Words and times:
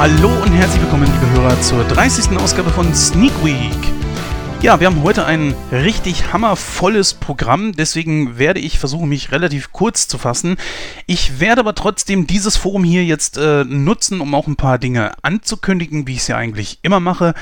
Hallo 0.00 0.30
und 0.42 0.52
herzlich 0.52 0.80
willkommen, 0.80 1.04
liebe 1.04 1.30
Hörer, 1.32 1.60
zur 1.60 1.84
30. 1.84 2.34
Ausgabe 2.38 2.70
von 2.70 2.94
Sneak 2.94 3.34
Week. 3.44 3.92
Ja, 4.62 4.80
wir 4.80 4.86
haben 4.86 5.02
heute 5.02 5.26
ein 5.26 5.54
richtig 5.72 6.32
hammervolles 6.32 7.12
Programm, 7.12 7.72
deswegen 7.72 8.38
werde 8.38 8.60
ich 8.60 8.78
versuchen, 8.78 9.10
mich 9.10 9.30
relativ 9.30 9.72
kurz 9.72 10.08
zu 10.08 10.16
fassen. 10.16 10.56
Ich 11.06 11.38
werde 11.38 11.60
aber 11.60 11.74
trotzdem 11.74 12.26
dieses 12.26 12.56
Forum 12.56 12.82
hier 12.82 13.04
jetzt 13.04 13.36
äh, 13.36 13.64
nutzen, 13.64 14.22
um 14.22 14.34
auch 14.34 14.46
ein 14.46 14.56
paar 14.56 14.78
Dinge 14.78 15.12
anzukündigen, 15.20 16.06
wie 16.06 16.12
ich 16.12 16.20
es 16.20 16.28
ja 16.28 16.36
eigentlich 16.38 16.78
immer 16.80 17.00
mache. 17.00 17.34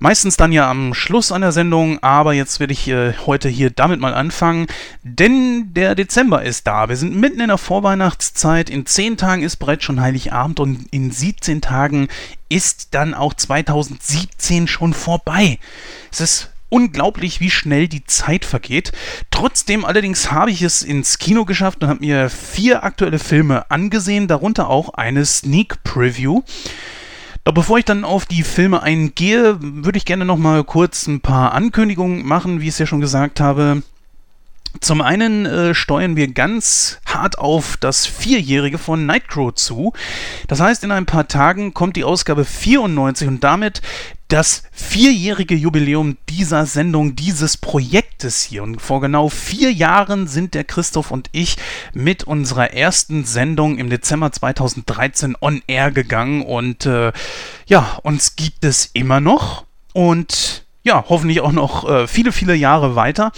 Meistens 0.00 0.36
dann 0.36 0.52
ja 0.52 0.70
am 0.70 0.94
Schluss 0.94 1.32
einer 1.32 1.50
Sendung, 1.50 2.00
aber 2.04 2.32
jetzt 2.32 2.60
werde 2.60 2.72
ich 2.72 2.86
äh, 2.86 3.14
heute 3.26 3.48
hier 3.48 3.70
damit 3.70 3.98
mal 3.98 4.14
anfangen, 4.14 4.68
denn 5.02 5.74
der 5.74 5.96
Dezember 5.96 6.44
ist 6.44 6.68
da. 6.68 6.88
Wir 6.88 6.96
sind 6.96 7.16
mitten 7.16 7.40
in 7.40 7.48
der 7.48 7.58
Vorweihnachtszeit. 7.58 8.70
In 8.70 8.86
10 8.86 9.16
Tagen 9.16 9.42
ist 9.42 9.56
bereits 9.56 9.82
schon 9.82 10.00
Heiligabend 10.00 10.60
und 10.60 10.86
in 10.92 11.10
17 11.10 11.60
Tagen 11.60 12.06
ist 12.48 12.94
dann 12.94 13.12
auch 13.12 13.34
2017 13.34 14.68
schon 14.68 14.94
vorbei. 14.94 15.58
Es 16.12 16.20
ist 16.20 16.50
unglaublich, 16.68 17.40
wie 17.40 17.50
schnell 17.50 17.88
die 17.88 18.04
Zeit 18.04 18.44
vergeht. 18.44 18.92
Trotzdem 19.32 19.84
allerdings 19.84 20.30
habe 20.30 20.52
ich 20.52 20.62
es 20.62 20.84
ins 20.84 21.18
Kino 21.18 21.44
geschafft 21.44 21.82
und 21.82 21.88
habe 21.88 22.00
mir 22.00 22.30
vier 22.30 22.84
aktuelle 22.84 23.18
Filme 23.18 23.68
angesehen, 23.68 24.28
darunter 24.28 24.68
auch 24.68 24.90
eine 24.90 25.24
Sneak 25.24 25.82
Preview. 25.82 26.42
Doch 27.48 27.54
bevor 27.54 27.78
ich 27.78 27.86
dann 27.86 28.04
auf 28.04 28.26
die 28.26 28.42
Filme 28.42 28.82
eingehe, 28.82 29.56
würde 29.58 29.96
ich 29.96 30.04
gerne 30.04 30.26
noch 30.26 30.36
mal 30.36 30.64
kurz 30.64 31.06
ein 31.06 31.22
paar 31.22 31.54
Ankündigungen 31.54 32.26
machen, 32.26 32.60
wie 32.60 32.64
ich 32.64 32.74
es 32.74 32.78
ja 32.78 32.84
schon 32.84 33.00
gesagt 33.00 33.40
habe. 33.40 33.82
Zum 34.80 35.00
einen 35.00 35.46
äh, 35.46 35.74
steuern 35.74 36.14
wir 36.14 36.28
ganz 36.32 37.00
hart 37.06 37.38
auf 37.38 37.76
das 37.78 38.06
Vierjährige 38.06 38.78
von 38.78 39.06
Nightcrow 39.06 39.52
zu. 39.54 39.92
Das 40.46 40.60
heißt, 40.60 40.84
in 40.84 40.92
ein 40.92 41.06
paar 41.06 41.26
Tagen 41.26 41.74
kommt 41.74 41.96
die 41.96 42.04
Ausgabe 42.04 42.44
94 42.44 43.26
und 43.26 43.42
damit 43.42 43.82
das 44.28 44.62
vierjährige 44.72 45.54
Jubiläum 45.54 46.18
dieser 46.28 46.66
Sendung, 46.66 47.16
dieses 47.16 47.56
Projektes 47.56 48.42
hier. 48.42 48.62
Und 48.62 48.80
vor 48.80 49.00
genau 49.00 49.30
vier 49.30 49.72
Jahren 49.72 50.28
sind 50.28 50.54
der 50.54 50.64
Christoph 50.64 51.10
und 51.10 51.28
ich 51.32 51.56
mit 51.94 52.24
unserer 52.24 52.72
ersten 52.72 53.24
Sendung 53.24 53.78
im 53.78 53.88
Dezember 53.88 54.30
2013 54.30 55.34
on 55.40 55.62
air 55.66 55.90
gegangen. 55.90 56.42
Und 56.42 56.84
äh, 56.84 57.12
ja, 57.66 57.98
uns 58.02 58.36
gibt 58.36 58.64
es 58.64 58.90
immer 58.92 59.20
noch. 59.20 59.64
Und 59.94 60.66
ja, 60.82 61.04
hoffentlich 61.08 61.40
auch 61.40 61.52
noch 61.52 61.88
äh, 61.88 62.06
viele, 62.06 62.30
viele 62.30 62.54
Jahre 62.54 62.94
weiter. 62.94 63.32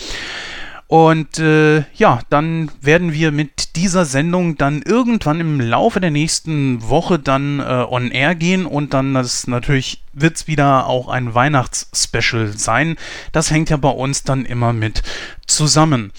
Und 0.91 1.39
äh, 1.39 1.85
ja, 1.95 2.19
dann 2.31 2.69
werden 2.81 3.13
wir 3.13 3.31
mit 3.31 3.77
dieser 3.77 4.05
Sendung 4.05 4.57
dann 4.57 4.83
irgendwann 4.83 5.39
im 5.39 5.61
Laufe 5.61 6.01
der 6.01 6.11
nächsten 6.11 6.83
Woche 6.83 7.21
dann 7.21 7.61
äh, 7.61 7.87
on 7.89 8.11
air 8.11 8.35
gehen 8.35 8.67
und 8.67 8.93
dann 8.93 9.15
das 9.15 9.47
natürlich 9.47 10.03
wird 10.13 10.35
es 10.35 10.47
wieder 10.49 10.89
auch 10.89 11.07
ein 11.07 11.33
Weihnachtsspecial 11.33 12.59
sein. 12.59 12.97
Das 13.31 13.53
hängt 13.53 13.71
ja 13.71 13.77
bei 13.77 13.89
uns 13.89 14.25
dann 14.25 14.45
immer 14.45 14.73
mit 14.73 15.05
zusammen. 15.47 16.11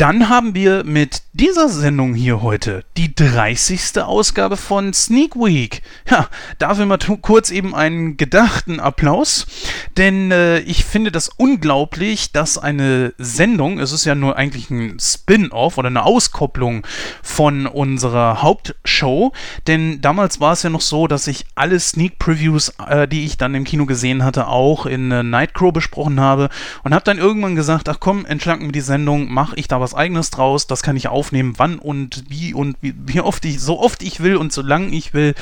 Dann 0.00 0.30
haben 0.30 0.54
wir 0.54 0.82
mit 0.82 1.24
dieser 1.34 1.68
Sendung 1.68 2.14
hier 2.14 2.40
heute 2.40 2.84
die 2.96 3.14
30. 3.14 4.00
Ausgabe 4.00 4.56
von 4.56 4.94
Sneak 4.94 5.36
Week. 5.36 5.82
Ja, 6.10 6.28
dafür 6.58 6.86
mal 6.86 6.98
kurz 7.20 7.50
eben 7.50 7.74
einen 7.74 8.16
gedachten 8.16 8.80
Applaus, 8.80 9.46
denn 9.98 10.32
äh, 10.32 10.60
ich 10.60 10.86
finde 10.86 11.12
das 11.12 11.28
unglaublich, 11.28 12.32
dass 12.32 12.56
eine 12.56 13.12
Sendung, 13.18 13.78
es 13.78 13.92
ist 13.92 14.06
ja 14.06 14.14
nur 14.14 14.36
eigentlich 14.36 14.70
ein 14.70 14.98
Spin-off 14.98 15.76
oder 15.76 15.88
eine 15.88 16.04
Auskopplung 16.04 16.86
von 17.22 17.66
unserer 17.66 18.40
Hauptshow, 18.40 19.32
denn 19.66 20.00
damals 20.00 20.40
war 20.40 20.54
es 20.54 20.62
ja 20.62 20.70
noch 20.70 20.80
so, 20.80 21.08
dass 21.08 21.26
ich 21.26 21.44
alle 21.54 21.78
Sneak 21.78 22.18
Previews, 22.18 22.72
äh, 22.88 23.06
die 23.06 23.26
ich 23.26 23.36
dann 23.36 23.54
im 23.54 23.64
Kino 23.64 23.84
gesehen 23.84 24.24
hatte, 24.24 24.48
auch 24.48 24.86
in 24.86 25.10
äh, 25.12 25.22
Nightcrow 25.22 25.72
besprochen 25.72 26.20
habe 26.20 26.48
und 26.84 26.94
habe 26.94 27.04
dann 27.04 27.18
irgendwann 27.18 27.54
gesagt, 27.54 27.88
ach 27.90 28.00
komm, 28.00 28.24
entschlanken 28.24 28.68
wir 28.68 28.72
die 28.72 28.80
Sendung, 28.80 29.30
mache 29.32 29.56
ich 29.56 29.68
da 29.68 29.78
was 29.80 29.89
was 29.90 29.98
eigenes 29.98 30.30
draus, 30.30 30.66
das 30.66 30.82
kann 30.82 30.96
ich 30.96 31.08
aufnehmen, 31.08 31.54
wann 31.56 31.78
und 31.78 32.24
wie 32.28 32.54
und 32.54 32.76
wie, 32.80 32.94
wie 32.96 33.20
oft 33.20 33.44
ich, 33.44 33.60
so 33.60 33.80
oft 33.80 34.02
ich 34.02 34.20
will 34.20 34.36
und 34.36 34.52
so 34.52 34.62
lang 34.62 34.92
ich 34.92 35.12
will. 35.14 35.34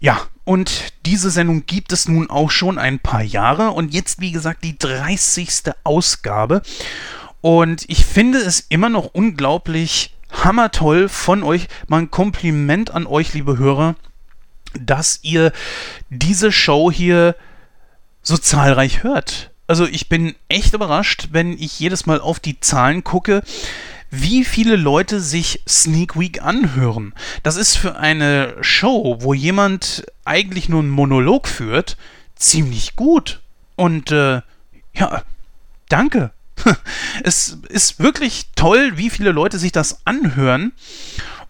Ja, 0.00 0.20
und 0.44 0.92
diese 1.06 1.30
Sendung 1.30 1.66
gibt 1.66 1.92
es 1.92 2.08
nun 2.08 2.30
auch 2.30 2.50
schon 2.50 2.78
ein 2.78 2.98
paar 2.98 3.22
Jahre 3.22 3.70
und 3.70 3.92
jetzt, 3.92 4.20
wie 4.20 4.32
gesagt, 4.32 4.62
die 4.64 4.78
30. 4.78 5.72
Ausgabe. 5.82 6.62
Und 7.40 7.84
ich 7.88 8.04
finde 8.04 8.38
es 8.38 8.60
immer 8.68 8.88
noch 8.88 9.06
unglaublich 9.12 10.14
hammertoll 10.30 11.08
von 11.08 11.42
euch. 11.42 11.68
Mal 11.88 12.02
ein 12.02 12.10
Kompliment 12.10 12.90
an 12.90 13.06
euch, 13.06 13.34
liebe 13.34 13.58
Hörer, 13.58 13.96
dass 14.78 15.20
ihr 15.22 15.52
diese 16.10 16.52
Show 16.52 16.90
hier 16.90 17.36
so 18.22 18.36
zahlreich 18.36 19.02
hört 19.02 19.53
also 19.66 19.86
ich 19.86 20.08
bin 20.08 20.34
echt 20.48 20.74
überrascht, 20.74 21.28
wenn 21.32 21.52
ich 21.52 21.80
jedes 21.80 22.06
Mal 22.06 22.20
auf 22.20 22.40
die 22.40 22.60
Zahlen 22.60 23.04
gucke, 23.04 23.42
wie 24.10 24.44
viele 24.44 24.76
Leute 24.76 25.20
sich 25.20 25.62
Sneak 25.68 26.18
Week 26.18 26.42
anhören. 26.42 27.14
Das 27.42 27.56
ist 27.56 27.76
für 27.76 27.96
eine 27.96 28.54
Show, 28.60 29.18
wo 29.20 29.34
jemand 29.34 30.04
eigentlich 30.24 30.68
nur 30.68 30.80
einen 30.80 30.90
Monolog 30.90 31.48
führt, 31.48 31.96
ziemlich 32.36 32.96
gut. 32.96 33.40
Und 33.76 34.12
äh, 34.12 34.42
ja, 34.94 35.22
danke. 35.88 36.32
es 37.24 37.58
ist 37.68 37.98
wirklich 37.98 38.46
toll, 38.54 38.92
wie 38.96 39.10
viele 39.10 39.32
Leute 39.32 39.58
sich 39.58 39.72
das 39.72 40.00
anhören. 40.04 40.72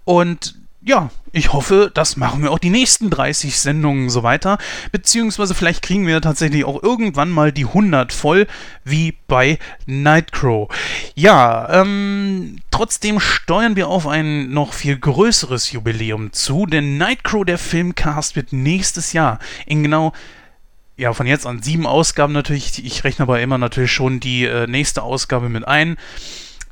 Und 0.04 0.54
ja, 0.84 1.10
ich 1.32 1.52
hoffe, 1.52 1.90
das 1.92 2.16
machen 2.16 2.42
wir 2.42 2.52
auch 2.52 2.58
die 2.58 2.70
nächsten 2.70 3.08
30 3.08 3.58
Sendungen 3.58 4.10
so 4.10 4.22
weiter. 4.22 4.58
Beziehungsweise 4.92 5.54
vielleicht 5.54 5.82
kriegen 5.82 6.06
wir 6.06 6.20
tatsächlich 6.20 6.64
auch 6.64 6.82
irgendwann 6.82 7.30
mal 7.30 7.52
die 7.52 7.64
100 7.64 8.12
voll, 8.12 8.46
wie 8.84 9.16
bei 9.26 9.58
Nightcrow. 9.86 10.68
Ja, 11.14 11.80
ähm, 11.80 12.58
trotzdem 12.70 13.18
steuern 13.18 13.76
wir 13.76 13.88
auf 13.88 14.06
ein 14.06 14.50
noch 14.50 14.74
viel 14.74 14.98
größeres 14.98 15.72
Jubiläum 15.72 16.32
zu, 16.32 16.66
denn 16.66 16.98
Nightcrow, 16.98 17.46
der 17.46 17.58
Filmcast, 17.58 18.36
wird 18.36 18.52
nächstes 18.52 19.14
Jahr 19.14 19.38
in 19.66 19.82
genau 19.82 20.12
ja, 20.96 21.12
von 21.12 21.26
jetzt 21.26 21.46
an 21.46 21.60
sieben 21.60 21.86
Ausgaben 21.86 22.32
natürlich. 22.32 22.84
Ich 22.84 23.02
rechne 23.02 23.24
aber 23.24 23.40
immer 23.40 23.58
natürlich 23.58 23.90
schon 23.90 24.20
die 24.20 24.44
äh, 24.44 24.68
nächste 24.68 25.02
Ausgabe 25.02 25.48
mit 25.48 25.66
ein. 25.66 25.96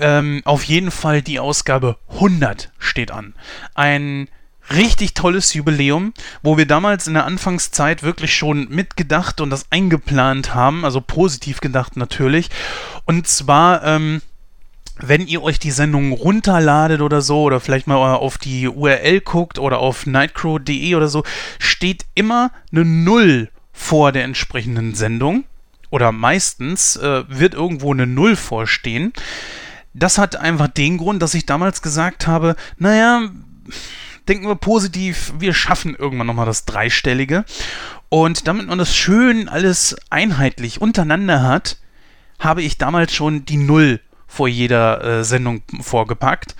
Ähm, 0.02 0.42
auf 0.44 0.64
jeden 0.64 0.90
Fall 0.90 1.22
die 1.22 1.38
Ausgabe 1.38 1.96
100 2.10 2.72
steht 2.80 3.12
an. 3.12 3.34
Ein 3.74 4.26
richtig 4.74 5.14
tolles 5.14 5.54
Jubiläum, 5.54 6.12
wo 6.42 6.58
wir 6.58 6.66
damals 6.66 7.06
in 7.06 7.14
der 7.14 7.24
Anfangszeit 7.24 8.02
wirklich 8.02 8.34
schon 8.34 8.68
mitgedacht 8.68 9.40
und 9.40 9.50
das 9.50 9.66
eingeplant 9.70 10.56
haben, 10.56 10.84
also 10.84 11.00
positiv 11.00 11.60
gedacht 11.60 11.96
natürlich. 11.96 12.50
Und 13.04 13.28
zwar, 13.28 13.84
ähm, 13.84 14.22
wenn 14.98 15.28
ihr 15.28 15.40
euch 15.40 15.60
die 15.60 15.70
Sendung 15.70 16.10
runterladet 16.10 17.00
oder 17.00 17.22
so, 17.22 17.42
oder 17.42 17.60
vielleicht 17.60 17.86
mal 17.86 18.14
auf 18.16 18.38
die 18.38 18.66
URL 18.66 19.20
guckt 19.20 19.60
oder 19.60 19.78
auf 19.78 20.06
nightcrow.de 20.06 20.96
oder 20.96 21.06
so, 21.06 21.22
steht 21.60 22.06
immer 22.16 22.50
eine 22.72 22.84
Null 22.84 23.50
vor 23.72 24.10
der 24.10 24.24
entsprechenden 24.24 24.96
Sendung. 24.96 25.44
Oder 25.90 26.10
meistens 26.10 26.96
äh, 26.96 27.22
wird 27.28 27.54
irgendwo 27.54 27.92
eine 27.92 28.06
Null 28.08 28.34
vorstehen. 28.34 29.12
Das 29.94 30.18
hat 30.18 30.36
einfach 30.36 30.68
den 30.68 30.98
Grund, 30.98 31.22
dass 31.22 31.34
ich 31.34 31.46
damals 31.46 31.82
gesagt 31.82 32.26
habe, 32.26 32.56
naja, 32.78 33.30
denken 34.28 34.46
wir 34.46 34.54
positiv, 34.54 35.34
wir 35.38 35.54
schaffen 35.54 35.94
irgendwann 35.94 36.26
nochmal 36.26 36.46
das 36.46 36.64
Dreistellige. 36.64 37.44
Und 38.08 38.46
damit 38.46 38.66
man 38.66 38.78
das 38.78 38.94
schön 38.94 39.48
alles 39.48 39.96
einheitlich 40.10 40.80
untereinander 40.80 41.42
hat, 41.42 41.78
habe 42.38 42.62
ich 42.62 42.78
damals 42.78 43.14
schon 43.14 43.44
die 43.44 43.56
Null 43.56 44.00
vor 44.26 44.48
jeder 44.48 45.02
äh, 45.02 45.24
Sendung 45.24 45.62
vorgepackt. 45.80 46.56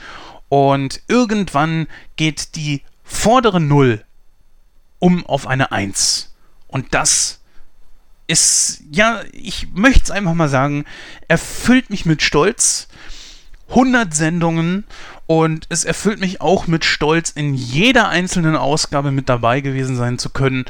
Und 0.49 1.01
irgendwann 1.09 1.87
geht 2.17 2.57
die 2.57 2.83
vordere 3.05 3.61
Null 3.61 4.05
um 4.99 5.27
auf 5.27 5.47
eine 5.47 5.73
Eins. 5.73 6.35
Und 6.69 6.95
das 6.95 7.41
ist, 8.27 8.83
ja, 8.91 9.21
ich 9.33 9.69
möchte 9.73 10.05
es 10.05 10.11
einfach 10.11 10.35
mal 10.35 10.49
sagen, 10.49 10.85
erfüllt 11.29 11.91
mich 11.91 12.07
mit 12.07 12.23
Stolz 12.23 12.89
100 13.73 14.15
Sendungen 14.15 14.85
und 15.27 15.67
es 15.71 15.85
erfüllt 15.85 16.21
mich 16.21 16.43
auch 16.43 16.67
mit 16.67 16.85
Stolz, 16.85 17.31
in 17.31 17.55
jeder 17.55 18.09
einzelnen 18.11 18.55
Ausgabe 18.55 19.11
mit 19.11 19.31
dabei 19.31 19.63
gewesen 19.63 19.97
sein 19.97 20.19
zu 20.19 20.29
können. 20.29 20.67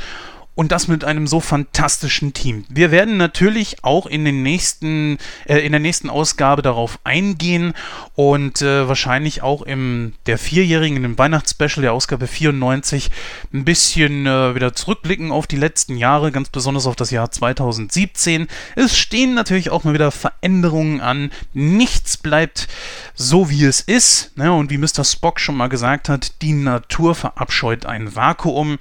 Und 0.55 0.71
das 0.71 0.87
mit 0.87 1.05
einem 1.05 1.27
so 1.27 1.41
fantastischen 1.41 2.35
Team. 2.35 2.65
Wir 2.69 2.91
werden 2.91 3.17
natürlich 3.17 3.83
auch 3.83 4.07
in, 4.07 4.25
den 4.25 4.43
nächsten, 4.43 5.19
äh, 5.47 5.59
in 5.59 5.73
der 5.73 5.81
nächsten 5.81 6.11
Ausgabe 6.11 6.61
darauf 6.61 6.99
eingehen 7.05 7.73
und 8.15 8.61
äh, 8.61 8.87
wahrscheinlich 8.87 9.43
auch 9.43 9.63
im 9.63 10.13
der 10.27 10.37
vierjährigen, 10.37 10.97
in 10.97 11.03
dem 11.05 11.19
Weihnachtsspecial 11.19 11.83
der 11.83 11.95
Ausgabe 11.95 12.27
94 12.27 13.11
ein 13.55 13.65
bisschen 13.65 14.27
äh, 14.27 14.55
wieder 14.55 14.75
zurückblicken 14.75 15.33
auf 15.33 15.47
die 15.47 15.57
letzten 15.57 15.97
Jahre, 15.97 16.33
ganz 16.33 16.51
besonders 16.51 16.87
auf 16.87 16.97
das 16.97 17.11
Jahr 17.11 17.31
2017. 17.31 18.47
Es 18.77 18.99
stehen 18.99 19.33
natürlich 19.33 19.71
auch 19.71 19.85
mal 19.85 19.95
wieder 19.95 20.11
Veränderungen 20.11 21.01
an. 21.01 21.31
Nichts 21.55 22.19
bleibt 22.19 22.69
so, 23.15 23.49
wie 23.49 23.65
es 23.65 23.81
ist. 23.81 24.37
Ne? 24.37 24.53
Und 24.53 24.71
wie 24.71 24.79
Mr. 24.79 25.05
Spock 25.05 25.41
schon 25.41 25.57
mal 25.57 25.69
gesagt 25.69 26.11
hat, 26.11 26.43
die 26.43 26.53
Natur 26.53 27.15
verabscheut 27.15 27.87
ein 27.87 28.15
Vakuum. 28.15 28.79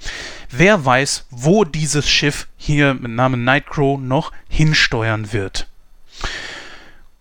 Wer 0.50 0.84
weiß, 0.84 1.26
wo 1.30 1.61
dieses 1.64 2.08
Schiff 2.08 2.48
hier 2.56 2.94
mit 2.94 3.10
Namen 3.10 3.44
Nightcrow 3.44 3.98
noch 4.00 4.32
hinsteuern 4.48 5.32
wird. 5.32 5.68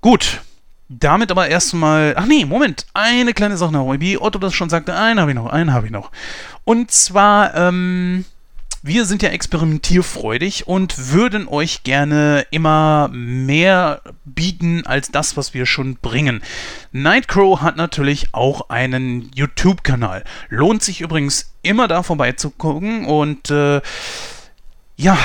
Gut, 0.02 0.42
damit 0.90 1.32
aber 1.32 1.48
erstmal. 1.48 2.14
Ach 2.18 2.26
nee, 2.26 2.46
Moment, 2.46 2.86
eine 2.94 3.34
kleine 3.34 3.58
Sache 3.58 3.72
noch. 3.72 4.00
Wie 4.00 4.20
Otto 4.20 4.40
das 4.40 4.54
schon 4.54 4.70
sagte, 4.70 4.96
einen 4.96 5.20
habe 5.20 5.32
ich 5.32 5.36
noch, 5.36 5.48
einen 5.48 5.74
habe 5.74 5.86
ich 5.86 5.92
noch. 5.92 6.12
Und 6.64 6.92
zwar, 6.92 7.56
ähm, 7.56 8.26
wir 8.84 9.06
sind 9.06 9.22
ja 9.22 9.30
experimentierfreudig 9.30 10.68
und 10.68 11.12
würden 11.12 11.48
euch 11.48 11.84
gerne 11.84 12.46
immer 12.50 13.10
mehr 13.14 14.02
bieten 14.26 14.86
als 14.88 15.12
das, 15.12 15.38
was 15.38 15.54
wir 15.54 15.68
schon 15.68 15.98
bringen. 15.98 16.42
Nightcrow 16.92 17.62
hat 17.62 17.78
natürlich 17.78 18.34
auch 18.34 18.70
einen 18.70 19.32
YouTube-Kanal. 19.36 20.24
Lohnt 20.50 20.82
sich 20.82 21.02
übrigens 21.02 21.54
immer 21.62 21.88
da 21.88 22.02
vorbeizugucken 22.02 23.06
und 23.06 23.52
äh, 23.52 23.82
ja, 24.98 25.18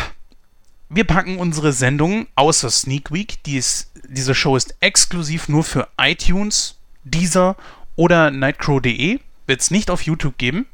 wir 0.90 1.04
packen 1.04 1.38
unsere 1.38 1.72
Sendung 1.72 2.26
außer 2.34 2.70
Sneak 2.70 3.10
Week. 3.10 3.42
Die 3.44 3.56
ist, 3.56 3.90
diese 4.08 4.34
Show 4.34 4.56
ist 4.56 4.76
exklusiv 4.80 5.48
nur 5.48 5.64
für 5.64 5.88
iTunes, 5.98 6.78
Deezer 7.04 7.56
oder 7.96 8.30
nightcrow.de. 8.30 9.18
Wird 9.46 9.60
es 9.60 9.70
nicht 9.70 9.90
auf 9.90 10.02
YouTube 10.02 10.36
geben. 10.36 10.66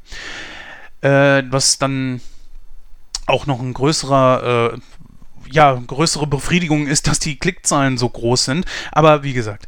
Äh, 1.01 1.43
was 1.49 1.77
dann 1.77 2.21
auch 3.25 3.45
noch 3.45 3.59
ein 3.59 3.73
größerer, 3.73 4.73
äh, 4.73 4.79
ja, 5.51 5.73
größere 5.85 6.27
Befriedigung 6.27 6.87
ist, 6.87 7.07
dass 7.07 7.19
die 7.19 7.37
Klickzahlen 7.37 7.97
so 7.97 8.09
groß 8.09 8.45
sind. 8.45 8.65
Aber 8.91 9.23
wie 9.23 9.33
gesagt, 9.33 9.67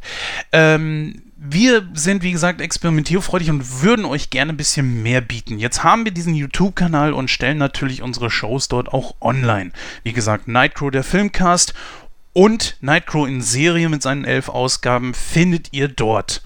ähm, 0.52 1.22
wir 1.38 1.86
sind, 1.92 2.22
wie 2.22 2.32
gesagt, 2.32 2.60
experimentierfreudig 2.60 3.50
und 3.50 3.82
würden 3.82 4.04
euch 4.04 4.30
gerne 4.30 4.52
ein 4.52 4.56
bisschen 4.56 5.02
mehr 5.02 5.20
bieten. 5.20 5.58
Jetzt 5.58 5.84
haben 5.84 6.04
wir 6.04 6.12
diesen 6.12 6.34
YouTube-Kanal 6.34 7.12
und 7.12 7.30
stellen 7.30 7.58
natürlich 7.58 8.02
unsere 8.02 8.30
Shows 8.30 8.68
dort 8.68 8.92
auch 8.92 9.14
online. 9.20 9.70
Wie 10.02 10.12
gesagt, 10.12 10.48
Nightcrow, 10.48 10.90
der 10.90 11.04
Filmcast 11.04 11.74
und 12.32 12.76
Nightcrow 12.80 13.28
in 13.28 13.42
Serie 13.42 13.88
mit 13.88 14.02
seinen 14.02 14.24
elf 14.24 14.48
Ausgaben 14.48 15.14
findet 15.14 15.72
ihr 15.72 15.88
dort. 15.88 16.42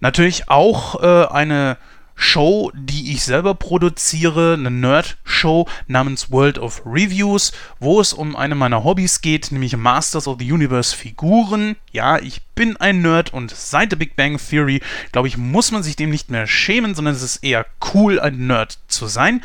Natürlich 0.00 0.48
auch 0.48 1.02
äh, 1.02 1.26
eine 1.32 1.76
Show, 2.22 2.70
die 2.74 3.12
ich 3.12 3.24
selber 3.24 3.54
produziere, 3.54 4.54
eine 4.54 4.70
Nerd-Show 4.70 5.68
namens 5.88 6.30
World 6.30 6.58
of 6.58 6.80
Reviews, 6.86 7.52
wo 7.80 8.00
es 8.00 8.12
um 8.12 8.36
eine 8.36 8.54
meiner 8.54 8.84
Hobbys 8.84 9.20
geht, 9.20 9.50
nämlich 9.50 9.76
Masters 9.76 10.28
of 10.28 10.38
the 10.38 10.50
Universe 10.50 10.96
Figuren. 10.96 11.76
Ja, 11.90 12.18
ich 12.18 12.40
bin 12.54 12.76
ein 12.76 13.02
Nerd 13.02 13.32
und 13.34 13.50
seit 13.50 13.90
der 13.90 13.96
Big 13.96 14.14
Bang 14.14 14.38
Theory, 14.38 14.80
glaube 15.10 15.28
ich, 15.28 15.36
muss 15.36 15.72
man 15.72 15.82
sich 15.82 15.96
dem 15.96 16.10
nicht 16.10 16.30
mehr 16.30 16.46
schämen, 16.46 16.94
sondern 16.94 17.14
es 17.14 17.22
ist 17.22 17.42
eher 17.44 17.66
cool, 17.92 18.20
ein 18.20 18.46
Nerd 18.46 18.78
zu 18.86 19.08
sein. 19.08 19.42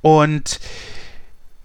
Und 0.00 0.60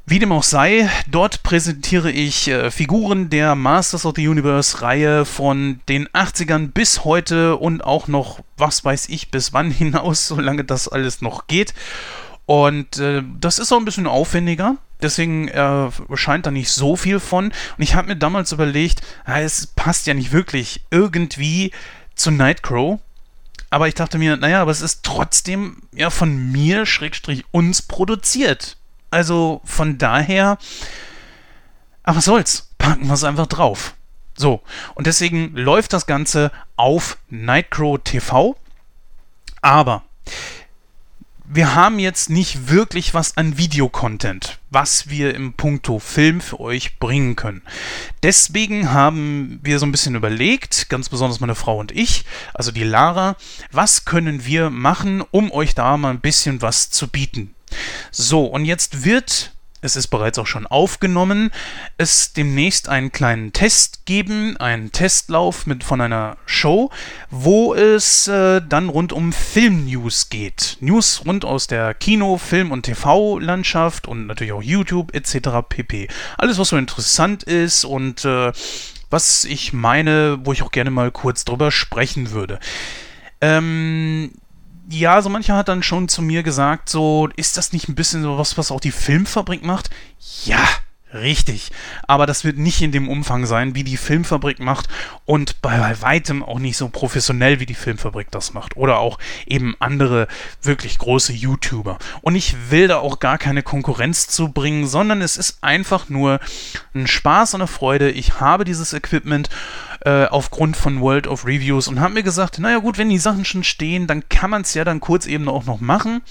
wie 0.05 0.19
dem 0.19 0.33
auch 0.33 0.43
sei, 0.43 0.89
dort 1.07 1.43
präsentiere 1.43 2.11
ich 2.11 2.49
äh, 2.49 2.71
Figuren 2.71 3.29
der 3.29 3.55
Masters 3.55 4.05
of 4.05 4.13
the 4.17 4.27
Universe 4.27 4.81
Reihe 4.81 5.25
von 5.25 5.79
den 5.87 6.09
80ern 6.09 6.71
bis 6.71 7.05
heute 7.05 7.55
und 7.55 7.83
auch 7.83 8.09
noch, 8.09 8.41
was 8.57 8.83
weiß 8.83 9.07
ich, 9.09 9.31
bis 9.31 9.53
wann 9.53 9.71
hinaus, 9.71 10.27
solange 10.27 10.65
das 10.65 10.89
alles 10.89 11.21
noch 11.21 11.47
geht. 11.47 11.73
Und 12.45 12.99
äh, 12.99 13.23
das 13.39 13.59
ist 13.59 13.71
auch 13.71 13.77
ein 13.77 13.85
bisschen 13.85 14.07
aufwendiger, 14.07 14.75
deswegen 15.01 15.47
äh, 15.47 15.89
scheint 16.15 16.45
da 16.45 16.51
nicht 16.51 16.69
so 16.69 16.97
viel 16.97 17.21
von. 17.21 17.45
Und 17.45 17.53
ich 17.77 17.95
habe 17.95 18.09
mir 18.09 18.17
damals 18.17 18.51
überlegt, 18.51 19.01
ja, 19.25 19.39
es 19.39 19.67
passt 19.67 20.05
ja 20.07 20.13
nicht 20.13 20.33
wirklich 20.33 20.81
irgendwie 20.91 21.71
zu 22.15 22.29
Nightcrow. 22.29 22.99
Aber 23.69 23.87
ich 23.87 23.95
dachte 23.95 24.17
mir, 24.17 24.35
naja, 24.35 24.61
aber 24.61 24.71
es 24.71 24.81
ist 24.81 25.03
trotzdem 25.03 25.77
ja 25.93 26.09
von 26.09 26.51
mir, 26.51 26.85
Schrägstrich, 26.85 27.45
uns 27.51 27.81
produziert. 27.81 28.77
Also 29.13 29.61
von 29.63 29.99
daher, 29.99 30.57
aber 32.01 32.17
was 32.17 32.25
soll's, 32.25 32.73
packen 32.79 33.05
wir 33.05 33.13
es 33.13 33.23
einfach 33.23 33.45
drauf. 33.45 33.93
So, 34.35 34.63
und 34.95 35.05
deswegen 35.05 35.55
läuft 35.55 35.93
das 35.93 36.07
Ganze 36.07 36.51
auf 36.77 37.19
Nightcrow 37.29 37.99
TV. 38.03 38.55
Aber 39.61 40.03
wir 41.45 41.75
haben 41.75 41.99
jetzt 41.99 42.31
nicht 42.31 42.69
wirklich 42.69 43.13
was 43.13 43.37
an 43.37 43.55
Videocontent, 43.59 44.57
was 44.71 45.09
wir 45.09 45.35
im 45.35 45.53
Punkto 45.53 45.99
Film 45.99 46.41
für 46.41 46.59
euch 46.59 46.97
bringen 46.97 47.35
können. 47.35 47.61
Deswegen 48.23 48.91
haben 48.91 49.59
wir 49.61 49.77
so 49.77 49.85
ein 49.85 49.91
bisschen 49.91 50.15
überlegt, 50.15 50.89
ganz 50.89 51.09
besonders 51.09 51.39
meine 51.39 51.53
Frau 51.53 51.77
und 51.77 51.91
ich, 51.91 52.25
also 52.55 52.71
die 52.71 52.83
Lara, 52.83 53.35
was 53.71 54.05
können 54.05 54.45
wir 54.45 54.71
machen, 54.71 55.23
um 55.29 55.51
euch 55.51 55.75
da 55.75 55.97
mal 55.97 56.09
ein 56.09 56.21
bisschen 56.21 56.63
was 56.63 56.89
zu 56.89 57.07
bieten. 57.07 57.53
So, 58.11 58.45
und 58.45 58.65
jetzt 58.65 59.03
wird 59.03 59.53
es 59.83 59.97
ist 59.97 60.07
bereits 60.07 60.39
auch 60.39 60.47
schon 60.47 60.65
aufgenommen, 60.65 61.51
es 61.97 62.31
demnächst 62.31 62.87
einen 62.87 63.11
kleinen 63.11 63.51
Test 63.51 64.05
geben, 64.05 64.55
einen 64.57 64.93
Testlauf 64.93 65.67
mit, 65.67 65.83
von 65.83 65.99
einer 65.99 66.37
Show, 66.45 66.89
wo 67.29 67.73
es 67.73 68.29
äh, 68.29 68.61
dann 68.67 68.87
rund 68.87 69.11
um 69.11 69.33
Film-News 69.33 70.29
geht. 70.29 70.77
News 70.79 71.23
rund 71.25 71.43
aus 71.43 71.67
der 71.67 71.93
Kino-, 71.93 72.37
Film- 72.37 72.71
und 72.71 72.83
TV-Landschaft 72.83 74.07
und 74.07 74.27
natürlich 74.27 74.53
auch 74.53 74.63
YouTube 74.63 75.13
etc. 75.13 75.49
pp. 75.67 76.07
Alles, 76.37 76.57
was 76.57 76.69
so 76.69 76.77
interessant 76.77 77.43
ist 77.43 77.83
und 77.83 78.23
äh, 78.23 78.53
was 79.09 79.43
ich 79.43 79.73
meine, 79.73 80.39
wo 80.43 80.53
ich 80.53 80.63
auch 80.63 80.71
gerne 80.71 80.91
mal 80.91 81.11
kurz 81.11 81.43
drüber 81.43 81.71
sprechen 81.71 82.31
würde. 82.31 82.59
Ähm, 83.41 84.31
ja, 84.99 85.21
so 85.21 85.29
mancher 85.29 85.55
hat 85.55 85.67
dann 85.67 85.83
schon 85.83 86.07
zu 86.07 86.21
mir 86.21 86.43
gesagt, 86.43 86.89
so, 86.89 87.29
ist 87.35 87.57
das 87.57 87.73
nicht 87.73 87.89
ein 87.89 87.95
bisschen 87.95 88.23
so 88.23 88.37
was, 88.37 88.57
was 88.57 88.71
auch 88.71 88.79
die 88.79 88.91
Filmfabrik 88.91 89.63
macht? 89.63 89.89
Ja, 90.45 90.63
Richtig. 91.13 91.71
Aber 92.07 92.25
das 92.25 92.43
wird 92.43 92.57
nicht 92.57 92.81
in 92.81 92.91
dem 92.91 93.07
Umfang 93.07 93.45
sein, 93.45 93.75
wie 93.75 93.83
die 93.83 93.97
Filmfabrik 93.97 94.59
macht 94.59 94.87
und 95.25 95.61
bei 95.61 95.95
weitem 96.01 96.41
auch 96.41 96.57
nicht 96.57 96.75
so 96.75 96.89
professionell, 96.89 97.59
wie 97.59 97.67
die 97.67 97.75
Filmfabrik 97.75 98.31
das 98.31 98.53
macht. 98.53 98.75
Oder 98.75 98.97
auch 98.97 99.19
eben 99.45 99.75
andere 99.79 100.27
wirklich 100.61 100.97
große 100.97 101.33
YouTuber. 101.33 101.99
Und 102.21 102.35
ich 102.35 102.71
will 102.71 102.87
da 102.87 102.97
auch 102.97 103.19
gar 103.19 103.37
keine 103.37 103.61
Konkurrenz 103.61 104.27
zu 104.27 104.49
bringen, 104.49 104.87
sondern 104.87 105.21
es 105.21 105.37
ist 105.37 105.59
einfach 105.61 106.09
nur 106.09 106.39
ein 106.95 107.05
Spaß 107.05 107.53
und 107.53 107.61
eine 107.61 107.67
Freude. 107.67 108.09
Ich 108.09 108.39
habe 108.39 108.65
dieses 108.65 108.93
Equipment 108.93 109.49
äh, 110.05 110.25
aufgrund 110.25 110.75
von 110.75 110.99
World 110.99 111.27
of 111.27 111.45
Reviews 111.45 111.87
und 111.87 111.99
habe 111.99 112.15
mir 112.15 112.23
gesagt, 112.23 112.57
naja 112.57 112.79
gut, 112.79 112.97
wenn 112.97 113.09
die 113.09 113.19
Sachen 113.19 113.45
schon 113.45 113.63
stehen, 113.63 114.07
dann 114.07 114.27
kann 114.29 114.49
man 114.49 114.63
es 114.63 114.73
ja 114.73 114.83
dann 114.83 114.99
kurz 114.99 115.27
eben 115.27 115.47
auch 115.47 115.65
noch 115.65 115.79
machen. 115.79 116.21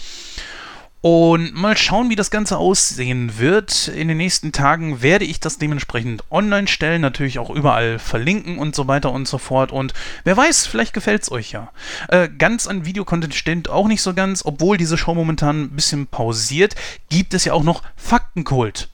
Und 1.03 1.53
mal 1.55 1.77
schauen, 1.77 2.11
wie 2.11 2.17
das 2.17 2.31
Ganze 2.31 2.59
aussehen 2.59 3.37
wird. 3.39 3.89
In 3.89 4.07
den 4.07 4.19
nächsten 4.19 4.53
Tagen 4.53 5.03
werde 5.03 5.25
ich 5.25 5.41
das 5.41 5.59
dementsprechend 5.59 6.23
online 6.31 6.69
stellen, 6.69 7.03
natürlich 7.03 7.41
auch 7.41 7.51
überall 7.51 7.99
verlinken 7.99 8.57
und 8.57 8.77
so 8.77 8.87
weiter 8.87 9.11
und 9.11 9.27
so 9.27 9.39
fort. 9.39 9.73
Und 9.73 9.95
wer 10.23 10.37
weiß, 10.37 10.69
vielleicht 10.69 10.93
gefällt 10.93 11.23
es 11.23 11.33
euch 11.33 11.51
ja. 11.51 11.73
Äh, 12.07 12.29
ganz 12.29 12.69
an 12.69 12.85
Videocontent 12.85 13.35
stimmt 13.35 13.69
auch 13.69 13.89
nicht 13.89 14.01
so 14.01 14.15
ganz, 14.15 14.45
obwohl 14.45 14.77
diese 14.77 14.97
Show 14.97 15.13
momentan 15.15 15.63
ein 15.63 15.71
bisschen 15.71 16.07
pausiert, 16.07 16.77
gibt 17.09 17.35
es 17.35 17.45
ja 17.45 17.53
auch 17.53 17.65
noch 17.65 17.83
Faktenkult. 17.97 18.89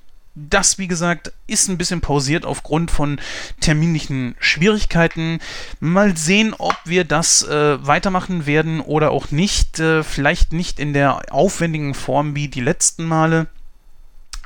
Das, 0.50 0.78
wie 0.78 0.86
gesagt, 0.86 1.32
ist 1.46 1.68
ein 1.68 1.78
bisschen 1.78 2.00
pausiert 2.00 2.44
aufgrund 2.44 2.90
von 2.90 3.20
terminlichen 3.60 4.36
Schwierigkeiten. 4.38 5.40
Mal 5.80 6.16
sehen, 6.16 6.54
ob 6.56 6.76
wir 6.84 7.04
das 7.04 7.42
äh, 7.42 7.84
weitermachen 7.84 8.46
werden 8.46 8.80
oder 8.80 9.10
auch 9.10 9.30
nicht. 9.30 9.80
Äh, 9.80 10.04
vielleicht 10.04 10.52
nicht 10.52 10.78
in 10.78 10.92
der 10.92 11.32
aufwendigen 11.32 11.94
Form 11.94 12.36
wie 12.36 12.48
die 12.48 12.60
letzten 12.60 13.04
Male. 13.04 13.48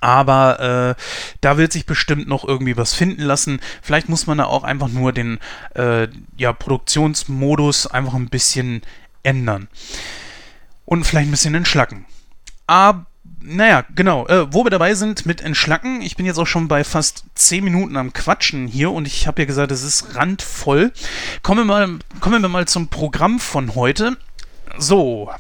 Aber 0.01 0.97
äh, 0.99 1.03
da 1.41 1.59
wird 1.59 1.73
sich 1.73 1.87
bestimmt 1.87 2.27
noch 2.27 2.45
irgendwie 2.45 2.77
was 2.77 2.93
finden 2.93 3.23
lassen. 3.23 3.61
Vielleicht 3.83 4.09
muss 4.09 4.27
man 4.27 4.39
da 4.39 4.47
auch 4.47 4.65
einfach 4.65 4.89
nur 4.89 5.13
den 5.13 5.39
äh, 5.75 6.09
ja, 6.37 6.53
Produktionsmodus 6.53 7.87
einfach 7.87 8.15
ein 8.15 8.29
bisschen 8.29 8.83
ändern. 9.23 9.69
Und 10.85 11.05
vielleicht 11.05 11.29
ein 11.29 11.33
bisschen 11.33 11.55
entschlacken. 11.55 12.07
Aber 12.67 13.07
naja, 13.45 13.85
genau. 13.95 14.27
Äh, 14.27 14.53
wo 14.53 14.65
wir 14.65 14.71
dabei 14.71 14.95
sind 14.95 15.27
mit 15.27 15.41
Entschlacken, 15.41 16.03
ich 16.03 16.17
bin 16.17 16.27
jetzt 16.27 16.39
auch 16.39 16.47
schon 16.47 16.69
bei 16.69 16.85
fast 16.85 17.25
10 17.35 17.65
Minuten 17.65 17.97
am 17.97 18.13
Quatschen 18.13 18.67
hier 18.67 18.91
und 18.91 19.07
ich 19.07 19.27
habe 19.27 19.43
ja 19.43 19.47
gesagt, 19.47 19.73
es 19.73 19.83
ist 19.83 20.15
randvoll. 20.17 20.93
Kommen 21.43 21.61
wir, 21.61 21.65
mal, 21.65 21.99
kommen 22.21 22.43
wir 22.43 22.49
mal 22.49 22.67
zum 22.67 22.89
Programm 22.89 23.41
von 23.41 23.75
heute. 23.75 24.17
So, 24.79 25.31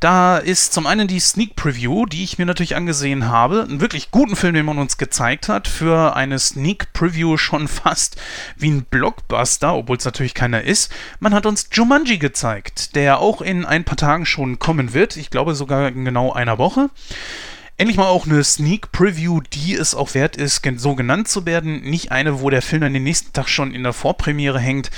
da 0.00 0.36
ist 0.36 0.72
zum 0.74 0.86
einen 0.86 1.08
die 1.08 1.20
Sneak 1.20 1.56
Preview, 1.56 2.04
die 2.06 2.22
ich 2.22 2.38
mir 2.38 2.44
natürlich 2.44 2.76
angesehen 2.76 3.28
habe. 3.28 3.62
Einen 3.62 3.80
wirklich 3.80 4.10
guten 4.10 4.36
Film, 4.36 4.54
den 4.54 4.66
man 4.66 4.78
uns 4.78 4.98
gezeigt 4.98 5.48
hat. 5.48 5.68
Für 5.68 6.16
eine 6.16 6.38
Sneak 6.38 6.92
Preview 6.92 7.36
schon 7.36 7.68
fast 7.68 8.16
wie 8.56 8.70
ein 8.70 8.84
Blockbuster, 8.84 9.74
obwohl 9.74 9.96
es 9.96 10.04
natürlich 10.04 10.34
keiner 10.34 10.62
ist. 10.62 10.92
Man 11.18 11.34
hat 11.34 11.46
uns 11.46 11.68
Jumanji 11.72 12.18
gezeigt, 12.18 12.94
der 12.94 13.20
auch 13.20 13.40
in 13.40 13.64
ein 13.64 13.84
paar 13.84 13.96
Tagen 13.96 14.26
schon 14.26 14.58
kommen 14.58 14.92
wird. 14.92 15.16
Ich 15.16 15.30
glaube 15.30 15.54
sogar 15.54 15.88
in 15.88 16.04
genau 16.04 16.32
einer 16.32 16.58
Woche. 16.58 16.90
Endlich 17.76 17.96
mal 17.96 18.06
auch 18.06 18.26
eine 18.26 18.44
Sneak 18.44 18.92
Preview, 18.92 19.40
die 19.40 19.74
es 19.74 19.96
auch 19.96 20.14
wert 20.14 20.36
ist, 20.36 20.62
so 20.76 20.94
genannt 20.94 21.26
zu 21.26 21.44
werden. 21.44 21.80
Nicht 21.80 22.12
eine, 22.12 22.40
wo 22.40 22.48
der 22.50 22.62
Film 22.62 22.82
dann 22.82 22.94
den 22.94 23.02
nächsten 23.02 23.32
Tag 23.32 23.48
schon 23.48 23.74
in 23.74 23.82
der 23.82 23.92
Vorpremiere 23.92 24.60
hängt. 24.60 24.90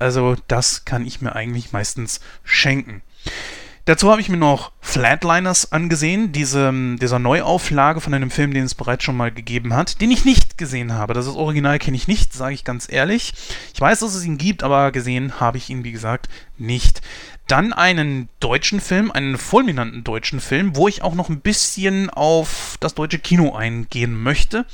Also 0.00 0.34
das 0.48 0.84
kann 0.84 1.06
ich 1.06 1.20
mir 1.20 1.36
eigentlich 1.36 1.72
meistens 1.72 2.20
schenken. 2.42 3.02
Dazu 3.86 4.10
habe 4.10 4.22
ich 4.22 4.30
mir 4.30 4.38
noch 4.38 4.72
Flatliners 4.80 5.72
angesehen, 5.72 6.32
diese, 6.32 6.72
dieser 6.98 7.18
Neuauflage 7.18 8.00
von 8.00 8.14
einem 8.14 8.30
Film, 8.30 8.54
den 8.54 8.64
es 8.64 8.74
bereits 8.74 9.04
schon 9.04 9.16
mal 9.16 9.30
gegeben 9.30 9.74
hat, 9.74 10.00
den 10.00 10.10
ich 10.10 10.24
nicht 10.24 10.56
gesehen 10.56 10.94
habe. 10.94 11.12
Das 11.12 11.26
Original 11.26 11.78
kenne 11.78 11.96
ich 11.98 12.08
nicht, 12.08 12.32
sage 12.32 12.54
ich 12.54 12.64
ganz 12.64 12.90
ehrlich. 12.90 13.34
Ich 13.74 13.80
weiß, 13.80 14.00
dass 14.00 14.14
es 14.14 14.24
ihn 14.24 14.38
gibt, 14.38 14.62
aber 14.62 14.90
gesehen 14.90 15.38
habe 15.38 15.58
ich 15.58 15.68
ihn, 15.68 15.84
wie 15.84 15.92
gesagt, 15.92 16.30
nicht. 16.56 17.02
Dann 17.46 17.74
einen 17.74 18.30
deutschen 18.40 18.80
Film, 18.80 19.10
einen 19.10 19.36
fulminanten 19.36 20.02
deutschen 20.02 20.40
Film, 20.40 20.76
wo 20.76 20.88
ich 20.88 21.02
auch 21.02 21.14
noch 21.14 21.28
ein 21.28 21.40
bisschen 21.40 22.08
auf 22.08 22.78
das 22.80 22.94
deutsche 22.94 23.18
Kino 23.18 23.54
eingehen 23.54 24.14
möchte. 24.22 24.64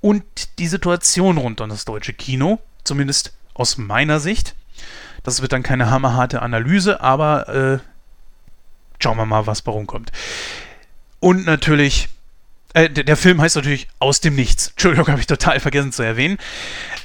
Und 0.00 0.22
die 0.60 0.68
Situation 0.68 1.36
rund 1.36 1.60
um 1.60 1.68
das 1.68 1.84
deutsche 1.84 2.12
Kino, 2.12 2.60
zumindest 2.84 3.32
aus 3.54 3.76
meiner 3.76 4.20
Sicht. 4.20 4.54
Das 5.22 5.42
wird 5.42 5.52
dann 5.52 5.62
keine 5.62 5.90
hammerharte 5.90 6.42
Analyse, 6.42 7.00
aber 7.00 7.48
äh, 7.48 7.78
schauen 8.98 9.16
wir 9.16 9.26
mal, 9.26 9.46
was 9.46 9.62
bei 9.62 9.72
rumkommt. 9.72 10.12
Und 11.18 11.44
natürlich, 11.44 12.08
äh, 12.72 12.88
der, 12.88 13.16
Film 13.16 13.40
heißt 13.40 13.56
natürlich 13.56 13.88
Aus 13.98 14.20
dem 14.20 14.34
Nichts. 14.34 14.68
Entschuldigung, 14.68 15.08
habe 15.08 15.20
ich 15.20 15.26
total 15.26 15.60
vergessen 15.60 15.92
zu 15.92 16.02
erwähnen. 16.02 16.38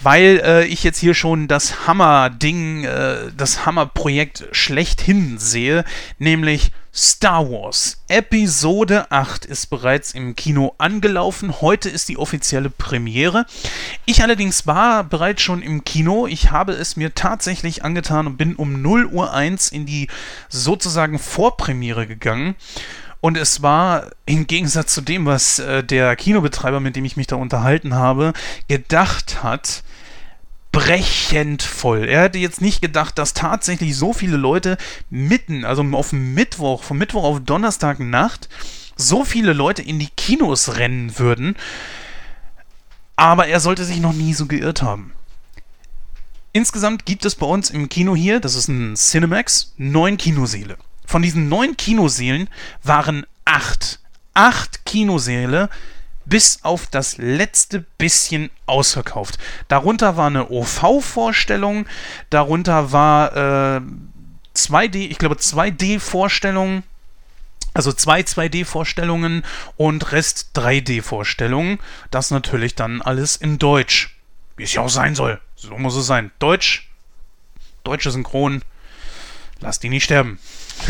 Weil 0.02 0.42
äh, 0.44 0.66
ich 0.66 0.84
jetzt 0.84 1.00
hier 1.00 1.14
schon 1.14 1.48
das 1.48 1.88
Hammer-Ding, 1.88 2.86
äh, 2.86 3.32
das 3.36 3.66
Hammer-Projekt 3.66 4.48
schlechthin 4.52 5.38
sehe, 5.38 5.84
nämlich 6.20 6.72
Star 6.98 7.52
Wars 7.52 7.98
Episode 8.08 9.12
8 9.12 9.44
ist 9.44 9.66
bereits 9.66 10.14
im 10.14 10.34
Kino 10.34 10.76
angelaufen. 10.78 11.60
Heute 11.60 11.90
ist 11.90 12.08
die 12.08 12.18
offizielle 12.18 12.70
Premiere. 12.70 13.46
Ich 14.06 14.24
allerdings 14.24 14.66
war 14.66 15.04
bereits 15.04 15.42
schon 15.42 15.62
im 15.62 15.84
Kino. 15.84 16.26
Ich 16.26 16.52
habe 16.52 16.72
es 16.72 16.96
mir 16.96 17.14
tatsächlich 17.14 17.84
angetan 17.84 18.28
und 18.28 18.38
bin 18.38 18.56
um 18.56 18.82
0 18.82 19.08
Uhr 19.08 19.34
1 19.34 19.74
in 19.74 19.86
die 19.86 20.08
sozusagen 20.48 21.20
Vorpremiere 21.20 22.08
gegangen. 22.08 22.56
Und 23.20 23.36
es 23.38 23.62
war 23.62 24.12
im 24.26 24.48
Gegensatz 24.48 24.94
zu 24.94 25.02
dem, 25.02 25.26
was 25.26 25.60
äh, 25.60 25.84
der 25.84 26.16
Kinobetreiber, 26.16 26.80
mit 26.80 26.96
dem 26.96 27.04
ich 27.04 27.18
mich 27.18 27.28
da 27.28 27.36
unterhalten 27.36 27.94
habe, 27.96 28.32
gedacht 28.70 29.44
hat, 29.44 29.84
brechend 30.76 31.64
voll. 31.64 32.04
Er 32.04 32.24
hätte 32.24 32.38
jetzt 32.38 32.60
nicht 32.60 32.82
gedacht, 32.82 33.18
dass 33.18 33.34
tatsächlich 33.34 33.96
so 33.96 34.12
viele 34.12 34.36
Leute 34.36 34.78
mitten, 35.10 35.64
also 35.64 35.84
auf 35.94 36.12
Mittwoch, 36.12 36.84
von 36.84 36.98
Mittwoch 36.98 37.24
auf 37.24 37.40
Donnerstag 37.40 38.02
Nacht, 38.02 38.50
so 38.98 39.24
viele 39.24 39.54
Leute 39.54 39.82
in 39.82 40.00
die 40.00 40.10
Kinos 40.18 40.76
rennen 40.76 41.18
würden. 41.18 41.56
Aber 43.16 43.48
er 43.48 43.62
sollte 43.62 43.86
sich 43.86 44.02
noch 44.02 44.12
nie 44.12 44.34
so 44.34 44.48
geirrt 44.48 44.82
haben. 44.82 45.14
Insgesamt 46.52 47.06
gibt 47.06 47.24
es 47.24 47.36
bei 47.36 47.46
uns 47.46 47.70
im 47.70 47.88
Kino 47.88 48.14
hier, 48.14 48.42
das 48.42 48.56
ist 48.56 48.68
ein 48.68 48.96
Cinemax, 48.96 49.74
neun 49.78 50.18
Kinoseele. 50.18 50.78
Von 51.06 51.22
diesen 51.22 51.48
neun 51.48 51.78
Kinoseelen 51.78 52.50
waren 52.84 53.26
acht, 53.46 54.02
acht 54.34 54.86
Kinoseele 54.86 55.70
bis 56.26 56.60
auf 56.64 56.88
das 56.88 57.18
letzte 57.18 57.82
bisschen 57.98 58.50
ausverkauft. 58.66 59.38
Darunter 59.68 60.18
war 60.18 60.28
eine 60.28 60.50
OV-Vorstellung, 60.50 61.86
darunter 62.30 62.92
war 62.92 63.78
äh, 63.78 63.82
2D, 64.56 64.96
ich 65.10 65.18
glaube 65.18 65.36
2D-Vorstellung, 65.36 66.84
also 67.74 67.92
zwei 67.92 68.22
2D-Vorstellungen 68.22 69.44
und 69.76 70.12
Rest 70.12 70.52
3D-Vorstellungen. 70.56 71.80
Das 72.10 72.32
natürlich 72.32 72.76
dann 72.76 73.02
alles 73.02 73.36
in 73.36 73.60
Deutsch. 73.60 74.16
Wie 74.58 74.64
es 74.64 74.74
ja 74.74 74.82
auch 74.82 74.90
sein 74.90 75.16
soll. 75.16 75.42
So 75.56 75.78
muss 75.78 75.96
es 75.96 76.06
sein. 76.06 76.32
Deutsch, 76.40 76.90
deutsche 77.84 78.12
Synchron, 78.12 78.62
lass 79.60 79.80
die 79.80 79.90
nicht 79.90 80.06
sterben. 80.06 80.40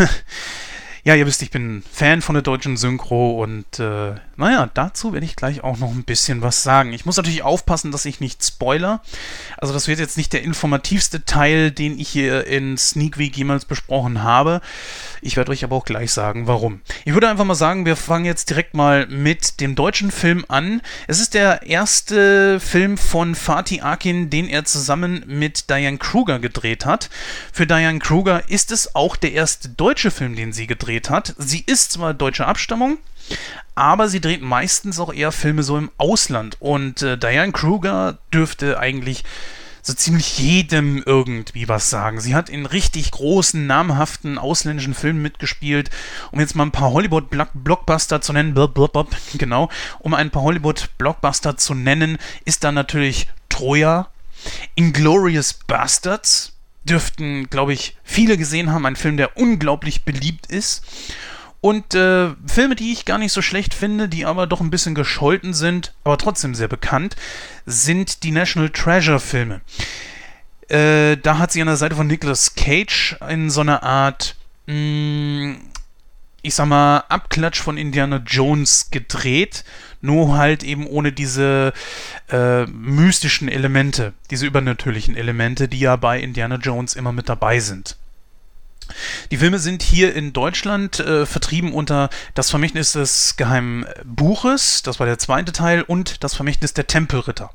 Ja, 1.06 1.14
ihr 1.14 1.28
wisst, 1.28 1.44
ich 1.44 1.52
bin 1.52 1.84
Fan 1.92 2.24
von 2.24 2.34
der 2.34 2.42
deutschen 2.42 2.78
Synchro 2.78 3.44
und 3.44 3.80
äh, 3.80 4.16
naja, 4.38 4.70
dazu 4.74 5.14
werde 5.14 5.26
ich 5.26 5.36
gleich 5.36 5.64
auch 5.64 5.78
noch 5.78 5.92
ein 5.92 6.04
bisschen 6.04 6.42
was 6.42 6.64
sagen. 6.64 6.94
Ich 6.94 7.06
muss 7.06 7.18
natürlich 7.18 7.44
aufpassen, 7.44 7.92
dass 7.92 8.06
ich 8.06 8.20
nicht 8.20 8.44
spoiler. 8.44 9.02
Also 9.58 9.74
das 9.74 9.88
wird 9.88 10.00
jetzt 10.00 10.18
nicht 10.18 10.34
der 10.34 10.44
informativste 10.44 11.26
Teil, 11.26 11.72
den 11.72 12.00
ich 12.00 12.10
hier 12.10 12.48
in 12.48 12.78
Sneak 12.78 13.18
Week 13.18 13.36
jemals 13.36 13.66
besprochen 13.66 14.24
habe. 14.24 14.62
Ich 15.22 15.38
werde 15.38 15.52
euch 15.52 15.64
aber 15.64 15.76
auch 15.76 15.86
gleich 15.86 16.12
sagen, 16.12 16.48
warum. 16.48 16.82
Ich 17.04 17.14
würde 17.14 17.30
einfach 17.30 17.46
mal 17.46 17.56
sagen, 17.56 17.86
wir 17.86 17.96
fangen 17.96 18.26
jetzt 18.26 18.50
direkt 18.50 18.74
mal 18.74 19.08
mit 19.08 19.60
dem 19.60 19.76
deutschen 19.76 20.12
Film 20.12 20.46
an. 20.48 20.82
Es 21.08 21.20
ist 21.20 21.34
der 21.34 21.64
erste 21.64 22.60
Film 22.60 22.98
von 22.98 23.36
Fatih 23.36 23.82
Akin, 23.82 24.30
den 24.30 24.48
er 24.48 24.66
zusammen 24.66 25.24
mit 25.28 25.70
Diane 25.70 25.98
Kruger 25.98 26.40
gedreht 26.40 26.86
hat. 26.86 27.10
Für 27.52 27.68
Diane 27.68 28.00
Kruger 28.00 28.50
ist 28.50 28.72
es 28.72 28.96
auch 28.96 29.16
der 29.16 29.34
erste 29.34 29.70
deutsche 29.70 30.12
Film, 30.12 30.36
den 30.36 30.54
sie 30.54 30.68
gedreht 30.68 30.86
gedreht 30.96 31.10
hat. 31.10 31.34
Sie 31.38 31.64
ist 31.66 31.92
zwar 31.92 32.14
deutscher 32.14 32.48
Abstammung, 32.48 32.98
aber 33.76 34.08
sie 34.08 34.22
dreht 34.22 34.42
meistens 34.42 35.00
auch 35.00 35.14
eher 35.14 35.32
Filme 35.32 35.64
so 35.64 35.78
im 35.78 35.92
Ausland. 35.98 36.58
Und 36.60 37.02
äh, 37.02 37.18
Diane 37.18 37.52
Kruger 37.52 38.18
dürfte 38.34 38.80
eigentlich 38.80 39.24
so 39.86 39.94
ziemlich 39.94 40.40
jedem 40.40 41.04
irgendwie 41.06 41.68
was 41.68 41.92
sagen. 41.92 42.20
Sie 42.20 42.34
hat 42.34 42.50
in 42.50 42.66
richtig 42.66 43.12
großen, 43.12 43.68
namhaften 43.68 44.40
ausländischen 44.40 44.96
Filmen 44.96 45.22
mitgespielt. 45.22 45.92
Um 46.32 46.40
jetzt 46.40 46.56
mal 46.56 46.66
ein 46.66 46.72
paar 46.72 46.92
Hollywood-Blockbuster 46.92 48.20
zu 48.20 48.34
nennen, 48.34 48.56
genau, 49.38 49.70
um 50.00 50.14
ein 50.16 50.32
paar 50.32 50.42
Hollywood-Blockbuster 50.42 51.58
zu 51.58 51.76
nennen, 51.76 52.18
ist 52.46 52.64
da 52.64 52.72
natürlich 52.72 53.28
Troja, 53.50 54.08
Inglorious 54.74 55.54
Bastards, 55.54 56.54
dürften, 56.84 57.50
glaube 57.50 57.74
ich, 57.74 57.96
viele 58.04 58.38
gesehen 58.38 58.72
haben. 58.72 58.86
Ein 58.86 58.96
Film, 58.96 59.18
der 59.18 59.38
unglaublich 59.38 60.04
beliebt 60.04 60.48
ist. 60.48 60.84
Und 61.66 61.96
äh, 61.96 62.30
Filme, 62.46 62.76
die 62.76 62.92
ich 62.92 63.06
gar 63.06 63.18
nicht 63.18 63.32
so 63.32 63.42
schlecht 63.42 63.74
finde, 63.74 64.08
die 64.08 64.24
aber 64.24 64.46
doch 64.46 64.62
ein 64.62 64.70
bisschen 64.70 64.94
gescholten 64.94 65.56
sind, 65.56 65.96
aber 66.04 66.20
trotzdem 66.20 66.54
sehr 66.54 66.68
bekannt, 66.68 67.16
sind 67.66 68.22
die 68.22 68.30
National 68.30 68.70
Treasure 68.70 69.20
Filme. 69.20 69.62
Äh, 70.68 71.18
da 71.18 71.40
hat 71.40 71.52
sie 71.52 71.62
an 71.62 71.68
der 71.68 71.78
Seite 71.78 71.96
von 71.96 72.06
Nicolas 72.06 72.54
Cage 72.54 73.18
in 73.30 73.50
so 73.50 73.62
einer 73.62 73.82
Art 73.82 74.36
mh, 74.68 74.76
mm, 74.76 75.58
ich 76.44 76.54
sag 76.54 76.68
mal, 76.68 77.04
Abklatsch 77.10 77.60
von 77.60 77.78
Indiana 77.78 78.22
Jones 78.24 78.92
gedreht, 78.92 79.64
nur 80.02 80.38
halt 80.38 80.64
eben 80.64 80.86
ohne 80.86 81.14
diese 81.14 81.74
äh, 82.30 82.68
mystischen 82.68 83.50
Elemente, 83.50 84.14
diese 84.30 84.46
übernatürlichen 84.46 85.18
Elemente, 85.18 85.68
die 85.68 85.80
ja 85.80 85.96
bei 85.96 86.20
Indiana 86.20 86.58
Jones 86.58 86.94
immer 86.94 87.12
mit 87.12 87.28
dabei 87.28 87.60
sind. 87.60 87.98
Die 89.32 89.38
Filme 89.38 89.60
sind 89.60 89.82
hier 89.82 90.16
in 90.16 90.32
Deutschland 90.32 91.00
äh, 91.00 91.26
vertrieben 91.26 91.74
unter 91.74 92.10
Das 92.36 92.50
Vermächtnis 92.50 92.92
des 92.92 93.36
Geheimen 93.36 93.86
Buches, 94.04 94.84
das 94.84 95.00
war 95.00 95.08
der 95.08 95.18
zweite 95.18 95.52
Teil, 95.52 95.82
und 95.82 96.24
Das 96.24 96.36
Vermächtnis 96.36 96.74
der 96.74 96.88
Tempelritter. 96.88 97.52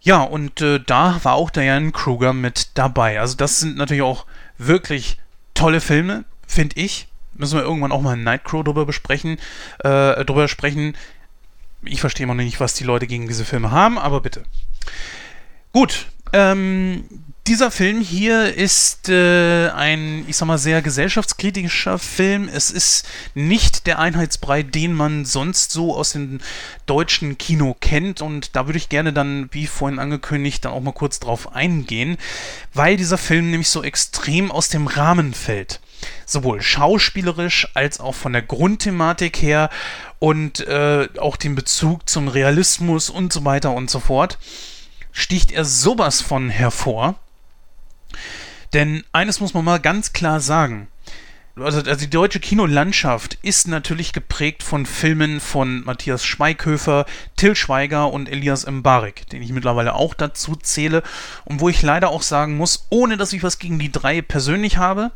Ja, 0.00 0.22
und 0.22 0.60
äh, 0.60 0.80
da 0.84 1.20
war 1.22 1.34
auch 1.34 1.50
Diane 1.50 1.92
Kruger 1.92 2.32
mit 2.32 2.70
dabei. 2.74 3.20
Also 3.20 3.36
das 3.36 3.60
sind 3.60 3.76
natürlich 3.76 4.02
auch 4.02 4.26
wirklich 4.58 5.18
tolle 5.54 5.80
Filme, 5.80 6.24
finde 6.46 6.80
ich 6.80 7.08
müssen 7.34 7.58
wir 7.58 7.64
irgendwann 7.64 7.92
auch 7.92 8.00
mal 8.00 8.16
Nightcrow 8.16 8.64
drüber 8.64 8.86
besprechen, 8.86 9.38
äh, 9.80 10.24
drüber 10.24 10.48
sprechen. 10.48 10.96
Ich 11.82 12.00
verstehe 12.00 12.26
noch 12.26 12.34
nicht, 12.34 12.60
was 12.60 12.74
die 12.74 12.84
Leute 12.84 13.06
gegen 13.06 13.26
diese 13.26 13.44
Filme 13.44 13.70
haben, 13.70 13.98
aber 13.98 14.20
bitte. 14.20 14.44
Gut, 15.72 16.06
ähm, 16.32 17.04
dieser 17.46 17.72
Film 17.72 18.00
hier 18.00 18.54
ist 18.54 19.08
äh, 19.08 19.68
ein, 19.70 20.24
ich 20.28 20.36
sag 20.36 20.46
mal, 20.46 20.58
sehr 20.58 20.80
gesellschaftskritischer 20.80 21.98
Film. 21.98 22.48
Es 22.48 22.70
ist 22.70 23.04
nicht 23.34 23.88
der 23.88 23.98
Einheitsbrei, 23.98 24.62
den 24.62 24.92
man 24.92 25.24
sonst 25.24 25.72
so 25.72 25.96
aus 25.96 26.12
dem 26.12 26.38
deutschen 26.86 27.38
Kino 27.38 27.76
kennt. 27.80 28.22
Und 28.22 28.54
da 28.54 28.66
würde 28.66 28.78
ich 28.78 28.88
gerne 28.88 29.12
dann, 29.12 29.48
wie 29.50 29.66
vorhin 29.66 29.98
angekündigt, 29.98 30.64
dann 30.64 30.72
auch 30.72 30.80
mal 30.80 30.92
kurz 30.92 31.18
drauf 31.18 31.54
eingehen, 31.54 32.16
weil 32.74 32.96
dieser 32.96 33.18
Film 33.18 33.50
nämlich 33.50 33.68
so 33.68 33.82
extrem 33.82 34.52
aus 34.52 34.68
dem 34.68 34.86
Rahmen 34.86 35.34
fällt 35.34 35.80
sowohl 36.26 36.62
schauspielerisch 36.62 37.68
als 37.74 38.00
auch 38.00 38.16
von 38.16 38.32
der 38.32 38.42
Grundthematik 38.42 39.40
her 39.40 39.70
und 40.18 40.66
äh, 40.66 41.08
auch 41.18 41.36
den 41.36 41.54
Bezug 41.54 42.08
zum 42.08 42.26
Realismus 42.26 43.08
und 43.08 43.32
so 43.32 43.44
weiter 43.44 43.72
und 43.72 43.88
so 43.88 44.00
fort, 44.00 44.38
sticht 45.12 45.52
er 45.52 45.64
sowas 45.64 46.20
von 46.20 46.50
hervor. 46.50 47.16
Denn 48.72 49.04
eines 49.12 49.40
muss 49.40 49.54
man 49.54 49.64
mal 49.64 49.80
ganz 49.80 50.12
klar 50.12 50.40
sagen. 50.40 50.88
also, 51.56 51.78
also 51.78 51.96
die 51.96 52.10
deutsche 52.10 52.40
Kinolandschaft 52.40 53.38
ist 53.42 53.68
natürlich 53.68 54.12
geprägt 54.12 54.62
von 54.62 54.86
Filmen 54.86 55.40
von 55.40 55.84
Matthias 55.84 56.24
Schweighöfer, 56.24 57.04
Till 57.36 57.54
Schweiger 57.54 58.10
und 58.10 58.30
Elias 58.30 58.66
Mbarek, 58.66 59.28
den 59.28 59.42
ich 59.42 59.52
mittlerweile 59.52 59.94
auch 59.94 60.14
dazu 60.14 60.56
zähle 60.56 61.02
und 61.44 61.60
wo 61.60 61.68
ich 61.68 61.82
leider 61.82 62.08
auch 62.08 62.22
sagen 62.22 62.56
muss, 62.56 62.86
ohne 62.88 63.16
dass 63.16 63.34
ich 63.34 63.42
was 63.42 63.58
gegen 63.58 63.78
die 63.78 63.92
drei 63.92 64.22
persönlich 64.22 64.78
habe 64.78 65.12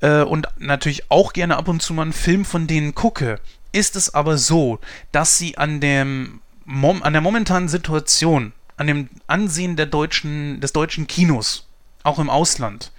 äh, 0.00 0.22
und 0.22 0.48
natürlich 0.58 1.10
auch 1.10 1.32
gerne 1.32 1.56
ab 1.56 1.68
und 1.68 1.80
zu 1.80 1.94
mal 1.94 2.02
einen 2.02 2.12
Film 2.12 2.44
von 2.44 2.66
denen 2.66 2.94
gucke, 2.94 3.40
ist 3.72 3.96
es 3.96 4.12
aber 4.12 4.36
so, 4.36 4.78
dass 5.12 5.38
sie 5.38 5.56
an, 5.56 5.80
dem, 5.80 6.40
an 6.66 7.12
der 7.12 7.22
momentanen 7.22 7.68
Situation, 7.68 8.52
an 8.76 8.86
dem 8.86 9.08
Ansehen 9.26 9.76
der 9.76 9.86
deutschen, 9.86 10.60
des 10.60 10.72
deutschen 10.72 11.06
Kinos, 11.06 11.63
auch 12.04 12.18
im 12.18 12.30
Ausland, 12.30 12.92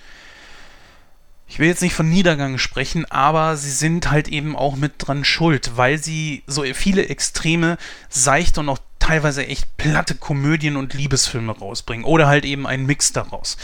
ich 1.47 1.59
will 1.59 1.67
jetzt 1.67 1.81
nicht 1.81 1.93
von 1.93 2.09
Niedergang 2.09 2.57
sprechen, 2.57 3.05
aber 3.11 3.55
sie 3.55 3.69
sind 3.69 4.09
halt 4.09 4.27
eben 4.27 4.55
auch 4.55 4.75
mit 4.75 4.93
dran 4.97 5.23
schuld, 5.23 5.77
weil 5.77 5.97
sie 5.97 6.43
so 6.47 6.63
viele 6.73 7.07
extreme, 7.07 7.77
seichte 8.09 8.59
und 8.59 8.69
auch 8.69 8.79
teilweise 8.97 9.45
echt 9.45 9.77
platte 9.77 10.15
Komödien 10.15 10.75
und 10.75 10.95
Liebesfilme 10.95 11.55
rausbringen 11.55 12.05
oder 12.05 12.25
halt 12.25 12.43
eben 12.43 12.65
einen 12.65 12.87
Mix 12.87 13.13
daraus. 13.13 13.57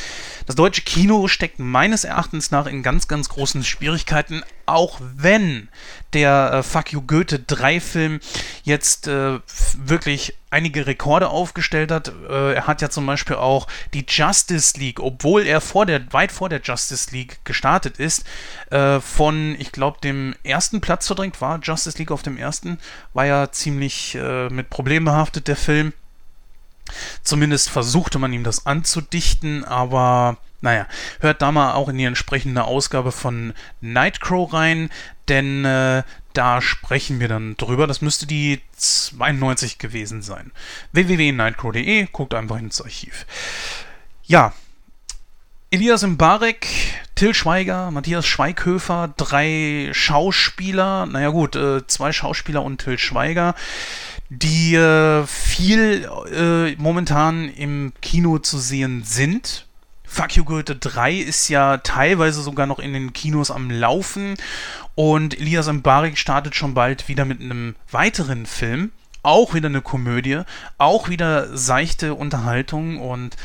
Das 0.46 0.56
deutsche 0.56 0.84
Kino 0.84 1.28
steckt 1.28 1.58
meines 1.58 2.04
Erachtens 2.04 2.52
nach 2.52 2.68
in 2.68 2.84
ganz, 2.84 3.08
ganz 3.08 3.30
großen 3.30 3.64
Schwierigkeiten, 3.64 4.44
auch 4.72 5.00
wenn 5.00 5.70
der 6.14 6.52
äh, 6.54 6.64
Fuck 6.64 6.92
You 6.94 7.02
Goethe 7.02 7.40
3 7.40 7.80
Film 7.80 8.20
jetzt 8.64 9.08
äh, 9.08 9.40
wirklich 9.78 10.36
einige 10.50 10.86
Rekorde 10.86 11.30
aufgestellt 11.30 11.92
hat. 11.92 12.12
Äh, 12.30 12.54
er 12.56 12.68
hat 12.68 12.82
ja 12.82 12.90
zum 12.90 13.06
Beispiel 13.06 13.38
auch 13.38 13.68
die 13.94 14.06
Justice 14.08 14.78
League, 14.78 15.00
obwohl 15.00 15.48
er 15.48 15.62
vor 15.62 15.86
der, 15.86 16.12
weit 16.12 16.32
vor 16.32 16.50
der 16.50 16.62
Justice 16.62 17.12
League 17.12 17.40
gestartet 17.46 17.98
ist, 17.98 18.26
äh, 18.70 19.00
von, 19.00 19.56
ich 19.60 19.72
glaube, 19.72 20.00
dem 20.04 20.36
ersten 20.44 20.82
Platz 20.82 21.08
verdrängt 21.08 21.40
war. 21.42 21.60
Justice 21.62 21.98
League 21.98 22.12
auf 22.12 22.24
dem 22.24 22.38
ersten 22.38 22.78
war 23.14 23.26
ja 23.26 23.52
ziemlich 23.52 24.16
äh, 24.16 24.50
mit 24.50 24.70
Problemen 24.70 25.06
behaftet, 25.06 25.48
der 25.48 25.56
Film. 25.56 25.94
Zumindest 27.24 27.70
versuchte 27.70 28.20
man 28.20 28.34
ihm 28.34 28.44
das 28.44 28.66
anzudichten, 28.66 29.64
aber 29.64 30.38
naja, 30.62 30.88
hört 31.20 31.42
da 31.42 31.52
mal 31.52 31.74
auch 31.74 31.90
in 31.90 31.98
die 31.98 32.06
entsprechende 32.06 32.64
Ausgabe 32.64 33.12
von 33.12 33.54
Nightcrow 33.82 34.52
rein, 34.54 34.90
denn 35.28 35.66
äh, 35.66 36.04
da 36.34 36.62
sprechen 36.62 37.20
wir 37.20 37.28
dann 37.28 37.58
drüber. 37.58 37.88
Das 37.88 38.02
müsste 38.02 38.26
die 38.26 38.62
92 38.78 39.78
gewesen 39.80 40.22
sein. 40.22 40.52
www.nightcrow.de, 40.94 42.08
guckt 42.12 42.34
einfach 42.34 42.58
ins 42.58 42.82
Archiv. 42.82 43.26
Ja, 44.24 44.54
Elias 45.74 46.04
Mbarek, 46.04 46.68
Till 47.16 47.34
Schweiger, 47.34 47.92
Matthias 47.92 48.26
Schweighöfer, 48.26 49.14
drei 49.16 49.90
Schauspieler, 49.94 51.06
naja 51.06 51.30
gut, 51.30 51.56
äh, 51.56 51.88
zwei 51.88 52.12
Schauspieler 52.12 52.62
und 52.62 52.80
Till 52.80 52.98
Schweiger, 52.98 53.56
die 54.30 54.76
äh, 54.76 55.26
viel 55.26 56.10
äh, 56.34 56.76
momentan 56.76 57.48
im 57.48 57.94
Kino 58.02 58.40
zu 58.40 58.58
sehen 58.60 59.04
sind. 59.06 59.66
Fuck 60.12 60.36
You 60.36 60.44
Goethe 60.44 60.76
3 60.76 61.14
ist 61.14 61.48
ja 61.48 61.78
teilweise 61.78 62.42
sogar 62.42 62.68
noch 62.68 62.80
in 62.80 62.92
den 62.92 63.14
Kinos 63.14 63.50
am 63.50 63.72
Laufen 63.72 64.36
und 64.94 65.40
Elias 65.40 65.72
Mbarek 65.72 66.18
startet 66.18 66.54
schon 66.54 66.74
bald 66.74 67.08
wieder 67.08 67.24
mit 67.24 67.40
einem 67.40 67.78
weiteren 67.92 68.46
Film. 68.46 68.92
Auch 69.24 69.54
wieder 69.54 69.70
eine 69.70 69.82
Komödie, 69.82 70.42
auch 70.78 71.08
wieder 71.08 71.56
seichte 71.58 72.14
Unterhaltung 72.14 73.00
und 73.00 73.38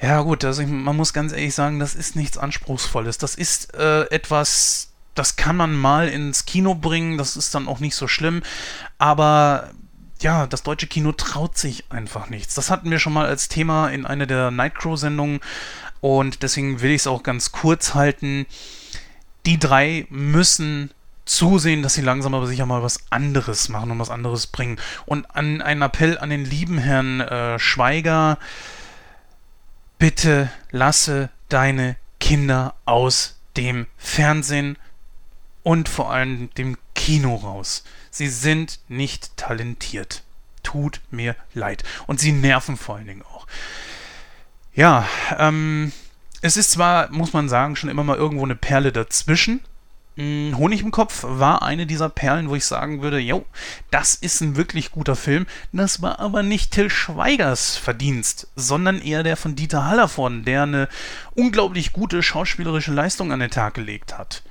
ja 0.00 0.22
gut, 0.22 0.46
also 0.46 0.62
ich, 0.62 0.68
man 0.68 0.96
muss 0.96 1.12
ganz 1.12 1.32
ehrlich 1.32 1.54
sagen, 1.54 1.78
das 1.78 1.94
ist 1.94 2.16
nichts 2.16 2.38
Anspruchsvolles. 2.38 3.18
Das 3.18 3.34
ist 3.34 3.74
äh, 3.74 4.04
etwas, 4.04 4.92
das 5.14 5.36
kann 5.36 5.56
man 5.56 5.76
mal 5.76 6.08
ins 6.08 6.46
Kino 6.46 6.74
bringen, 6.74 7.18
das 7.18 7.36
ist 7.36 7.54
dann 7.54 7.68
auch 7.68 7.80
nicht 7.80 7.96
so 7.96 8.08
schlimm, 8.08 8.42
aber 8.96 9.72
ja, 10.22 10.46
das 10.46 10.62
deutsche 10.62 10.86
Kino 10.86 11.12
traut 11.12 11.58
sich 11.58 11.84
einfach 11.90 12.30
nichts. 12.30 12.54
Das 12.54 12.70
hatten 12.70 12.90
wir 12.90 12.98
schon 12.98 13.12
mal 13.12 13.26
als 13.26 13.48
Thema 13.48 13.88
in 13.88 14.06
einer 14.06 14.26
der 14.26 14.50
Nightcrow-Sendungen 14.50 15.40
und 16.02 16.42
deswegen 16.42 16.82
will 16.82 16.90
ich 16.90 17.02
es 17.02 17.06
auch 17.06 17.22
ganz 17.22 17.52
kurz 17.52 17.94
halten. 17.94 18.44
Die 19.46 19.58
drei 19.58 20.06
müssen 20.10 20.90
zusehen, 21.24 21.82
dass 21.82 21.94
sie 21.94 22.02
langsam 22.02 22.34
aber 22.34 22.48
sicher 22.48 22.66
mal 22.66 22.82
was 22.82 23.04
anderes 23.10 23.68
machen 23.68 23.92
und 23.92 24.00
was 24.00 24.10
anderes 24.10 24.48
bringen. 24.48 24.78
Und 25.06 25.24
an 25.34 25.62
einen 25.62 25.80
Appell 25.80 26.18
an 26.18 26.28
den 26.28 26.44
lieben 26.44 26.76
Herrn 26.78 27.20
äh, 27.20 27.58
Schweiger, 27.60 28.38
bitte 29.98 30.50
lasse 30.72 31.30
deine 31.48 31.96
Kinder 32.18 32.74
aus 32.84 33.38
dem 33.56 33.86
Fernsehen 33.96 34.76
und 35.62 35.88
vor 35.88 36.10
allem 36.10 36.52
dem 36.54 36.76
Kino 36.96 37.36
raus. 37.36 37.84
Sie 38.10 38.28
sind 38.28 38.80
nicht 38.88 39.36
talentiert. 39.36 40.24
Tut 40.64 41.00
mir 41.10 41.36
leid. 41.54 41.84
Und 42.08 42.18
sie 42.18 42.32
nerven 42.32 42.76
vor 42.76 42.96
allen 42.96 43.06
Dingen 43.06 43.22
auch. 43.22 43.41
Ja, 44.74 45.06
ähm, 45.38 45.92
es 46.40 46.56
ist 46.56 46.70
zwar, 46.70 47.10
muss 47.10 47.32
man 47.32 47.48
sagen, 47.48 47.76
schon 47.76 47.90
immer 47.90 48.04
mal 48.04 48.16
irgendwo 48.16 48.44
eine 48.44 48.56
Perle 48.56 48.90
dazwischen. 48.90 49.60
Hm, 50.16 50.56
Honig 50.56 50.82
im 50.82 50.90
Kopf 50.90 51.24
war 51.26 51.62
eine 51.62 51.86
dieser 51.86 52.08
Perlen, 52.08 52.48
wo 52.48 52.54
ich 52.54 52.64
sagen 52.64 53.02
würde, 53.02 53.18
jo, 53.18 53.44
das 53.90 54.14
ist 54.14 54.40
ein 54.40 54.56
wirklich 54.56 54.90
guter 54.90 55.16
Film. 55.16 55.46
Das 55.72 56.02
war 56.02 56.20
aber 56.20 56.42
nicht 56.42 56.72
Till 56.72 56.90
Schweigers 56.90 57.76
Verdienst, 57.76 58.48
sondern 58.56 59.00
eher 59.00 59.22
der 59.22 59.36
von 59.36 59.56
Dieter 59.56 59.86
Hallervorden, 59.86 60.44
der 60.44 60.62
eine 60.62 60.88
unglaublich 61.34 61.92
gute 61.92 62.22
schauspielerische 62.22 62.92
Leistung 62.92 63.32
an 63.32 63.40
den 63.40 63.50
Tag 63.50 63.74
gelegt 63.74 64.18
hat. 64.18 64.42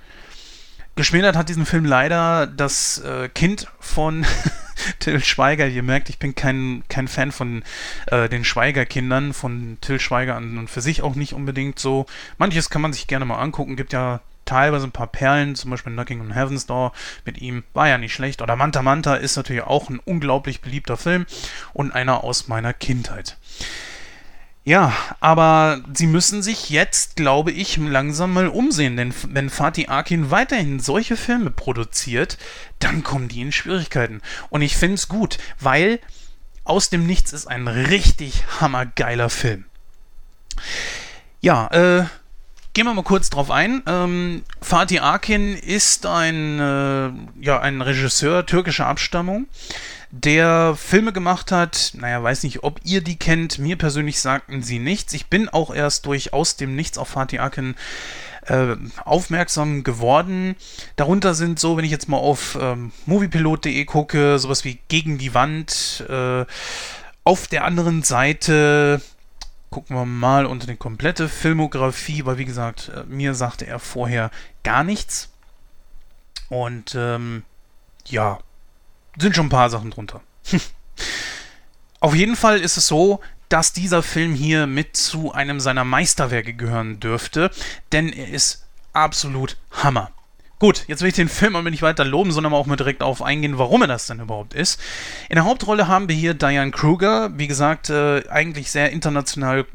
Geschmälert 0.96 1.36
hat 1.36 1.50
diesen 1.50 1.66
Film 1.66 1.86
leider 1.86 2.48
das 2.48 3.00
äh, 3.00 3.30
Kind 3.30 3.68
von 3.80 4.26
Till 5.00 5.24
Schweiger. 5.24 5.68
Ihr 5.68 5.84
merkt, 5.84 6.10
ich 6.10 6.20
bin 6.20 6.36
kein, 6.36 6.84
kein 6.90 7.08
Fan 7.08 7.32
von 7.32 7.64
äh, 8.08 8.28
den 8.28 8.44
Schweiger-Kindern, 8.44 9.34
von 9.34 9.78
Till 9.82 10.00
Schweiger 10.00 10.36
an 10.36 10.58
und 10.58 10.70
für 10.70 10.82
sich 10.82 11.02
auch 11.02 11.16
nicht 11.16 11.34
unbedingt 11.34 11.80
so. 11.80 12.06
Manches 12.38 12.70
kann 12.70 12.82
man 12.82 12.94
sich 12.94 13.08
gerne 13.08 13.26
mal 13.26 13.40
angucken. 13.40 13.78
Gibt 13.78 13.94
ja 13.94 14.20
teilweise 14.46 14.86
ein 14.86 14.92
paar 14.92 15.08
Perlen, 15.08 15.56
zum 15.56 15.72
Beispiel 15.72 15.94
Knocking 15.94 16.20
on 16.20 16.34
Heaven's 16.34 16.66
Door 16.66 16.92
mit 17.26 17.42
ihm, 17.42 17.64
war 17.74 17.88
ja 17.88 17.98
nicht 17.98 18.14
schlecht. 18.14 18.42
Oder 18.42 18.58
Manta 18.58 18.82
Manta 18.82 19.16
ist 19.16 19.38
natürlich 19.38 19.64
auch 19.64 19.90
ein 19.90 20.00
unglaublich 20.04 20.60
beliebter 20.60 20.98
Film 20.98 21.26
und 21.74 21.92
einer 21.94 22.24
aus 22.24 22.50
meiner 22.50 22.74
Kindheit. 22.74 23.38
Ja, 24.64 24.94
aber 25.20 25.82
sie 25.92 26.06
müssen 26.06 26.44
sich 26.44 26.70
jetzt, 26.70 27.16
glaube 27.16 27.52
ich, 27.52 27.78
langsam 27.78 28.34
mal 28.34 28.48
umsehen, 28.48 28.96
denn 28.96 29.14
wenn 29.30 29.50
Fatih 29.50 29.88
Akin 29.88 30.30
weiterhin 30.30 30.80
solche 30.80 31.18
Filme 31.18 31.50
produziert, 31.50 32.38
dann 32.78 33.04
kommen 33.04 33.28
die 33.28 33.42
in 33.42 33.52
Schwierigkeiten. 33.52 34.22
Und 34.50 34.62
ich 34.62 34.78
finde 34.78 34.96
es 34.96 35.08
gut, 35.08 35.40
weil 35.60 36.00
aus 36.64 36.92
dem 36.92 37.08
Nichts 37.08 37.34
ist 37.34 37.48
ein 37.48 37.68
richtig 37.68 38.44
hammergeiler 38.60 39.32
Film. 39.32 39.66
Ja, 41.40 41.68
äh, 41.72 42.06
Gehen 42.74 42.86
wir 42.86 42.94
mal 42.94 43.04
kurz 43.04 43.30
drauf 43.30 43.52
ein. 43.52 43.84
Ähm, 43.86 44.44
Fatih 44.62 45.02
Akin 45.02 45.58
ist 45.58 46.06
ein, 46.06 46.58
äh, 46.58 47.12
ja, 47.44 47.60
ein 47.60 47.82
Regisseur 47.82 48.46
türkischer 48.46 48.88
Abstammung, 48.88 49.48
der 50.12 50.78
Filme 50.78 51.12
gemacht 51.12 51.52
hat. 51.52 51.92
Naja, 51.96 52.24
weiß 52.24 52.44
nicht, 52.44 52.64
ob 52.64 52.80
ihr 52.86 53.02
die 53.02 53.18
kennt. 53.18 53.60
Mir 53.60 53.78
persönlich 53.78 54.22
sagten 54.22 54.64
sie 54.64 54.80
nichts. 54.80 55.12
Ich 55.12 55.28
bin 55.28 55.50
auch 55.50 55.76
erst 55.76 56.06
durch 56.06 56.32
Aus 56.32 56.56
dem 56.56 56.78
Nichts 56.78 56.98
auf 56.98 57.10
Fatih 57.10 57.40
Akin 57.40 57.76
äh, 58.46 58.78
aufmerksam 59.04 59.84
geworden. 59.84 60.56
Darunter 60.96 61.34
sind 61.34 61.60
so, 61.60 61.76
wenn 61.76 61.84
ich 61.84 61.92
jetzt 61.92 62.08
mal 62.08 62.18
auf 62.18 62.58
ähm, 62.60 62.94
moviepilot.de 63.06 63.84
gucke, 63.84 64.40
sowas 64.40 64.64
wie 64.64 64.80
Gegen 64.88 65.18
die 65.18 65.34
Wand. 65.34 66.06
Äh, 66.08 66.46
auf 67.26 67.48
der 67.48 67.66
anderen 67.66 68.04
Seite 68.04 69.02
gucken 69.72 69.96
wir 69.96 70.06
mal 70.06 70.46
unter 70.46 70.68
die 70.68 70.76
komplette 70.76 71.30
Filmografie, 71.30 72.26
weil 72.26 72.38
wie 72.38 72.46
gesagt, 72.46 72.90
äh, 72.90 73.04
mir 73.06 73.34
sagte 73.34 73.66
er 73.66 73.80
vorher 73.80 74.30
gar 74.64 74.84
nichts. 74.84 75.30
Und 76.50 76.94
ähm, 76.96 77.44
ja, 78.06 78.40
sind 79.18 79.36
schon 79.36 79.48
ein 79.48 79.50
paar 79.50 79.70
Sachen 79.70 79.90
drunter. 79.90 80.22
Auf 82.02 82.14
jeden 82.14 82.36
Fall 82.36 82.60
ist 82.60 82.78
es 82.78 82.88
so, 82.88 83.22
dass 83.48 83.74
dieser 83.74 84.04
Film 84.04 84.34
hier 84.34 84.68
mit 84.68 84.96
zu 84.96 85.32
einem 85.32 85.60
seiner 85.60 85.86
Meisterwerke 85.86 86.54
gehören 86.54 87.00
dürfte, 87.00 87.52
denn 87.92 88.12
er 88.12 88.30
ist 88.30 88.68
absolut 88.94 89.58
Hammer. 89.72 90.12
Gut, 90.62 90.84
jetzt 90.86 91.02
will 91.02 91.10
ich 91.10 91.16
den 91.16 91.28
Film 91.28 91.56
aber 91.56 91.72
nicht 91.72 91.82
weiter 91.82 92.06
loben, 92.06 92.32
sondern 92.32 92.54
auch 92.54 92.68
mal 92.68 92.76
direkt 92.76 93.02
auf 93.02 93.24
eingehen, 93.24 93.58
warum 93.58 93.82
er 93.82 93.88
das 93.88 94.06
denn 94.06 94.20
überhaupt 94.20 94.54
ist. 94.54 94.80
In 95.28 95.34
der 95.34 95.46
Hauptrolle 95.46 95.88
haben 95.88 96.08
wir 96.08 96.16
hier 96.16 96.36
Diane 96.36 96.70
Kruger, 96.70 97.32
wie 97.36 97.48
gesagt, 97.48 97.90
äh, 97.90 98.22
eigentlich 98.30 98.70
sehr 98.70 98.92
international 98.92 99.66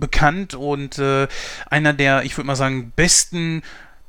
bekannt 0.00 0.54
und 0.54 0.98
äh, 0.98 1.28
einer 1.70 1.92
der, 1.92 2.24
ich 2.24 2.36
würde 2.36 2.48
mal 2.48 2.56
sagen, 2.56 2.90
besten 2.96 3.62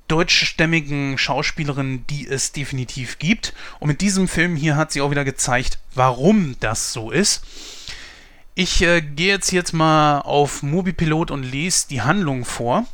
deutschstämmigen 0.08 1.20
Schauspielerinnen, 1.20 2.08
die 2.08 2.28
es 2.28 2.52
definitiv 2.52 3.20
gibt. 3.20 3.54
Und 3.80 3.90
mit 3.90 4.02
diesem 4.02 4.28
Film 4.28 4.56
hier 4.56 4.76
hat 4.76 4.92
sie 4.92 5.02
auch 5.02 5.12
wieder 5.12 5.26
gezeigt, 5.26 5.78
warum 5.94 6.56
das 6.60 6.94
so 6.94 7.12
ist. 7.12 7.44
Ich 8.56 8.82
äh, 8.82 9.02
gehe 9.02 9.34
jetzt, 9.34 9.52
jetzt 9.52 9.74
mal 9.74 10.22
auf 10.22 10.64
Mobipilot 10.64 11.30
und 11.30 11.44
lese 11.44 11.90
die 11.90 12.02
Handlung 12.02 12.44
vor. 12.44 12.88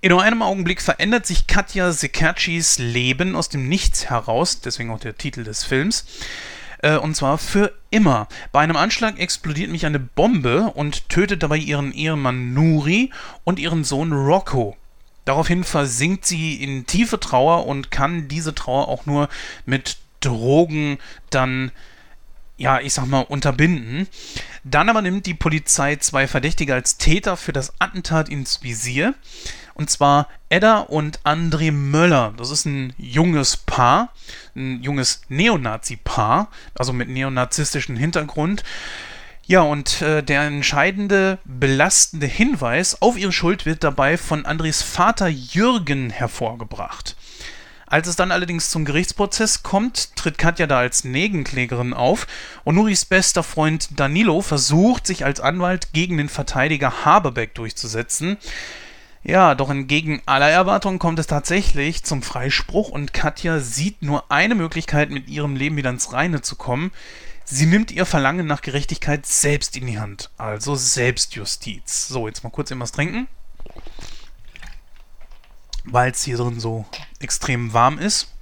In 0.00 0.10
nur 0.10 0.22
einem 0.22 0.42
Augenblick 0.42 0.80
verändert 0.80 1.26
sich 1.26 1.46
Katja 1.46 1.92
Sekatschis 1.92 2.78
Leben 2.78 3.36
aus 3.36 3.48
dem 3.48 3.68
Nichts 3.68 4.10
heraus, 4.10 4.60
deswegen 4.60 4.90
auch 4.90 5.00
der 5.00 5.16
Titel 5.16 5.44
des 5.44 5.64
Films. 5.64 6.04
Äh, 6.82 6.96
und 6.96 7.14
zwar 7.14 7.38
für 7.38 7.72
immer. 7.90 8.28
Bei 8.52 8.60
einem 8.60 8.76
Anschlag 8.76 9.18
explodiert 9.18 9.70
mich 9.70 9.86
eine 9.86 9.98
Bombe 9.98 10.72
und 10.74 11.08
tötet 11.08 11.42
dabei 11.42 11.56
ihren 11.56 11.92
Ehemann 11.92 12.54
Nuri 12.54 13.10
und 13.44 13.58
ihren 13.58 13.84
Sohn 13.84 14.12
Rocco. 14.12 14.76
Daraufhin 15.24 15.64
versinkt 15.64 16.24
sie 16.24 16.54
in 16.62 16.86
tiefe 16.86 17.20
Trauer 17.20 17.66
und 17.66 17.90
kann 17.90 18.28
diese 18.28 18.54
Trauer 18.54 18.88
auch 18.88 19.04
nur 19.04 19.28
mit 19.66 19.98
Drogen 20.20 20.98
dann 21.30 21.70
ja, 22.58 22.80
ich 22.80 22.92
sag 22.92 23.06
mal, 23.06 23.20
unterbinden. 23.20 24.08
Dann 24.64 24.90
aber 24.90 25.00
nimmt 25.00 25.26
die 25.26 25.34
Polizei 25.34 25.96
zwei 25.96 26.26
Verdächtige 26.26 26.74
als 26.74 26.98
Täter 26.98 27.36
für 27.36 27.52
das 27.52 27.72
Attentat 27.78 28.28
ins 28.28 28.62
Visier. 28.62 29.14
Und 29.74 29.88
zwar 29.88 30.28
Edda 30.48 30.80
und 30.80 31.20
André 31.20 31.70
Möller. 31.70 32.34
Das 32.36 32.50
ist 32.50 32.66
ein 32.66 32.92
junges 32.98 33.56
Paar, 33.56 34.12
ein 34.56 34.82
junges 34.82 35.22
Neonazi-Paar, 35.28 36.50
also 36.74 36.92
mit 36.92 37.08
neonazistischem 37.08 37.96
Hintergrund. 37.96 38.64
Ja, 39.46 39.60
und 39.62 40.02
äh, 40.02 40.22
der 40.22 40.42
entscheidende, 40.42 41.38
belastende 41.44 42.26
Hinweis 42.26 43.00
auf 43.00 43.16
ihre 43.16 43.32
Schuld 43.32 43.66
wird 43.66 43.84
dabei 43.84 44.18
von 44.18 44.44
Andres 44.44 44.82
Vater 44.82 45.28
Jürgen 45.28 46.10
hervorgebracht. 46.10 47.16
Als 47.90 48.06
es 48.06 48.16
dann 48.16 48.32
allerdings 48.32 48.70
zum 48.70 48.84
Gerichtsprozess 48.84 49.62
kommt, 49.62 50.14
tritt 50.14 50.36
Katja 50.36 50.66
da 50.66 50.78
als 50.78 51.04
Nebenklägerin 51.04 51.94
auf 51.94 52.26
und 52.64 52.74
Nuris 52.74 53.06
bester 53.06 53.42
Freund 53.42 53.98
Danilo 53.98 54.42
versucht, 54.42 55.06
sich 55.06 55.24
als 55.24 55.40
Anwalt 55.40 55.94
gegen 55.94 56.18
den 56.18 56.28
Verteidiger 56.28 57.06
Haberbeck 57.06 57.54
durchzusetzen. 57.54 58.36
Ja, 59.24 59.54
doch 59.54 59.70
entgegen 59.70 60.20
aller 60.26 60.50
Erwartungen 60.50 60.98
kommt 60.98 61.18
es 61.18 61.26
tatsächlich 61.26 62.04
zum 62.04 62.22
Freispruch 62.22 62.90
und 62.90 63.14
Katja 63.14 63.58
sieht 63.60 64.02
nur 64.02 64.30
eine 64.30 64.54
Möglichkeit, 64.54 65.08
mit 65.08 65.28
ihrem 65.28 65.56
Leben 65.56 65.76
wieder 65.78 65.90
ins 65.90 66.12
Reine 66.12 66.42
zu 66.42 66.56
kommen. 66.56 66.92
Sie 67.44 67.64
nimmt 67.64 67.90
ihr 67.90 68.04
Verlangen 68.04 68.46
nach 68.46 68.60
Gerechtigkeit 68.60 69.24
selbst 69.24 69.78
in 69.78 69.86
die 69.86 69.98
Hand, 69.98 70.30
also 70.36 70.74
Selbstjustiz. 70.74 72.08
So, 72.08 72.28
jetzt 72.28 72.44
mal 72.44 72.50
kurz 72.50 72.70
irgendwas 72.70 72.92
trinken 72.92 73.28
weil 75.84 76.10
es 76.10 76.22
hier 76.24 76.36
drin 76.36 76.60
so 76.60 76.84
extrem 77.20 77.72
warm 77.72 77.98
ist. 77.98 78.32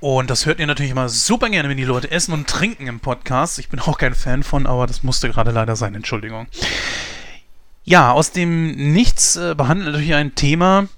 Und 0.00 0.30
das 0.30 0.46
hört 0.46 0.58
ihr 0.58 0.66
natürlich 0.66 0.90
immer 0.90 1.08
super 1.08 1.48
gerne, 1.48 1.68
wenn 1.68 1.76
die 1.76 1.84
Leute 1.84 2.10
essen 2.10 2.32
und 2.32 2.48
trinken 2.48 2.88
im 2.88 2.98
Podcast. 2.98 3.60
Ich 3.60 3.68
bin 3.68 3.78
auch 3.78 3.98
kein 3.98 4.16
Fan 4.16 4.42
von, 4.42 4.66
aber 4.66 4.88
das 4.88 5.04
musste 5.04 5.28
gerade 5.28 5.52
leider 5.52 5.76
sein, 5.76 5.94
Entschuldigung. 5.94 6.48
Ja, 7.84 8.10
aus 8.10 8.32
dem 8.32 8.92
Nichts 8.92 9.36
äh, 9.36 9.54
behandelt 9.54 9.92
natürlich 9.92 10.14
ein 10.14 10.34
Thema, 10.34 10.88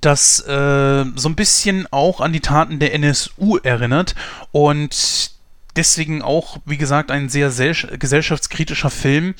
das 0.00 0.40
äh, 0.40 1.04
so 1.14 1.28
ein 1.28 1.36
bisschen 1.36 1.86
auch 1.92 2.20
an 2.20 2.32
die 2.32 2.40
Taten 2.40 2.78
der 2.78 2.94
NSU 2.94 3.58
erinnert 3.58 4.14
und 4.50 5.33
deswegen 5.76 6.22
auch, 6.22 6.58
wie 6.64 6.78
gesagt, 6.78 7.10
ein 7.10 7.28
sehr 7.28 7.50
gesellschaftskritischer 7.50 8.90
Film, 8.90 9.34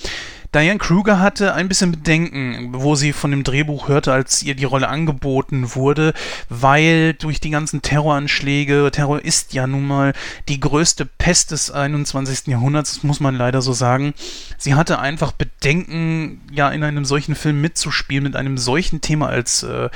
Diane 0.55 0.79
Kruger 0.79 1.19
hatte 1.19 1.53
ein 1.55 1.67
bisschen 1.67 1.91
Bedenken, 1.91 2.69
wo 2.75 2.95
sie 2.95 3.13
von 3.13 3.33
dem 3.33 3.43
Drehbuch 3.43 3.89
hörte, 3.89 4.13
als 4.13 4.41
ihr 4.45 4.55
die 4.55 4.65
Rolle 4.65 4.89
angeboten 4.89 5.75
wurde, 5.75 6.15
weil 6.49 7.15
durch 7.15 7.41
die 7.41 7.51
ganzen 7.51 7.83
Terroranschläge, 7.83 8.89
Terror 8.93 9.25
ist 9.25 9.53
ja 9.53 9.67
nun 9.67 9.85
mal 9.85 10.13
die 10.47 10.61
größte 10.61 11.07
Pest 11.07 11.51
des 11.51 11.73
21. 11.73 12.47
Jahrhunderts, 12.47 12.95
das 12.95 13.03
muss 13.03 13.19
man 13.19 13.35
leider 13.35 13.63
so 13.63 13.73
sagen. 13.73 14.15
Sie 14.57 14.77
hatte 14.77 15.01
einfach 15.01 15.33
Bedenken, 15.33 16.41
ja, 16.53 16.71
in 16.71 16.85
einem 16.85 17.05
solchen 17.05 17.35
Film 17.35 17.61
mitzuspielen, 17.61 18.23
mit 18.23 18.37
einem 18.37 18.57
solchen 18.57 19.01
Thema 19.01 19.29
als, 19.29 19.65
äh, 19.65 19.89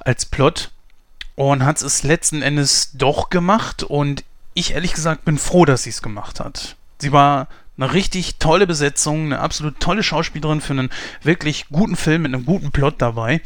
als 0.00 0.24
Plot. 0.24 0.70
Und 1.34 1.64
hat 1.64 1.82
es 1.82 2.02
letzten 2.02 2.40
Endes 2.40 2.92
doch 2.94 3.28
gemacht 3.28 3.82
und 3.82 4.24
ich 4.54 4.74
ehrlich 4.74 4.92
gesagt 4.92 5.24
bin 5.24 5.38
froh, 5.38 5.64
dass 5.64 5.84
sie 5.84 5.90
es 5.90 6.02
gemacht 6.02 6.40
hat. 6.40 6.76
Sie 6.98 7.12
war 7.12 7.48
eine 7.76 7.92
richtig 7.92 8.36
tolle 8.36 8.66
Besetzung, 8.66 9.26
eine 9.26 9.40
absolut 9.40 9.80
tolle 9.80 10.02
Schauspielerin 10.02 10.60
für 10.60 10.72
einen 10.72 10.90
wirklich 11.22 11.66
guten 11.70 11.96
Film 11.96 12.22
mit 12.22 12.34
einem 12.34 12.44
guten 12.44 12.70
Plot 12.70 12.96
dabei. 12.98 13.40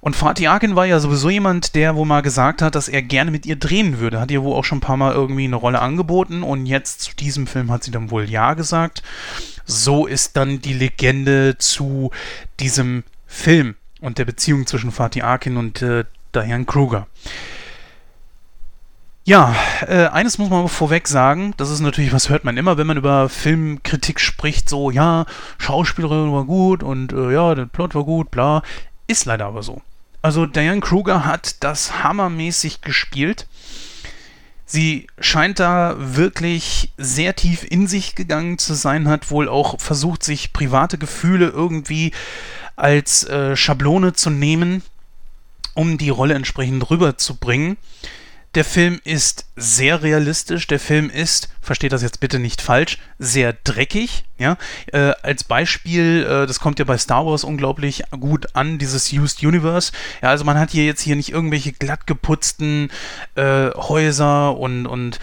Und 0.00 0.14
Fatih 0.14 0.46
Akin 0.46 0.76
war 0.76 0.86
ja 0.86 1.00
sowieso 1.00 1.30
jemand, 1.30 1.74
der 1.74 1.96
wo 1.96 2.04
mal 2.04 2.20
gesagt 2.20 2.62
hat, 2.62 2.76
dass 2.76 2.86
er 2.88 3.02
gerne 3.02 3.32
mit 3.32 3.44
ihr 3.44 3.56
drehen 3.56 3.98
würde. 3.98 4.20
Hat 4.20 4.30
ihr 4.30 4.44
wohl 4.44 4.54
auch 4.54 4.64
schon 4.64 4.78
ein 4.78 4.82
paar 4.82 4.96
Mal 4.96 5.12
irgendwie 5.12 5.44
eine 5.44 5.56
Rolle 5.56 5.80
angeboten 5.80 6.44
und 6.44 6.66
jetzt 6.66 7.00
zu 7.00 7.16
diesem 7.16 7.48
Film 7.48 7.72
hat 7.72 7.82
sie 7.82 7.90
dann 7.90 8.12
wohl 8.12 8.30
Ja 8.30 8.54
gesagt. 8.54 9.02
So 9.64 10.06
ist 10.06 10.36
dann 10.36 10.60
die 10.60 10.74
Legende 10.74 11.56
zu 11.58 12.12
diesem 12.60 13.02
Film 13.26 13.74
und 14.00 14.18
der 14.18 14.26
Beziehung 14.26 14.66
zwischen 14.66 14.92
Fatih 14.92 15.22
Akin 15.22 15.56
und 15.56 15.82
äh, 15.82 16.04
Diane 16.32 16.66
Kruger. 16.66 17.08
Ja, 19.26 19.56
äh, 19.88 20.06
eines 20.06 20.38
muss 20.38 20.50
man 20.50 20.68
vorweg 20.68 21.08
sagen, 21.08 21.52
das 21.56 21.68
ist 21.70 21.80
natürlich, 21.80 22.12
was 22.12 22.28
hört 22.28 22.44
man 22.44 22.56
immer, 22.56 22.78
wenn 22.78 22.86
man 22.86 22.96
über 22.96 23.28
Filmkritik 23.28 24.20
spricht, 24.20 24.68
so, 24.68 24.92
ja, 24.92 25.26
Schauspielerin 25.58 26.32
war 26.32 26.44
gut 26.44 26.84
und 26.84 27.12
äh, 27.12 27.32
ja, 27.32 27.56
der 27.56 27.66
Plot 27.66 27.96
war 27.96 28.04
gut, 28.04 28.30
bla. 28.30 28.62
Ist 29.08 29.24
leider 29.24 29.46
aber 29.46 29.64
so. 29.64 29.82
Also 30.22 30.46
Diane 30.46 30.78
Kruger 30.78 31.24
hat 31.24 31.64
das 31.64 32.04
hammermäßig 32.04 32.82
gespielt. 32.82 33.48
Sie 34.64 35.08
scheint 35.18 35.58
da 35.58 35.96
wirklich 35.98 36.92
sehr 36.96 37.34
tief 37.34 37.66
in 37.68 37.88
sich 37.88 38.14
gegangen 38.14 38.58
zu 38.58 38.74
sein, 38.74 39.08
hat 39.08 39.32
wohl 39.32 39.48
auch 39.48 39.80
versucht, 39.80 40.22
sich 40.22 40.52
private 40.52 40.98
Gefühle 40.98 41.48
irgendwie 41.48 42.12
als 42.76 43.24
äh, 43.24 43.56
Schablone 43.56 44.12
zu 44.12 44.30
nehmen, 44.30 44.84
um 45.74 45.98
die 45.98 46.10
Rolle 46.10 46.34
entsprechend 46.34 46.88
rüberzubringen. 46.90 47.76
Der 48.56 48.64
Film 48.64 49.02
ist 49.04 49.44
sehr 49.54 50.02
realistisch. 50.02 50.66
Der 50.66 50.80
Film 50.80 51.10
ist, 51.10 51.50
versteht 51.60 51.92
das 51.92 52.00
jetzt 52.00 52.20
bitte 52.20 52.38
nicht 52.38 52.62
falsch, 52.62 52.96
sehr 53.18 53.52
dreckig. 53.52 54.24
Ja, 54.38 54.56
äh, 54.94 55.12
als 55.22 55.44
Beispiel, 55.44 56.26
äh, 56.26 56.46
das 56.46 56.58
kommt 56.58 56.78
ja 56.78 56.86
bei 56.86 56.96
Star 56.96 57.26
Wars 57.26 57.44
unglaublich 57.44 58.04
gut 58.18 58.56
an, 58.56 58.78
dieses 58.78 59.12
Used 59.12 59.42
Universe. 59.42 59.92
Ja, 60.22 60.30
also 60.30 60.44
man 60.46 60.58
hat 60.58 60.70
hier 60.70 60.86
jetzt 60.86 61.02
hier 61.02 61.16
nicht 61.16 61.32
irgendwelche 61.32 61.72
glatt 61.72 62.06
geputzten 62.06 62.90
äh, 63.34 63.72
Häuser 63.74 64.56
und 64.56 64.86
und 64.86 65.20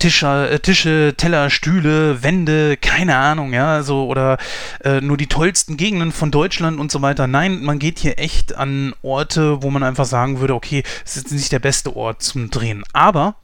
Tischer, 0.00 0.50
äh, 0.50 0.58
Tische, 0.58 1.14
Teller, 1.16 1.50
Stühle, 1.50 2.22
Wände, 2.24 2.76
keine 2.76 3.16
Ahnung, 3.16 3.52
ja, 3.52 3.84
so 3.84 4.06
oder 4.06 4.38
äh, 4.82 5.00
nur 5.00 5.16
die 5.16 5.28
tollsten 5.28 5.76
Gegenden 5.76 6.10
von 6.10 6.30
Deutschland 6.32 6.80
und 6.80 6.90
so 6.90 7.02
weiter. 7.02 7.26
Nein, 7.26 7.62
man 7.62 7.78
geht 7.78 8.00
hier 8.00 8.18
echt 8.18 8.56
an 8.56 8.94
Orte, 9.02 9.62
wo 9.62 9.70
man 9.70 9.84
einfach 9.84 10.06
sagen 10.06 10.40
würde, 10.40 10.54
okay, 10.54 10.82
es 11.04 11.16
ist 11.16 11.30
nicht 11.30 11.52
der 11.52 11.60
beste 11.60 11.94
Ort 11.94 12.22
zum 12.22 12.50
Drehen. 12.50 12.82
Aber 12.92 13.36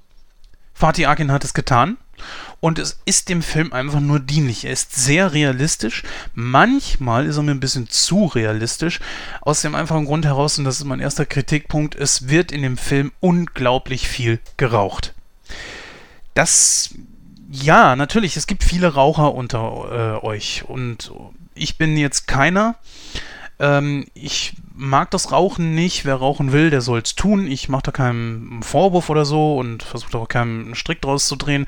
Fatih 0.75 1.07
Akin 1.07 1.31
hat 1.31 1.45
es 1.45 1.55
getan 1.55 1.99
und 2.61 2.79
es 2.79 3.01
ist 3.05 3.29
dem 3.29 3.43
Film 3.43 3.73
einfach 3.73 4.01
nur 4.01 4.19
dienlich. 4.19 4.65
Er 4.65 4.73
ist 4.73 4.95
sehr 4.95 5.33
realistisch. 5.35 6.03
Manchmal 6.35 7.27
ist 7.27 7.37
er 7.37 7.43
mir 7.43 7.51
ein 7.51 7.61
bisschen 7.61 7.89
zu 7.89 8.25
realistisch. 8.27 9.01
Aus 9.43 9.61
dem 9.61 9.75
einfachen 9.75 10.07
Grund 10.07 10.25
heraus, 10.25 10.59
und 10.59 10.65
das 10.65 10.79
ist 10.79 10.85
mein 10.85 11.01
erster 11.01 11.27
Kritikpunkt, 11.27 11.95
es 11.95 12.29
wird 12.29 12.51
in 12.51 12.63
dem 12.63 12.79
Film 12.79 13.13
unglaublich 13.21 14.09
viel 14.09 14.41
geraucht. 14.57 15.13
Das, 16.37 16.91
ja, 17.51 17.97
natürlich, 17.97 18.37
es 18.37 18.47
gibt 18.47 18.63
viele 18.63 18.93
Raucher 18.93 19.35
unter 19.35 20.21
äh, 20.23 20.27
euch 20.27 20.65
und 20.69 21.11
ich 21.55 21.79
bin 21.79 21.97
jetzt 21.97 22.27
keiner. 22.27 22.75
Ähm, 23.59 24.05
ich 24.13 24.53
mag 24.75 25.11
das 25.13 25.33
Rauchen 25.33 25.75
nicht. 25.75 26.05
Wer 26.05 26.17
rauchen 26.17 26.53
will, 26.53 26.69
der 26.69 26.83
soll 26.83 27.01
es 27.01 27.15
tun. 27.15 27.47
Ich 27.47 27.71
mache 27.71 27.85
da 27.85 27.91
keinen 27.91 28.63
Vorwurf 28.63 29.09
oder 29.09 29.25
so 29.25 29.57
und 29.57 29.83
versuche 29.83 30.19
auch 30.19 30.29
keinen 30.29 30.75
Strick 30.75 31.01
draus 31.01 31.27
zu 31.27 31.37
drehen. 31.37 31.65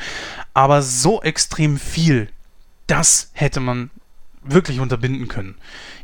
Aber 0.52 0.83
so 0.83 1.22
extrem 1.22 1.78
viel, 1.78 2.28
das 2.87 3.31
hätte 3.33 3.61
man 3.61 3.88
wirklich 4.44 4.81
unterbinden 4.81 5.28
können. 5.28 5.54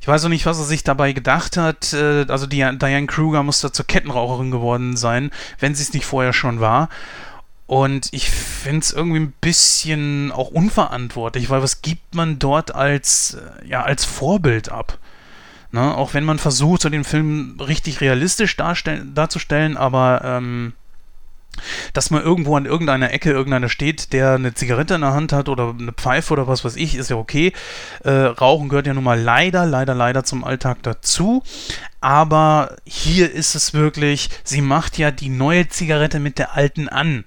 Ich 0.00 0.08
weiß 0.08 0.24
auch 0.24 0.30
nicht, 0.30 0.46
was 0.46 0.58
er 0.58 0.64
sich 0.64 0.84
dabei 0.84 1.12
gedacht 1.12 1.58
hat. 1.58 1.92
Äh, 1.92 2.24
also 2.28 2.46
Diane 2.46 3.06
Kruger 3.08 3.42
muss 3.42 3.60
da 3.60 3.74
zur 3.74 3.86
Kettenraucherin 3.86 4.50
geworden 4.50 4.96
sein, 4.96 5.32
wenn 5.58 5.74
sie 5.74 5.82
es 5.82 5.92
nicht 5.92 6.06
vorher 6.06 6.32
schon 6.32 6.60
war. 6.60 6.88
Und 7.66 8.08
ich 8.12 8.30
finde 8.30 8.80
es 8.80 8.92
irgendwie 8.92 9.20
ein 9.20 9.32
bisschen 9.40 10.32
auch 10.32 10.48
unverantwortlich, 10.48 11.48
weil 11.48 11.62
was 11.62 11.80
gibt 11.80 12.14
man 12.14 12.38
dort 12.38 12.74
als, 12.74 13.34
äh, 13.34 13.66
ja, 13.66 13.82
als 13.82 14.04
Vorbild 14.04 14.70
ab? 14.70 14.98
Ne? 15.72 15.96
Auch 15.96 16.14
wenn 16.14 16.24
man 16.24 16.38
versucht, 16.38 16.82
so 16.82 16.88
den 16.88 17.04
Film 17.04 17.58
richtig 17.58 18.00
realistisch 18.00 18.56
darzustellen, 18.56 19.76
aber 19.76 20.20
ähm, 20.24 20.74
dass 21.92 22.10
man 22.10 22.22
irgendwo 22.22 22.56
an 22.56 22.66
irgendeiner 22.66 23.12
Ecke 23.12 23.30
irgendeiner 23.30 23.68
steht, 23.68 24.12
der 24.12 24.34
eine 24.34 24.54
Zigarette 24.54 24.94
in 24.94 25.00
der 25.00 25.14
Hand 25.14 25.32
hat 25.32 25.48
oder 25.48 25.74
eine 25.78 25.92
Pfeife 25.92 26.32
oder 26.32 26.46
was 26.46 26.64
weiß 26.64 26.76
ich, 26.76 26.94
ist 26.94 27.10
ja 27.10 27.16
okay. 27.16 27.52
Äh, 28.02 28.10
Rauchen 28.10 28.68
gehört 28.68 28.86
ja 28.86 28.94
nun 28.94 29.04
mal 29.04 29.20
leider, 29.20 29.64
leider, 29.66 29.94
leider 29.94 30.24
zum 30.24 30.44
Alltag 30.44 30.82
dazu. 30.82 31.42
Aber 32.00 32.76
hier 32.84 33.32
ist 33.32 33.54
es 33.54 33.72
wirklich, 33.72 34.28
sie 34.42 34.60
macht 34.60 34.98
ja 34.98 35.10
die 35.10 35.28
neue 35.28 35.68
Zigarette 35.68 36.20
mit 36.20 36.38
der 36.38 36.54
alten 36.54 36.88
an 36.88 37.24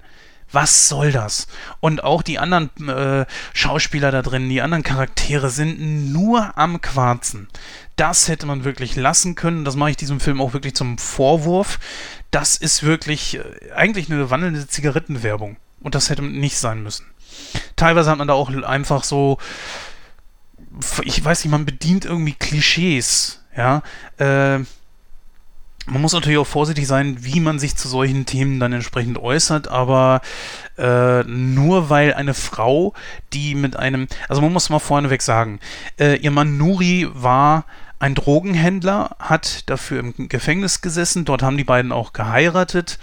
was 0.52 0.88
soll 0.88 1.12
das? 1.12 1.46
Und 1.80 2.02
auch 2.04 2.22
die 2.22 2.38
anderen 2.38 2.70
äh, 2.88 3.26
Schauspieler 3.52 4.10
da 4.10 4.22
drin, 4.22 4.48
die 4.48 4.62
anderen 4.62 4.82
Charaktere 4.82 5.50
sind 5.50 6.12
nur 6.12 6.56
am 6.56 6.80
Quarzen. 6.80 7.48
Das 7.96 8.28
hätte 8.28 8.46
man 8.46 8.64
wirklich 8.64 8.96
lassen 8.96 9.34
können. 9.34 9.64
Das 9.64 9.76
mache 9.76 9.90
ich 9.90 9.96
diesem 9.96 10.20
Film 10.20 10.40
auch 10.40 10.52
wirklich 10.52 10.74
zum 10.74 10.98
Vorwurf. 10.98 11.78
Das 12.30 12.56
ist 12.56 12.82
wirklich 12.82 13.38
äh, 13.38 13.72
eigentlich 13.74 14.10
eine 14.10 14.30
wandelnde 14.30 14.66
Zigarettenwerbung. 14.66 15.56
Und 15.80 15.94
das 15.94 16.10
hätte 16.10 16.22
nicht 16.22 16.58
sein 16.58 16.82
müssen. 16.82 17.06
Teilweise 17.76 18.10
hat 18.10 18.18
man 18.18 18.28
da 18.28 18.34
auch 18.34 18.50
einfach 18.50 19.04
so, 19.04 19.38
ich 21.02 21.24
weiß 21.24 21.44
nicht, 21.44 21.50
man 21.50 21.66
bedient 21.66 22.04
irgendwie 22.04 22.34
Klischees. 22.34 23.42
Ja, 23.56 23.82
äh, 24.18 24.60
man 25.90 26.02
muss 26.02 26.12
natürlich 26.12 26.38
auch 26.38 26.46
vorsichtig 26.46 26.86
sein, 26.86 27.16
wie 27.20 27.40
man 27.40 27.58
sich 27.58 27.76
zu 27.76 27.88
solchen 27.88 28.26
Themen 28.26 28.60
dann 28.60 28.72
entsprechend 28.72 29.18
äußert, 29.18 29.68
aber 29.68 30.20
äh, 30.76 31.22
nur 31.24 31.90
weil 31.90 32.14
eine 32.14 32.34
Frau, 32.34 32.94
die 33.32 33.54
mit 33.54 33.76
einem, 33.76 34.08
also 34.28 34.42
man 34.42 34.52
muss 34.52 34.70
mal 34.70 34.78
vorneweg 34.78 35.22
sagen, 35.22 35.60
äh, 35.98 36.16
ihr 36.16 36.30
Mann 36.30 36.56
Nuri 36.56 37.08
war 37.12 37.64
ein 37.98 38.14
Drogenhändler, 38.14 39.16
hat 39.18 39.68
dafür 39.68 40.00
im 40.00 40.28
Gefängnis 40.28 40.80
gesessen, 40.80 41.24
dort 41.24 41.42
haben 41.42 41.56
die 41.56 41.64
beiden 41.64 41.92
auch 41.92 42.12
geheiratet 42.12 42.98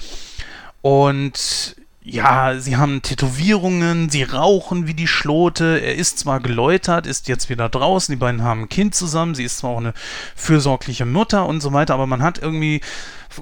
und 0.82 1.76
ja, 2.08 2.60
sie 2.60 2.78
haben 2.78 3.02
Tätowierungen, 3.02 4.12
sie 4.12 4.22
rauchen 4.22 4.86
wie 4.86 4.94
die 4.94 5.08
Schlote. 5.08 5.80
Er 5.80 5.96
ist 5.96 6.20
zwar 6.20 6.40
geläutert, 6.40 7.08
ist 7.08 7.28
jetzt 7.28 7.50
wieder 7.50 7.68
draußen, 7.68 8.14
die 8.14 8.20
beiden 8.20 8.44
haben 8.44 8.62
ein 8.62 8.70
Kind 8.70 8.94
zusammen, 8.94 9.34
sie 9.34 9.44
ist 9.44 9.58
zwar 9.58 9.72
auch 9.72 9.80
eine 9.80 9.96
fürsorgliche 10.36 11.06
Mutter 11.06 11.48
und 11.48 11.62
so 11.62 11.74
weiter, 11.74 11.96
aber 11.96 12.06
man 12.06 12.22
hat 12.22 12.38
irgendwie, 12.38 12.82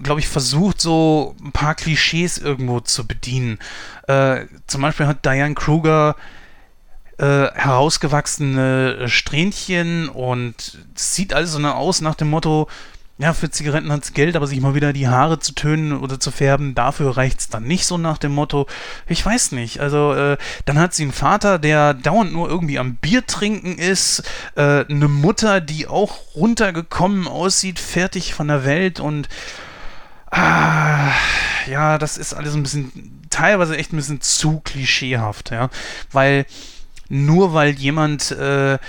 glaube 0.02 0.22
ich, 0.22 0.30
versucht, 0.30 0.80
so 0.80 1.36
ein 1.44 1.52
paar 1.52 1.76
Klischees 1.76 2.38
irgendwo 2.38 2.80
zu 2.80 3.06
bedienen. 3.06 3.60
Äh, 4.08 4.46
zum 4.66 4.82
Beispiel 4.82 5.08
hat 5.08 5.26
Diane 5.26 5.56
Kruger 5.56 6.16
äh, 7.18 7.52
herausgewachsene 7.54 9.10
Strähnchen 9.10 10.08
und 10.08 10.78
sieht 10.96 11.34
alles 11.34 11.52
so 11.52 11.60
aus 11.60 12.00
nach 12.00 12.16
dem 12.16 12.30
Motto, 12.30 12.70
ja, 13.24 13.32
für 13.32 13.50
Zigaretten 13.50 13.90
hat 13.90 14.04
es 14.04 14.12
Geld, 14.12 14.36
aber 14.36 14.48
sich 14.48 14.60
mal 14.60 14.76
wieder 14.76 14.92
die 14.92 15.08
Haare 15.08 15.40
zu 15.40 15.54
tönen 15.54 15.94
oder 15.94 16.20
zu 16.20 16.30
färben, 16.30 16.76
dafür 16.76 17.16
reicht 17.16 17.40
es 17.40 17.48
dann 17.48 17.64
nicht 17.64 17.86
so 17.86 17.98
nach 17.98 18.18
dem 18.18 18.34
Motto. 18.34 18.68
Ich 19.08 19.26
weiß 19.26 19.54
nicht. 19.54 19.80
Also, 19.80 20.14
äh, 20.14 20.38
dann 20.66 20.78
hat 20.78 20.94
sie 20.94 21.04
einen 21.04 21.14
Vater, 21.14 21.58
der 21.58 21.94
dauernd 21.94 22.34
nur 22.34 22.50
irgendwie 22.50 22.80
am 22.80 22.96
Bier 22.96 23.26
trinken 23.26 23.78
ist, 23.78 24.24
äh, 24.56 24.84
eine 24.90 25.08
Mutter, 25.08 25.62
die 25.62 25.88
auch 25.88 26.36
runtergekommen 26.36 27.30
aussieht, 27.30 27.80
fertig 27.80 28.34
von 28.34 28.50
der 28.50 28.66
Welt 28.66 29.00
und 29.00 29.30
ah, 30.30 31.14
ja, 31.68 31.98
das 31.98 32.18
ist 32.18 32.34
alles 32.34 32.56
ein 32.56 32.64
bisschen, 32.64 33.22
teilweise 33.30 33.78
echt 33.78 33.94
ein 33.94 33.98
bisschen 33.98 34.20
zu 34.20 34.60
klischeehaft, 34.60 35.52
ja. 35.52 35.70
Weil 36.12 36.46
nur 37.08 37.54
weil 37.54 37.70
jemand, 37.70 38.32
äh, 38.32 38.80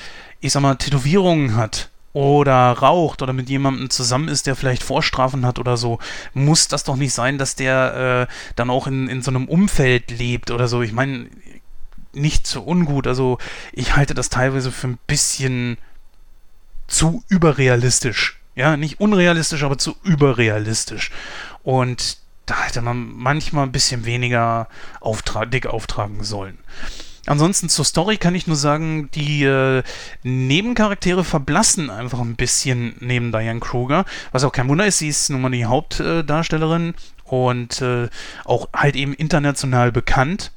ich 0.41 0.53
sag 0.53 0.61
mal, 0.61 0.75
Tätowierungen 0.75 1.55
hat, 1.55 1.91
oder 2.15 2.73
raucht 2.73 3.21
oder 3.21 3.35
mit 3.35 3.51
jemandem 3.51 3.91
zusammen 3.91 4.29
ist, 4.29 4.47
der 4.47 4.57
vielleicht 4.57 4.83
Vorstrafen 4.83 5.45
hat 5.45 5.59
oder 5.59 5.77
so, 5.77 5.99
muss 6.33 6.69
das 6.69 6.85
doch 6.85 6.97
nicht 6.97 7.13
sein, 7.13 7.37
dass 7.37 7.57
der 7.57 8.29
äh, 8.31 8.35
dann 8.57 8.71
auch 8.71 8.87
in, 8.87 9.09
in 9.09 9.21
so 9.21 9.31
einem 9.31 9.47
Umfeld 9.47 10.11
lebt 10.11 10.51
oder 10.51 10.69
so. 10.69 10.81
Ich 10.81 10.93
meine, 10.93 11.27
nicht 12.13 12.47
so 12.47 12.63
ungut. 12.63 13.07
Also 13.07 13.39
ich 13.73 13.97
halte 13.97 14.15
das 14.15 14.31
teilweise 14.31 14.71
für 14.71 14.89
ein 14.89 14.99
bisschen 15.07 15.77
zu 16.87 17.25
überrealistisch. 17.29 18.41
Ja, 18.55 18.77
nicht 18.77 19.01
unrealistisch, 19.01 19.65
aber 19.65 19.79
zu 19.79 19.97
überrealistisch. 20.05 21.11
Und 21.65 22.19
da 22.47 22.63
hätte 22.63 22.83
man 22.83 23.13
manchmal 23.17 23.65
ein 23.65 23.73
bisschen 23.73 24.05
weniger 24.05 24.69
auftra 25.01 25.47
dick 25.47 25.67
auftragen 25.67 26.23
sollen. 26.23 26.59
Ansonsten 27.27 27.69
zur 27.69 27.85
Story 27.85 28.19
kann 28.19 28.35
ich 28.35 28.47
nur 28.47 28.57
sagen, 28.57 29.09
die 29.15 29.45
äh, 29.45 29.83
Nebencharaktere 30.23 31.25
verblassen 31.25 31.89
einfach 31.89 32.21
ein 32.21 32.37
bisschen 32.37 32.97
neben 33.01 33.33
Diane 33.33 33.61
Kruger, 33.61 34.05
was 34.33 34.45
auch 34.45 34.53
kein 34.53 34.69
Wunder 34.69 34.87
ist, 34.87 34.99
sie 34.99 35.09
ist 35.09 35.31
nun 35.31 35.41
mal 35.41 35.51
die 35.51 35.65
Hauptdarstellerin 35.65 36.95
und 37.25 37.81
äh, 37.81 38.09
auch 38.45 38.69
halt 38.75 38.97
eben 38.97 39.15
international 39.15 39.91
bekannt. 39.91 40.53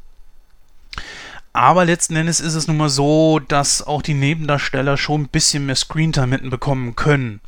Aber 1.54 1.86
letzten 1.86 2.16
Endes 2.16 2.40
ist 2.40 2.54
es 2.54 2.68
nun 2.68 2.78
mal 2.78 2.90
so, 2.90 3.40
dass 3.40 3.82
auch 3.82 4.04
die 4.04 4.14
Nebendarsteller 4.14 4.96
schon 4.98 5.22
ein 5.22 5.28
bisschen 5.28 5.66
mehr 5.66 5.76
Screentime 5.76 6.36
hätten 6.36 6.50
bekommen 6.50 6.96
können. 6.96 7.40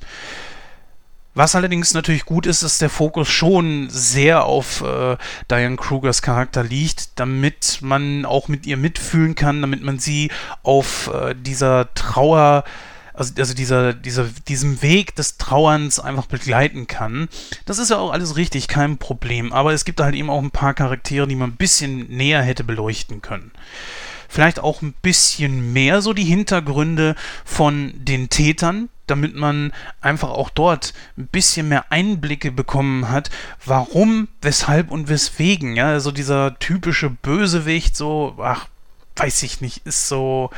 Was 1.39 1.55
allerdings 1.55 1.93
natürlich 1.93 2.25
gut 2.25 2.45
ist, 2.45 2.63
dass 2.63 2.79
der 2.79 2.89
Fokus 2.89 3.29
schon 3.29 3.87
sehr 3.89 4.43
auf 4.43 4.81
äh, 4.81 5.15
Diane 5.49 5.77
Krugers 5.77 6.21
Charakter 6.21 6.65
liegt, 6.65 7.17
damit 7.17 7.79
man 7.81 8.25
auch 8.25 8.49
mit 8.49 8.65
ihr 8.65 8.75
mitfühlen 8.75 9.35
kann, 9.35 9.61
damit 9.61 9.81
man 9.81 9.99
sie 9.99 10.31
auf 10.63 11.09
äh, 11.13 11.33
dieser 11.33 11.93
Trauer, 11.93 12.65
also, 13.13 13.33
also 13.37 13.53
dieser, 13.53 13.93
dieser, 13.93 14.25
diesem 14.49 14.81
Weg 14.81 15.15
des 15.15 15.37
Trauerns 15.37 16.01
einfach 16.01 16.25
begleiten 16.25 16.87
kann. 16.87 17.29
Das 17.65 17.79
ist 17.79 17.89
ja 17.89 17.99
auch 17.99 18.11
alles 18.11 18.35
richtig, 18.35 18.67
kein 18.67 18.97
Problem. 18.97 19.53
Aber 19.53 19.71
es 19.71 19.85
gibt 19.85 20.01
halt 20.01 20.15
eben 20.15 20.29
auch 20.29 20.43
ein 20.43 20.51
paar 20.51 20.73
Charaktere, 20.73 21.25
die 21.25 21.35
man 21.35 21.51
ein 21.51 21.55
bisschen 21.55 22.09
näher 22.09 22.41
hätte 22.41 22.65
beleuchten 22.65 23.21
können 23.21 23.53
vielleicht 24.31 24.59
auch 24.59 24.83
ein 24.83 24.93
bisschen 25.01 25.73
mehr 25.73 26.03
so 26.03 26.13
die 26.13 26.23
Hintergründe 26.23 27.15
von 27.43 27.93
den 27.95 28.29
Tätern, 28.29 28.89
damit 29.09 29.35
man 29.35 29.73
einfach 30.01 30.29
auch 30.29 30.49
dort 30.49 30.93
ein 31.17 31.27
bisschen 31.27 31.69
mehr 31.69 31.91
Einblicke 31.91 32.51
bekommen 32.51 33.09
hat, 33.09 33.29
warum, 33.65 34.27
weshalb 34.41 34.91
und 34.91 35.09
weswegen. 35.09 35.75
Ja, 35.75 35.87
also 35.87 36.11
dieser 36.11 36.57
typische 36.59 37.09
Bösewicht, 37.09 37.95
so, 37.95 38.35
ach, 38.41 38.67
weiß 39.15 39.43
ich 39.43 39.61
nicht, 39.61 39.85
ist 39.85 40.07
so 40.07 40.49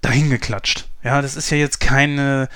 dahingeklatscht. 0.00 0.86
Ja, 1.02 1.22
das 1.22 1.36
ist 1.36 1.50
ja 1.50 1.56
jetzt 1.56 1.80
keine 1.80 2.48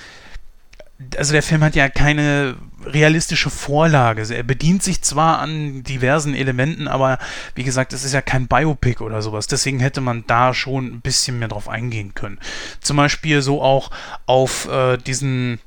also 1.16 1.32
der 1.32 1.42
Film 1.42 1.64
hat 1.64 1.74
ja 1.74 1.88
keine 1.88 2.56
realistische 2.84 3.50
Vorlage. 3.50 4.22
Er 4.34 4.42
bedient 4.42 4.82
sich 4.82 5.02
zwar 5.02 5.38
an 5.38 5.82
diversen 5.82 6.34
Elementen, 6.34 6.88
aber 6.88 7.18
wie 7.54 7.64
gesagt, 7.64 7.92
es 7.92 8.04
ist 8.04 8.12
ja 8.12 8.22
kein 8.22 8.48
Biopic 8.48 9.02
oder 9.02 9.22
sowas. 9.22 9.46
Deswegen 9.46 9.80
hätte 9.80 10.00
man 10.00 10.24
da 10.26 10.54
schon 10.54 10.86
ein 10.86 11.00
bisschen 11.00 11.38
mehr 11.38 11.48
drauf 11.48 11.68
eingehen 11.68 12.14
können. 12.14 12.38
Zum 12.80 12.96
Beispiel 12.96 13.42
so 13.42 13.62
auch 13.62 13.90
auf 14.26 14.68
äh, 14.68 14.96
diesen 14.98 15.60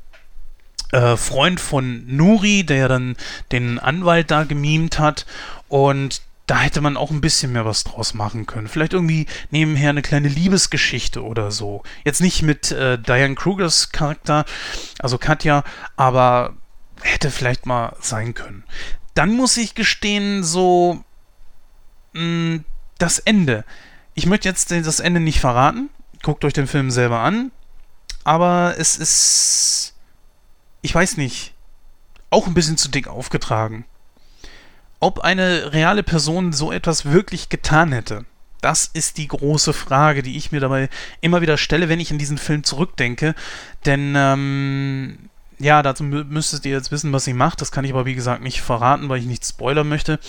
äh, 0.92 1.18
Freund 1.18 1.60
von 1.60 2.04
Nuri, 2.08 2.64
der 2.64 2.88
dann 2.88 3.16
den 3.52 3.80
Anwalt 3.80 4.32
da 4.32 4.44
gemimt 4.44 5.00
hat 5.00 5.26
und 5.68 6.22
da 6.48 6.60
hätte 6.60 6.82
man 6.82 6.96
auch 6.96 7.10
ein 7.10 7.22
bisschen 7.22 7.54
mehr 7.54 7.66
was 7.66 7.84
draus 7.84 8.14
machen 8.14 8.46
können. 8.46 8.68
Vielleicht 8.68 8.94
irgendwie 8.94 9.26
nebenher 9.50 9.90
eine 9.90 10.04
kleine 10.04 10.28
Liebesgeschichte 10.28 11.24
oder 11.24 11.50
so. 11.52 11.82
Jetzt 12.04 12.22
nicht 12.22 12.44
mit 12.44 12.72
äh, 12.72 13.00
Diane 13.00 13.36
Krugers 13.36 13.92
Charakter, 13.92 14.46
also 15.00 15.18
Katja, 15.18 15.64
aber 15.96 16.54
hätte 17.02 17.32
vielleicht 17.32 17.66
mal 17.66 17.96
sein 18.00 18.34
können. 18.34 18.64
Dann 19.14 19.36
muss 19.36 19.58
ich 19.58 19.76
gestehen, 19.76 20.44
so 20.44 21.04
mh, 22.14 22.22
hm, 22.22 22.66
das 22.98 23.20
Ende. 23.20 23.66
Ich 24.14 24.26
möchte 24.26 24.48
jetzt 24.48 24.72
das 24.72 25.00
Ende 25.00 25.20
nicht 25.20 25.40
verraten. 25.40 25.90
Guckt 26.24 26.46
euch 26.46 26.54
den 26.54 26.68
Film 26.68 26.92
selber 26.92 27.20
an. 27.20 27.52
Aber 28.24 28.76
es 28.78 28.96
ist, 28.98 29.94
ich 30.82 30.96
weiß 30.96 31.18
nicht, 31.18 31.54
auch 32.30 32.48
ein 32.48 32.54
bisschen 32.54 32.78
zu 32.78 32.90
dick 32.90 33.08
aufgetragen 33.08 33.86
ob 35.00 35.20
eine 35.20 35.72
reale 35.74 36.02
Person 36.02 36.52
so 36.52 36.72
etwas 36.72 37.06
wirklich 37.06 37.50
getan 37.50 37.92
hätte. 37.92 38.26
Das 38.62 38.90
ist 38.92 39.20
die 39.20 39.28
große 39.28 39.74
Frage, 39.74 40.24
die 40.24 40.36
ich 40.36 40.52
mir 40.52 40.60
dabei 40.60 40.90
immer 41.22 41.42
wieder 41.42 41.58
stelle, 41.58 41.90
wenn 41.90 42.00
ich 42.00 42.10
in 42.10 42.18
diesen 42.18 42.40
Film 42.40 42.64
zurückdenke. 42.64 43.36
Denn, 43.86 44.16
ähm, 44.18 45.30
ja, 45.60 45.82
dazu 45.82 46.04
müsstet 46.04 46.66
ihr 46.66 46.74
jetzt 46.74 46.92
wissen, 46.92 47.14
was 47.14 47.26
sie 47.26 47.34
macht. 47.34 47.62
Das 47.62 47.72
kann 47.72 47.86
ich 47.86 47.92
aber, 47.92 48.06
wie 48.06 48.16
gesagt, 48.16 48.44
nicht 48.44 48.62
verraten, 48.62 49.10
weil 49.10 49.20
ich 49.20 49.26
nicht 49.26 49.46
spoilern 49.46 49.88
möchte. 49.88 50.20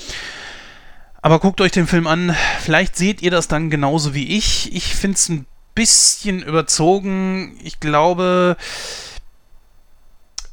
Aber 1.20 1.40
guckt 1.40 1.60
euch 1.60 1.72
den 1.72 1.86
Film 1.86 2.06
an. 2.06 2.36
Vielleicht 2.60 2.96
seht 2.96 3.22
ihr 3.22 3.30
das 3.30 3.48
dann 3.48 3.70
genauso 3.70 4.14
wie 4.14 4.36
ich. 4.36 4.72
Ich 4.74 4.94
finde 4.94 5.16
es 5.16 5.28
ein 5.28 5.46
bisschen 5.74 6.42
überzogen. 6.42 7.58
Ich 7.62 7.80
glaube, 7.80 8.56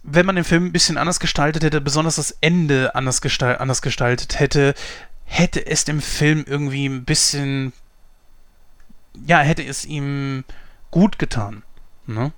wenn 0.03 0.25
man 0.25 0.35
den 0.35 0.45
Film 0.45 0.65
ein 0.65 0.71
bisschen 0.71 0.97
anders 0.97 1.19
gestaltet 1.19 1.63
hätte, 1.63 1.79
besonders 1.79 2.15
das 2.15 2.37
Ende 2.41 2.95
anders, 2.95 3.21
gestal 3.21 3.57
anders 3.57 3.81
gestaltet 3.81 4.39
hätte, 4.39 4.73
hätte 5.25 5.65
es 5.65 5.85
dem 5.85 6.01
Film 6.01 6.43
irgendwie 6.47 6.87
ein 6.87 7.05
bisschen, 7.05 7.73
ja, 9.25 9.39
hätte 9.39 9.63
es 9.63 9.85
ihm 9.85 10.43
gut 10.91 11.19
getan. 11.19 11.63
Ne? 12.05 12.33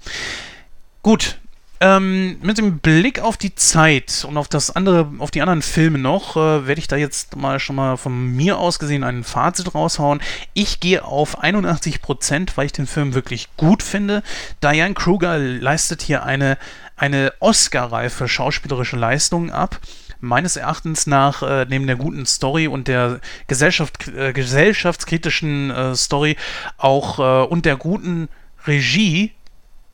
Gut, 1.02 1.40
ähm, 1.80 2.38
mit 2.42 2.58
dem 2.58 2.80
Blick 2.80 3.20
auf 3.20 3.38
die 3.38 3.56
Zeit 3.56 4.26
und 4.28 4.38
auf 4.38 4.48
das 4.48 4.76
andere, 4.76 5.12
auf 5.20 5.32
die 5.32 5.42
anderen 5.42 5.62
Filme 5.62 5.98
noch, 5.98 6.36
äh, 6.36 6.68
werde 6.68 6.80
ich 6.80 6.88
da 6.88 6.96
jetzt 6.96 7.36
mal 7.36 7.60
schon 7.60 7.76
mal 7.76 7.98
von 7.98 8.36
mir 8.36 8.58
aus 8.58 8.80
gesehen 8.80 9.04
ein 9.04 9.24
Fazit 9.24 9.74
raushauen. 9.76 10.22
Ich 10.54 10.80
gehe 10.80 11.04
auf 11.04 11.44
81%, 11.44 12.52
weil 12.56 12.68
ich 12.68 12.72
den 12.72 12.88
Film 12.88 13.14
wirklich 13.14 13.50
gut 13.58 13.84
finde. 13.84 14.24
Diane 14.64 14.94
Kruger 14.94 15.38
leistet 15.38 16.02
hier 16.02 16.24
eine 16.24 16.58
eine 16.98 17.34
Oscar-reife 17.40 18.28
schauspielerische 18.28 18.96
Leistung 18.96 19.52
ab. 19.52 19.80
meines 20.22 20.56
Erachtens 20.56 21.08
nach 21.08 21.44
äh, 21.44 21.66
neben 21.70 21.86
der 21.86 21.98
guten 21.98 22.26
Story 22.26 22.68
und 22.68 22.88
der 22.88 23.20
Gesellschaft, 23.48 24.08
äh, 24.08 24.32
gesellschaftskritischen 24.32 25.70
äh, 25.70 25.96
Story 25.96 26.38
auch 26.78 27.20
äh, 27.20 27.48
und 27.48 27.66
der 27.66 27.76
guten 27.76 28.30
Regie 28.66 29.35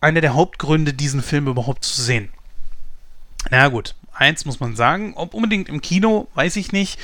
einer 0.01 0.21
der 0.21 0.33
Hauptgründe, 0.33 0.93
diesen 0.93 1.21
Film 1.21 1.47
überhaupt 1.47 1.85
zu 1.85 2.01
sehen. 2.01 2.29
Na 3.49 3.69
gut, 3.69 3.95
eins 4.13 4.45
muss 4.45 4.59
man 4.59 4.75
sagen, 4.75 5.13
ob 5.15 5.33
unbedingt 5.33 5.69
im 5.69 5.81
Kino, 5.81 6.27
weiß 6.35 6.55
ich 6.57 6.71
nicht. 6.71 6.99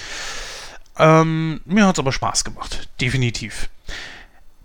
Ähm, 0.98 1.62
mir 1.66 1.86
hat 1.86 1.96
es 1.96 2.00
aber 2.00 2.12
Spaß 2.12 2.44
gemacht, 2.44 2.90
definitiv. 3.00 3.70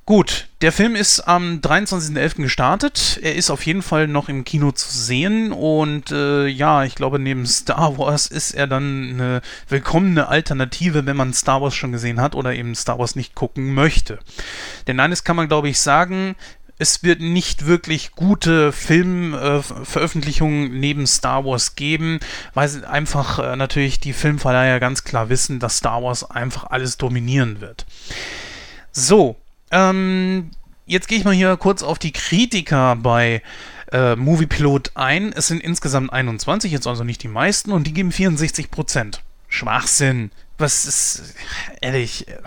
Gut, 0.04 0.48
der 0.62 0.72
Film 0.72 0.96
ist 0.96 1.20
am 1.20 1.60
23.11. 1.60 2.42
gestartet. 2.42 3.20
Er 3.22 3.36
ist 3.36 3.50
auf 3.50 3.64
jeden 3.64 3.82
Fall 3.82 4.08
noch 4.08 4.28
im 4.28 4.42
Kino 4.42 4.72
zu 4.72 4.90
sehen 4.90 5.52
und 5.52 6.10
äh, 6.10 6.48
ja, 6.48 6.82
ich 6.82 6.96
glaube, 6.96 7.20
neben 7.20 7.46
Star 7.46 7.98
Wars 7.98 8.26
ist 8.26 8.50
er 8.50 8.66
dann 8.66 9.10
eine 9.12 9.42
willkommene 9.68 10.26
Alternative, 10.26 11.06
wenn 11.06 11.16
man 11.16 11.32
Star 11.32 11.62
Wars 11.62 11.76
schon 11.76 11.92
gesehen 11.92 12.20
hat 12.20 12.34
oder 12.34 12.52
eben 12.52 12.74
Star 12.74 12.98
Wars 12.98 13.14
nicht 13.14 13.36
gucken 13.36 13.74
möchte. 13.74 14.18
Denn 14.88 14.98
eines 14.98 15.22
kann 15.22 15.36
man, 15.36 15.46
glaube 15.46 15.68
ich, 15.68 15.78
sagen, 15.78 16.34
es 16.82 17.04
wird 17.04 17.20
nicht 17.20 17.66
wirklich 17.66 18.10
gute 18.10 18.72
Filmveröffentlichungen 18.72 20.66
äh, 20.66 20.78
neben 20.78 21.06
Star 21.06 21.44
Wars 21.44 21.76
geben, 21.76 22.18
weil 22.54 22.84
einfach 22.84 23.38
äh, 23.38 23.54
natürlich 23.54 24.00
die 24.00 24.12
Filmverleiher 24.12 24.80
ganz 24.80 25.04
klar 25.04 25.28
wissen, 25.28 25.60
dass 25.60 25.76
Star 25.76 26.02
Wars 26.02 26.28
einfach 26.28 26.64
alles 26.70 26.98
dominieren 26.98 27.60
wird. 27.60 27.86
So, 28.90 29.36
ähm, 29.70 30.50
jetzt 30.84 31.06
gehe 31.06 31.18
ich 31.18 31.24
mal 31.24 31.32
hier 31.32 31.56
kurz 31.56 31.84
auf 31.84 32.00
die 32.00 32.12
Kritiker 32.12 32.96
bei 32.96 33.42
äh, 33.92 34.16
Moviepilot 34.16 34.90
ein. 34.94 35.32
Es 35.32 35.46
sind 35.46 35.62
insgesamt 35.62 36.12
21, 36.12 36.72
jetzt 36.72 36.88
also 36.88 37.04
nicht 37.04 37.22
die 37.22 37.28
meisten, 37.28 37.70
und 37.70 37.86
die 37.86 37.94
geben 37.94 38.10
64% 38.10 39.20
Schwachsinn. 39.48 40.32
Was 40.58 40.84
ist, 40.84 41.34
ehrlich, 41.80 42.26
äh, 42.26 42.38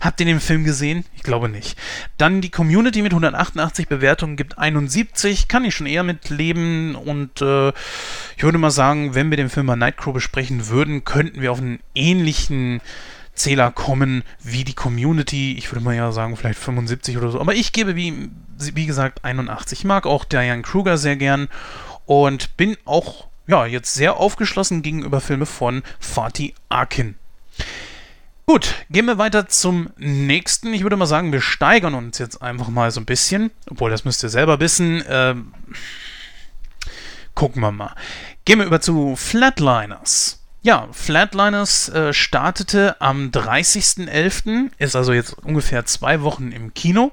habt 0.00 0.20
ihr 0.20 0.26
den 0.26 0.40
Film 0.40 0.64
gesehen? 0.64 1.04
Ich 1.14 1.22
glaube 1.22 1.48
nicht. 1.48 1.78
Dann 2.16 2.40
die 2.40 2.50
Community 2.50 3.02
mit 3.02 3.12
188 3.12 3.88
Bewertungen 3.88 4.36
gibt 4.36 4.58
71, 4.58 5.48
kann 5.48 5.64
ich 5.64 5.74
schon 5.74 5.86
eher 5.86 6.02
mit 6.02 6.30
leben 6.30 6.94
und 6.94 7.40
äh, 7.40 7.68
ich 8.36 8.42
würde 8.42 8.58
mal 8.58 8.70
sagen, 8.70 9.14
wenn 9.14 9.30
wir 9.30 9.36
den 9.36 9.50
Film 9.50 9.66
bei 9.66 9.76
Nightcrow 9.76 10.12
besprechen 10.12 10.68
würden, 10.68 11.04
könnten 11.04 11.40
wir 11.42 11.52
auf 11.52 11.58
einen 11.58 11.80
ähnlichen 11.94 12.80
Zähler 13.34 13.70
kommen 13.70 14.24
wie 14.42 14.64
die 14.64 14.74
Community. 14.74 15.54
Ich 15.56 15.70
würde 15.70 15.84
mal 15.84 15.94
ja 15.94 16.12
sagen, 16.12 16.36
vielleicht 16.36 16.58
75 16.58 17.16
oder 17.16 17.30
so. 17.30 17.40
Aber 17.40 17.54
ich 17.54 17.72
gebe, 17.72 17.96
wie, 17.96 18.30
wie 18.58 18.86
gesagt, 18.86 19.24
81. 19.24 19.80
Ich 19.80 19.84
mag 19.84 20.06
auch 20.06 20.24
Diane 20.24 20.62
Kruger 20.62 20.98
sehr 20.98 21.16
gern 21.16 21.48
und 22.06 22.56
bin 22.56 22.76
auch 22.84 23.28
ja, 23.48 23.64
jetzt 23.64 23.94
sehr 23.94 24.18
aufgeschlossen 24.18 24.82
gegenüber 24.82 25.20
Filme 25.20 25.46
von 25.46 25.82
Fatih 25.98 26.54
Akin. 26.68 27.16
Gut, 28.48 28.76
gehen 28.88 29.04
wir 29.04 29.18
weiter 29.18 29.46
zum 29.48 29.90
nächsten. 29.98 30.72
Ich 30.72 30.82
würde 30.82 30.96
mal 30.96 31.04
sagen, 31.04 31.32
wir 31.32 31.42
steigern 31.42 31.92
uns 31.92 32.16
jetzt 32.16 32.40
einfach 32.40 32.68
mal 32.68 32.90
so 32.90 32.98
ein 32.98 33.04
bisschen. 33.04 33.50
Obwohl, 33.70 33.90
das 33.90 34.06
müsst 34.06 34.22
ihr 34.22 34.30
selber 34.30 34.58
wissen. 34.58 35.04
Ähm, 35.06 35.52
gucken 37.34 37.60
wir 37.60 37.72
mal. 37.72 37.94
Gehen 38.46 38.58
wir 38.58 38.64
über 38.64 38.80
zu 38.80 39.16
Flatliners. 39.16 40.42
Ja, 40.62 40.88
Flatliners 40.92 41.90
äh, 41.90 42.14
startete 42.14 42.98
am 43.02 43.28
30.11., 43.28 44.70
ist 44.78 44.96
also 44.96 45.12
jetzt 45.12 45.34
ungefähr 45.40 45.84
zwei 45.84 46.22
Wochen 46.22 46.50
im 46.50 46.72
Kino. 46.72 47.12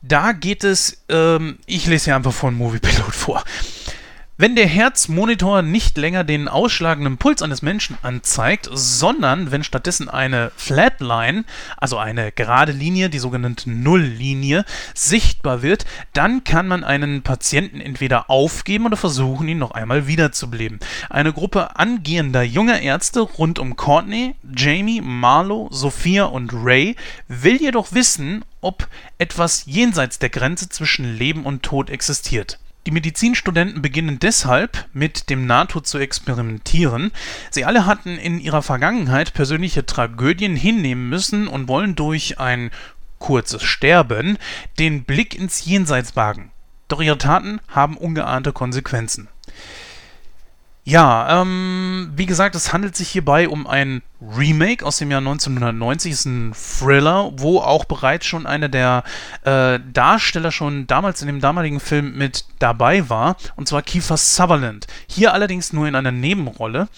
Da 0.00 0.32
geht 0.32 0.64
es, 0.64 1.04
ähm, 1.08 1.60
ich 1.64 1.86
lese 1.86 2.06
hier 2.06 2.16
einfach 2.16 2.32
von 2.32 2.56
Movie 2.56 2.80
Pilot 2.80 3.14
vor. 3.14 3.44
Wenn 4.42 4.56
der 4.56 4.66
Herzmonitor 4.66 5.62
nicht 5.62 5.96
länger 5.96 6.24
den 6.24 6.48
ausschlagenden 6.48 7.16
Puls 7.16 7.42
eines 7.42 7.62
Menschen 7.62 7.96
anzeigt, 8.02 8.68
sondern 8.72 9.52
wenn 9.52 9.62
stattdessen 9.62 10.08
eine 10.08 10.50
Flatline, 10.56 11.44
also 11.76 11.96
eine 11.96 12.32
gerade 12.32 12.72
Linie, 12.72 13.08
die 13.08 13.20
sogenannte 13.20 13.70
Nulllinie, 13.70 14.64
sichtbar 14.94 15.62
wird, 15.62 15.84
dann 16.12 16.42
kann 16.42 16.66
man 16.66 16.82
einen 16.82 17.22
Patienten 17.22 17.80
entweder 17.80 18.30
aufgeben 18.30 18.86
oder 18.86 18.96
versuchen, 18.96 19.46
ihn 19.46 19.58
noch 19.58 19.70
einmal 19.70 20.08
wiederzubeleben. 20.08 20.80
Eine 21.08 21.32
Gruppe 21.32 21.76
angehender 21.76 22.42
junger 22.42 22.80
Ärzte 22.80 23.20
rund 23.20 23.60
um 23.60 23.76
Courtney, 23.76 24.34
Jamie, 24.56 25.00
Marlo, 25.00 25.68
Sophia 25.70 26.24
und 26.24 26.50
Ray 26.52 26.96
will 27.28 27.62
jedoch 27.62 27.92
wissen, 27.92 28.44
ob 28.60 28.88
etwas 29.18 29.66
jenseits 29.66 30.18
der 30.18 30.30
Grenze 30.30 30.68
zwischen 30.68 31.16
Leben 31.16 31.44
und 31.44 31.62
Tod 31.62 31.90
existiert. 31.90 32.58
Die 32.86 32.90
Medizinstudenten 32.90 33.80
beginnen 33.80 34.18
deshalb, 34.18 34.86
mit 34.92 35.30
dem 35.30 35.46
Nahtod 35.46 35.86
zu 35.86 35.98
experimentieren. 35.98 37.12
Sie 37.50 37.64
alle 37.64 37.86
hatten 37.86 38.18
in 38.18 38.40
ihrer 38.40 38.62
Vergangenheit 38.62 39.34
persönliche 39.34 39.86
Tragödien 39.86 40.56
hinnehmen 40.56 41.08
müssen 41.08 41.46
und 41.46 41.68
wollen 41.68 41.94
durch 41.94 42.40
ein 42.40 42.70
kurzes 43.18 43.62
Sterben 43.62 44.36
den 44.80 45.04
Blick 45.04 45.36
ins 45.36 45.64
Jenseits 45.64 46.16
wagen. 46.16 46.50
Doch 46.88 47.00
ihre 47.00 47.18
Taten 47.18 47.60
haben 47.68 47.96
ungeahnte 47.96 48.52
Konsequenzen. 48.52 49.28
Ja, 50.84 51.40
ähm, 51.40 52.10
wie 52.16 52.26
gesagt, 52.26 52.56
es 52.56 52.72
handelt 52.72 52.96
sich 52.96 53.08
hierbei 53.08 53.48
um 53.48 53.68
ein 53.68 54.02
Remake 54.20 54.84
aus 54.84 54.98
dem 54.98 55.12
Jahr 55.12 55.20
1990, 55.20 56.10
ist 56.10 56.24
ein 56.24 56.52
Thriller, 56.54 57.30
wo 57.36 57.60
auch 57.60 57.84
bereits 57.84 58.26
schon 58.26 58.48
einer 58.48 58.68
der 58.68 59.04
äh, 59.44 59.78
Darsteller 59.92 60.50
schon 60.50 60.88
damals 60.88 61.20
in 61.20 61.28
dem 61.28 61.40
damaligen 61.40 61.78
Film 61.78 62.18
mit 62.18 62.46
dabei 62.58 63.08
war, 63.08 63.36
und 63.54 63.68
zwar 63.68 63.82
Kiefer 63.82 64.16
Sutherland. 64.16 64.88
Hier 65.06 65.32
allerdings 65.32 65.72
nur 65.72 65.86
in 65.86 65.94
einer 65.94 66.10
Nebenrolle. 66.10 66.88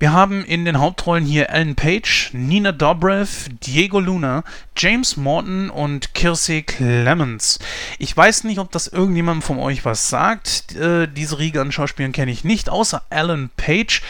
Wir 0.00 0.12
haben 0.12 0.44
in 0.44 0.64
den 0.64 0.78
Hauptrollen 0.78 1.24
hier 1.24 1.48
Ellen 1.50 1.74
Page, 1.74 2.30
Nina 2.32 2.70
Dobrev, 2.70 3.48
Diego 3.64 3.98
Luna, 3.98 4.44
James 4.76 5.16
Morton 5.16 5.70
und 5.70 6.14
Kirsey 6.14 6.62
Clemens. 6.62 7.58
Ich 7.98 8.16
weiß 8.16 8.44
nicht, 8.44 8.60
ob 8.60 8.70
das 8.70 8.86
irgendjemand 8.86 9.42
von 9.42 9.58
euch 9.58 9.84
was 9.84 10.08
sagt. 10.08 10.76
Äh, 10.76 11.08
diese 11.08 11.40
Riege 11.40 11.60
an 11.60 11.72
Schauspielern 11.72 12.12
kenne 12.12 12.30
ich 12.30 12.44
nicht, 12.44 12.70
außer 12.70 13.02
Ellen 13.10 13.50
Page. 13.56 14.02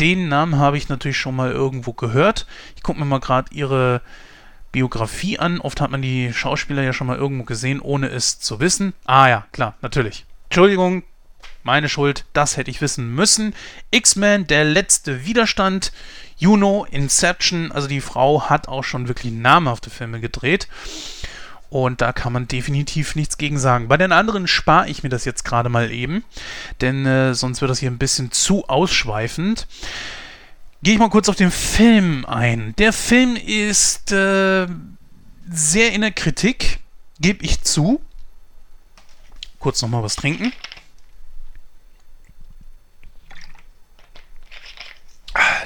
Den 0.00 0.28
Namen 0.28 0.56
habe 0.56 0.78
ich 0.78 0.88
natürlich 0.88 1.18
schon 1.18 1.36
mal 1.36 1.50
irgendwo 1.50 1.92
gehört. 1.92 2.46
Ich 2.74 2.82
gucke 2.82 2.98
mir 2.98 3.04
mal 3.04 3.20
gerade 3.20 3.54
ihre 3.54 4.00
Biografie 4.72 5.38
an. 5.38 5.60
Oft 5.60 5.82
hat 5.82 5.90
man 5.90 6.00
die 6.00 6.32
Schauspieler 6.32 6.82
ja 6.82 6.94
schon 6.94 7.06
mal 7.06 7.18
irgendwo 7.18 7.44
gesehen, 7.44 7.80
ohne 7.80 8.06
es 8.08 8.40
zu 8.40 8.60
wissen. 8.60 8.94
Ah 9.04 9.28
ja, 9.28 9.46
klar, 9.52 9.74
natürlich. 9.82 10.24
Entschuldigung, 10.48 11.02
meine 11.64 11.88
Schuld, 11.88 12.24
das 12.32 12.56
hätte 12.56 12.70
ich 12.70 12.80
wissen 12.80 13.14
müssen. 13.14 13.54
X-Men, 13.90 14.46
der 14.46 14.64
letzte 14.64 15.26
Widerstand. 15.26 15.92
Juno, 16.36 16.86
Inception, 16.90 17.72
also 17.72 17.88
die 17.88 18.00
Frau 18.00 18.48
hat 18.48 18.68
auch 18.68 18.82
schon 18.82 19.08
wirklich 19.08 19.32
namhafte 19.32 19.90
Filme 19.90 20.20
gedreht. 20.20 20.68
Und 21.70 22.00
da 22.00 22.12
kann 22.12 22.32
man 22.32 22.46
definitiv 22.46 23.16
nichts 23.16 23.38
gegen 23.38 23.58
sagen. 23.58 23.88
Bei 23.88 23.96
den 23.96 24.12
anderen 24.12 24.46
spare 24.46 24.88
ich 24.88 25.02
mir 25.02 25.08
das 25.08 25.24
jetzt 25.24 25.44
gerade 25.44 25.68
mal 25.68 25.90
eben, 25.90 26.22
denn 26.80 27.06
äh, 27.06 27.34
sonst 27.34 27.60
wird 27.60 27.70
das 27.70 27.80
hier 27.80 27.90
ein 27.90 27.98
bisschen 27.98 28.30
zu 28.30 28.68
ausschweifend. 28.68 29.66
Gehe 30.82 30.94
ich 30.94 31.00
mal 31.00 31.08
kurz 31.08 31.28
auf 31.28 31.36
den 31.36 31.50
Film 31.50 32.26
ein. 32.26 32.74
Der 32.76 32.92
Film 32.92 33.36
ist 33.36 34.12
äh, 34.12 34.66
sehr 35.50 35.92
in 35.92 36.02
der 36.02 36.12
Kritik, 36.12 36.78
gebe 37.18 37.44
ich 37.44 37.62
zu. 37.62 38.00
Kurz 39.58 39.80
nochmal 39.82 40.02
was 40.02 40.16
trinken. 40.16 40.52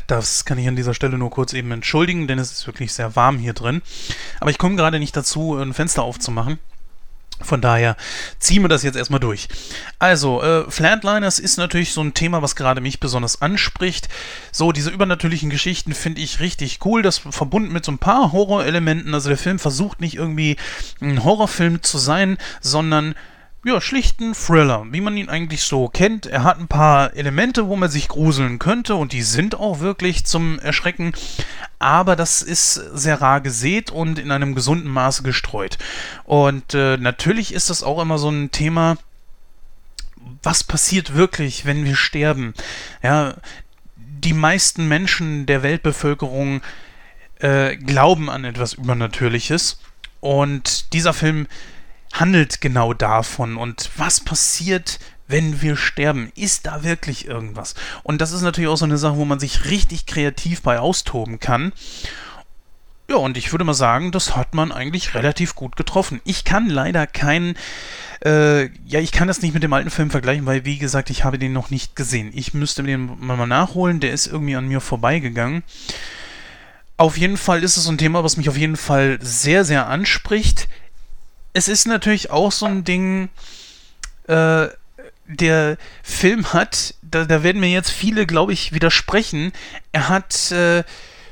Das 0.07 0.45
kann 0.45 0.59
ich 0.59 0.67
an 0.69 0.77
dieser 0.77 0.95
Stelle 0.95 1.19
nur 1.19 1.31
kurz 1.31 1.53
eben 1.53 1.71
entschuldigen, 1.71 2.27
denn 2.27 2.39
es 2.39 2.53
ist 2.53 2.67
wirklich 2.67 2.93
sehr 2.93 3.15
warm 3.15 3.39
hier 3.39 3.53
drin. 3.53 3.83
Aber 4.41 4.51
ich 4.51 4.59
komme 4.59 4.77
gerade 4.77 4.99
nicht 4.99 5.17
dazu, 5.17 5.57
ein 5.57 5.75
Fenster 5.75 6.03
aufzumachen. 6.03 6.59
Von 7.41 7.61
daher 7.61 7.97
ziehen 8.41 8.63
wir 8.63 8.69
das 8.69 8.83
jetzt 8.83 8.97
erstmal 8.97 9.21
durch. 9.21 9.49
Also, 10.01 10.43
äh, 10.43 10.69
Flatliners 10.69 11.39
ist 11.39 11.57
natürlich 11.57 11.93
so 11.93 12.01
ein 12.01 12.13
Thema, 12.13 12.43
was 12.43 12.57
gerade 12.57 12.81
mich 12.81 12.99
besonders 12.99 13.41
anspricht. 13.41 14.09
So, 14.51 14.73
diese 14.73 14.91
übernatürlichen 14.91 15.49
Geschichten 15.49 15.95
finde 15.95 16.21
ich 16.21 16.41
richtig 16.41 16.81
cool. 16.85 17.03
Das 17.03 17.19
verbunden 17.19 17.73
mit 17.73 17.85
so 17.85 17.93
ein 17.93 17.99
paar 17.99 18.33
Horrorelementen. 18.33 19.15
Also, 19.15 19.29
der 19.29 19.39
Film 19.39 19.61
versucht 19.61 20.01
nicht 20.01 20.17
irgendwie 20.17 20.57
ein 21.01 21.23
Horrorfilm 21.23 21.83
zu 21.83 21.99
sein, 21.99 22.39
sondern 22.61 23.15
ja, 23.65 23.81
schlichten 23.81 24.35
Thriller, 24.35 24.87
wie 24.91 25.01
man 25.01 25.17
ihn 25.17 25.29
eigentlich 25.29 25.63
so 25.63 25.89
kennt. 25.89 26.27
Er 26.27 26.45
hat 26.45 26.59
ein 26.59 26.69
paar 26.69 27.15
Elemente, 27.15 27.67
wo 27.67 27.77
man 27.77 27.91
sich 27.91 28.09
gruseln 28.09 28.59
könnte 28.59 28.95
und 28.95 29.13
die 29.13 29.23
sind 29.23 29.57
auch 29.57 29.81
wirklich 29.81 30.25
zum 30.25 30.59
Erschrecken. 30.61 31.13
Aber 31.81 32.15
das 32.15 32.43
ist 32.43 32.75
sehr 32.75 33.21
rar 33.21 33.41
gesät 33.41 33.91
und 33.91 34.19
in 34.19 34.31
einem 34.31 34.55
gesunden 34.55 34.91
Maße 34.91 35.23
gestreut. 35.25 35.77
Und 36.25 36.75
äh, 36.75 36.97
natürlich 36.99 37.53
ist 37.53 37.69
das 37.69 37.83
auch 37.83 38.01
immer 38.01 38.19
so 38.19 38.31
ein 38.31 38.53
Thema, 38.53 38.97
was 40.43 40.63
passiert 40.63 41.15
wirklich, 41.15 41.65
wenn 41.65 41.85
wir 41.85 41.97
sterben? 41.97 42.55
Ja, 43.03 43.35
die 43.97 44.35
meisten 44.35 44.87
Menschen 44.87 45.47
der 45.47 45.63
Weltbevölkerung 45.63 46.63
äh, 47.41 47.77
glauben 47.77 48.31
an 48.31 48.45
etwas 48.45 48.75
Übernatürliches. 48.75 49.81
Und 50.21 50.93
dieser 50.93 51.13
Film 51.13 51.47
handelt 52.13 52.61
genau 52.61 52.95
davon 52.95 53.57
und 53.57 53.91
was 53.97 54.21
passiert, 54.21 54.99
wenn 55.29 55.61
wir 55.61 55.77
sterben? 55.77 56.33
Ist 56.35 56.67
da 56.67 56.83
wirklich 56.83 57.27
irgendwas? 57.27 57.75
Und 58.03 58.21
das 58.21 58.33
ist 58.33 58.43
natürlich 58.43 58.69
auch 58.69 58.77
so 58.77 58.87
eine 58.87 58.99
Sache, 58.99 59.17
wo 59.17 59.25
man 59.25 59.39
sich 59.41 59.67
richtig 59.67 60.07
kreativ 60.07 60.63
bei 60.63 60.81
austoben 60.81 61.39
kann. 61.39 61.73
Ja, 63.11 63.17
und 63.17 63.39
ich 63.39 63.53
würde 63.53 63.65
mal 63.65 63.73
sagen, 63.73 64.13
das 64.13 64.37
hat 64.37 64.55
man 64.55 64.71
eigentlich 64.71 65.15
relativ 65.15 65.55
gut 65.55 65.77
getroffen. 65.77 66.21
Ich 66.25 66.45
kann 66.45 66.69
leider 66.69 67.07
keinen, 67.07 67.57
äh, 68.23 68.65
ja, 68.87 69.01
ich 69.01 69.13
kann 69.13 69.29
das 69.29 69.41
nicht 69.41 69.55
mit 69.55 69.63
dem 69.63 69.73
alten 69.73 69.89
Film 69.89 70.11
vergleichen, 70.11 70.45
weil, 70.45 70.67
wie 70.67 70.79
gesagt, 70.79 71.09
ich 71.09 71.25
habe 71.25 71.39
den 71.39 71.55
noch 71.55 71.71
nicht 71.71 71.97
gesehen. 71.97 72.31
Ich 72.35 72.53
müsste 72.53 72.83
den 72.83 73.17
mal 73.19 73.47
nachholen, 73.47 74.01
der 74.01 74.13
ist 74.13 74.27
irgendwie 74.27 74.57
an 74.57 74.69
mir 74.69 74.83
vorbeigegangen. 74.83 75.63
Auf 76.99 77.17
jeden 77.17 77.39
Fall 77.39 77.63
ist 77.63 77.79
es 77.79 77.89
ein 77.89 77.97
Thema, 77.97 78.25
was 78.25 78.37
mich 78.37 78.51
auf 78.51 78.59
jeden 78.59 78.77
Fall 78.77 79.19
sehr, 79.23 79.65
sehr 79.65 79.87
anspricht. 79.87 80.69
Es 81.59 81.67
ist 81.67 81.89
natürlich 81.89 82.31
auch 82.31 82.53
so 82.53 82.67
ein 82.67 82.85
Ding, 82.85 83.31
äh, 84.29 84.69
der 85.27 85.77
Film 86.05 86.53
hat, 86.53 86.95
da, 87.03 87.25
da 87.25 87.43
werden 87.43 87.61
mir 87.61 87.69
jetzt 87.69 87.91
viele, 87.91 88.27
glaube 88.27 88.53
ich, 88.53 88.71
widersprechen, 88.71 89.51
er 89.91 90.09
hat, 90.09 90.53
äh, 90.53 90.85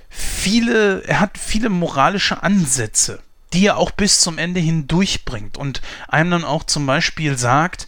viele, 0.08 1.04
er 1.04 1.20
hat 1.20 1.38
viele 1.38 1.68
moralische 1.68 2.42
Ansätze, 2.42 3.22
die 3.52 3.66
er 3.66 3.76
auch 3.76 3.92
bis 3.92 4.18
zum 4.18 4.36
Ende 4.38 4.58
hin 4.58 4.88
durchbringt 4.88 5.56
und 5.56 5.80
einem 6.08 6.32
dann 6.32 6.44
auch 6.44 6.64
zum 6.64 6.86
Beispiel 6.86 7.38
sagt, 7.38 7.86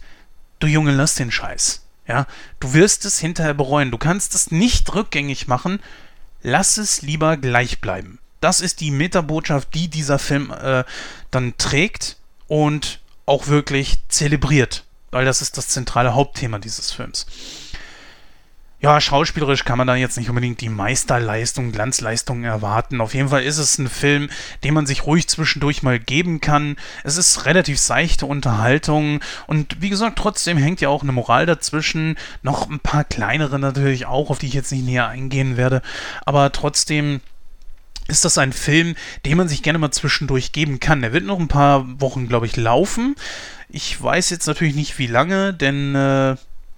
du 0.59 0.67
Junge, 0.67 0.93
lass 0.93 1.15
den 1.15 1.31
Scheiß. 1.31 1.83
Ja, 2.07 2.25
du 2.61 2.73
wirst 2.73 3.03
es 3.03 3.19
hinterher 3.19 3.53
bereuen. 3.53 3.91
Du 3.91 3.97
kannst 3.97 4.33
es 4.33 4.49
nicht 4.49 4.95
rückgängig 4.95 5.49
machen. 5.49 5.81
Lass 6.41 6.77
es 6.77 7.01
lieber 7.01 7.35
gleich 7.35 7.81
bleiben. 7.81 8.17
Das 8.39 8.61
ist 8.61 8.79
die 8.79 8.91
Metabotschaft, 8.91 9.73
die 9.73 9.89
dieser 9.89 10.19
Film 10.19 10.51
äh, 10.51 10.85
dann 11.31 11.57
trägt 11.57 12.15
und 12.49 12.99
auch 13.25 13.47
wirklich 13.47 13.99
zelebriert, 14.09 14.83
weil 15.11 15.23
das 15.23 15.41
ist 15.41 15.57
das 15.57 15.69
zentrale 15.69 16.13
Hauptthema 16.13 16.59
dieses 16.59 16.91
Films 16.91 17.25
ja, 18.81 19.01
schauspielerisch 19.01 19.65
kann 19.65 19.77
man 19.77 19.87
da 19.87 19.95
jetzt 19.95 20.17
nicht 20.17 20.29
unbedingt 20.29 20.61
die 20.61 20.69
Meisterleistung, 20.69 21.73
Glanzleistung 21.73 22.45
erwarten. 22.45 23.01
Auf 23.01 23.13
jeden 23.13 23.27
Fall 23.27 23.43
ist 23.43 23.57
es 23.57 23.77
ein 23.77 23.89
Film, 23.89 24.29
den 24.63 24.73
man 24.73 24.85
sich 24.85 25.05
ruhig 25.05 25.27
zwischendurch 25.27 25.83
mal 25.83 25.99
geben 25.99 26.39
kann. 26.39 26.77
Es 27.03 27.17
ist 27.17 27.45
relativ 27.45 27.77
seichte 27.77 28.25
Unterhaltung 28.25 29.19
und 29.47 29.81
wie 29.81 29.89
gesagt, 29.89 30.17
trotzdem 30.17 30.57
hängt 30.57 30.79
ja 30.79 30.87
auch 30.87 31.03
eine 31.03 31.11
Moral 31.11 31.45
dazwischen. 31.45 32.17
Noch 32.41 32.69
ein 32.69 32.79
paar 32.79 33.03
kleinere 33.03 33.59
natürlich 33.59 34.05
auch, 34.05 34.29
auf 34.29 34.39
die 34.39 34.47
ich 34.47 34.53
jetzt 34.53 34.71
nicht 34.71 34.85
näher 34.85 35.09
eingehen 35.09 35.57
werde. 35.57 35.81
Aber 36.25 36.53
trotzdem 36.53 37.19
ist 38.09 38.25
das 38.25 38.37
ein 38.37 38.53
Film, 38.53 38.95
den 39.25 39.37
man 39.37 39.47
sich 39.47 39.63
gerne 39.63 39.79
mal 39.79 39.91
zwischendurch 39.91 40.51
geben 40.51 40.79
kann. 40.79 41.01
Der 41.01 41.13
wird 41.13 41.25
noch 41.25 41.39
ein 41.39 41.47
paar 41.47 41.85
Wochen, 42.01 42.27
glaube 42.27 42.45
ich, 42.45 42.57
laufen. 42.57 43.15
Ich 43.69 44.01
weiß 44.01 44.29
jetzt 44.31 44.47
natürlich 44.47 44.75
nicht, 44.75 44.97
wie 44.97 45.07
lange, 45.07 45.53
denn 45.53 45.95
äh, 45.95 46.35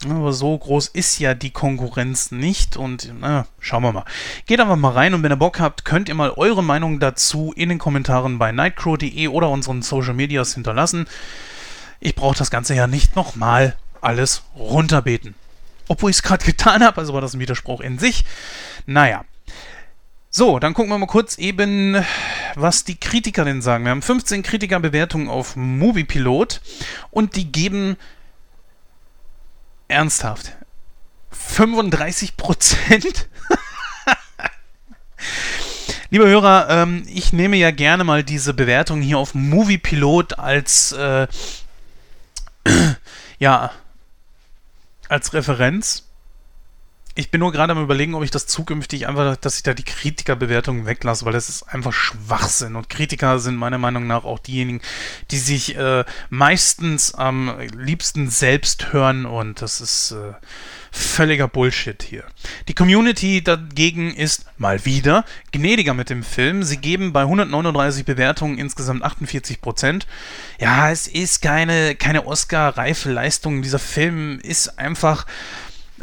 aber 0.10 0.34
so 0.34 0.58
groß 0.58 0.88
ist 0.88 1.20
ja 1.20 1.36
die 1.36 1.52
Konkurrenz 1.52 2.32
nicht 2.32 2.76
und 2.76 3.14
na, 3.20 3.46
schauen 3.60 3.84
wir 3.84 3.92
mal. 3.92 4.06
Geht 4.48 4.60
einfach 4.60 4.76
mal 4.76 4.94
rein 4.94 5.14
und 5.14 5.22
wenn 5.22 5.32
ihr 5.32 5.38
Bock 5.38 5.60
habt, 5.60 5.86
könnt 5.86 6.10
ihr 6.10 6.16
mal 6.16 6.32
eure 6.32 6.64
Meinung 6.64 7.00
dazu 7.00 7.54
in 7.56 7.70
den 7.70 7.78
Kommentaren 7.78 8.40
bei 8.40 8.52
nightcrow.de 8.52 9.28
oder 9.28 9.50
unseren 9.50 9.84
Social 9.84 10.16
Medias 10.16 10.56
hinterlassen. 10.56 11.06
Ich 12.00 12.16
brauche 12.16 12.38
das 12.38 12.50
Ganze 12.50 12.74
ja 12.74 12.88
nicht 12.88 13.16
nochmal 13.16 13.76
alles 14.02 14.44
runterbeten. 14.56 15.36
Obwohl 15.88 16.10
ich 16.10 16.18
es 16.18 16.24
gerade 16.24 16.46
getan 16.46 16.84
habe, 16.84 16.98
also 16.98 17.14
war 17.14 17.22
das 17.22 17.36
ein 17.36 17.40
Widerspruch 17.40 17.82
in 17.82 18.00
sich. 18.00 18.26
Naja. 18.88 19.24
So, 20.34 20.60
dann 20.60 20.74
gucken 20.74 20.90
wir 20.90 20.98
mal 20.98 21.08
kurz 21.08 21.38
eben, 21.38 22.06
was 22.56 22.86
die 22.86 22.96
Kritiker 22.96 23.44
denn 23.44 23.62
sagen. 23.62 23.84
Wir 23.84 23.92
haben 23.92 24.02
15 24.02 24.44
Kritikerbewertungen 24.44 25.28
auf 25.28 25.58
Moviepilot 25.58 26.62
und 27.10 27.36
die 27.36 27.52
geben 27.52 27.98
Ernsthaft. 29.90 30.54
35 31.32 32.38
Prozent? 32.38 33.28
Lieber 36.12 36.28
Hörer, 36.28 36.70
ähm, 36.70 37.04
ich 37.08 37.34
nehme 37.34 37.58
ja 37.58 37.72
gerne 37.72 38.06
mal 38.06 38.24
diese 38.24 38.54
Bewertung 38.54 39.02
hier 39.02 39.18
auf 39.18 39.36
Moviepilot 39.36 40.40
als, 40.40 40.94
äh, 40.94 41.28
ja, 43.40 43.72
als 45.10 45.34
Referenz. 45.34 46.08
Ich 47.14 47.30
bin 47.30 47.40
nur 47.40 47.52
gerade 47.52 47.74
am 47.74 47.84
überlegen, 47.84 48.16
ob 48.16 48.24
ich 48.24 48.32
das 48.32 48.48
zukünftig 48.48 49.08
einfach, 49.08 49.36
dass 49.36 49.58
ich 49.58 49.64
da 49.64 49.74
die 49.74 49.84
Kritikerbewertungen 49.84 50.86
weglasse, 50.86 51.26
weil 51.26 51.34
das 51.34 51.50
ist 51.50 51.64
einfach 51.64 51.92
Schwachsinn. 51.92 52.78
Und 52.78 52.90
Kritiker 52.90 53.40
sind 53.40 53.58
meiner 53.58 53.78
Meinung 53.78 54.08
nach 54.08 54.24
auch 54.24 54.40
diejenigen, 54.40 54.82
die 55.30 55.38
sich 55.38 55.76
äh, 55.76 56.06
meistens 56.30 57.14
am 57.14 57.60
liebsten 57.78 58.30
selbst 58.30 58.94
hören 58.94 59.26
und 59.26 59.62
das 59.62 59.82
ist 59.82 60.12
äh, 60.12 60.34
völliger 60.92 61.48
Bullshit 61.48 62.02
hier. 62.02 62.24
Die 62.68 62.74
Community 62.74 63.44
dagegen 63.44 64.14
ist 64.14 64.46
mal 64.58 64.86
wieder 64.86 65.26
gnädiger 65.52 65.94
mit 65.94 66.10
dem 66.10 66.24
Film. 66.24 66.64
Sie 66.64 66.78
geben 66.78 67.14
bei 67.14 67.22
139 67.22 68.06
Bewertungen 68.06 68.58
insgesamt 68.58 69.04
48 69.04 69.62
Prozent. 69.62 70.08
Ja, 70.60 70.92
es 70.92 71.08
ist 71.08 71.42
keine, 71.42 71.96
keine 71.96 72.26
Oscar-reife 72.26 73.12
Leistung. 73.12 73.62
Dieser 73.62 73.80
Film 73.80 74.40
ist 74.42 74.80
einfach 74.80 75.26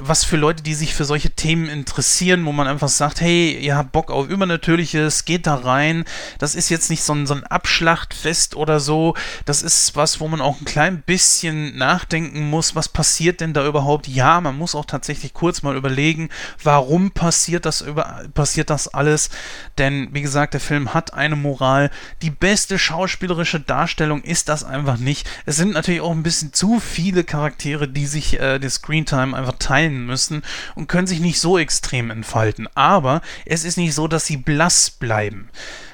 was 0.01 0.25
für 0.25 0.37
Leute, 0.37 0.63
die 0.63 0.75
sich 0.75 0.95
für 0.95 1.05
solche 1.05 1.31
Themen 1.31 1.69
interessieren, 1.69 2.45
wo 2.45 2.53
man 2.53 2.67
einfach 2.67 2.89
sagt, 2.89 3.21
hey, 3.21 3.59
ihr 3.59 3.77
habt 3.77 3.93
Bock 3.93 4.11
auf 4.11 4.29
Übernatürliches, 4.29 5.25
geht 5.25 5.47
da 5.47 5.57
rein. 5.57 6.05
Das 6.39 6.55
ist 6.55 6.69
jetzt 6.69 6.91
nicht 6.91 7.03
so 7.03 7.13
ein, 7.13 7.27
so 7.27 7.35
ein 7.35 7.45
Abschlachtfest 7.45 8.57
oder 8.57 8.81
so. 8.81 9.15
Das 9.45 9.63
ist 9.63 9.97
was, 9.97 10.21
wo 10.21 10.29
man 10.29 10.41
auch 10.41 10.61
ein 10.61 10.65
klein 10.65 11.03
bisschen 11.03 11.77
nachdenken 11.77 12.49
muss, 12.49 12.75
was 12.75 12.89
passiert 12.89 13.41
denn 13.41 13.53
da 13.53 13.67
überhaupt? 13.67 14.09
Ja, 14.09 14.41
man 14.41 14.57
muss 14.57 14.75
auch 14.75 14.85
tatsächlich 14.85 15.35
kurz 15.35 15.63
mal 15.63 15.77
überlegen, 15.77 16.29
warum 16.63 17.11
passiert 17.11 17.67
das 17.67 17.81
über, 17.81 18.25
passiert 18.35 18.71
das 18.71 18.89
alles? 18.89 19.31
Denn, 19.79 20.09
wie 20.13 20.23
gesagt, 20.23 20.55
der 20.55 20.61
Film 20.61 20.95
hat 20.95 21.15
eine 21.15 21.37
Moral. 21.37 21.91
Die 22.23 22.31
beste 22.31 22.79
schauspielerische 22.79 23.61
Darstellung 23.61 24.23
ist 24.23 24.49
das 24.49 24.65
einfach 24.65 24.99
nicht. 24.99 25.29
Es 25.47 25.57
sind 25.57 25.73
natürlich 25.73 26.01
auch 26.01 26.13
ein 26.13 26.23
bisschen 26.23 26.53
zu 26.53 26.81
viele 26.81 27.25
Charaktere, 27.25 27.89
die 27.89 28.07
sich 28.07 28.39
äh, 28.41 28.59
die 28.59 28.69
Screentime 28.69 29.37
einfach 29.37 29.57
teilen 29.59 29.88
fallen 29.89 30.07
müssen 30.07 30.43
und 30.75 30.89
können 30.89 31.07
sich 31.07 31.21
nicht 31.21 31.41
so 31.41 31.59
extrem 31.59 32.11
entfalten. 32.11 32.69
Aber 32.75 33.23
es 33.45 33.65
ist 33.65 33.77
nicht 33.77 33.95
so, 33.95 34.09
dass 34.09 34.27
sie 34.27 34.37
blass 34.37 34.91
bleiben. 34.91 35.49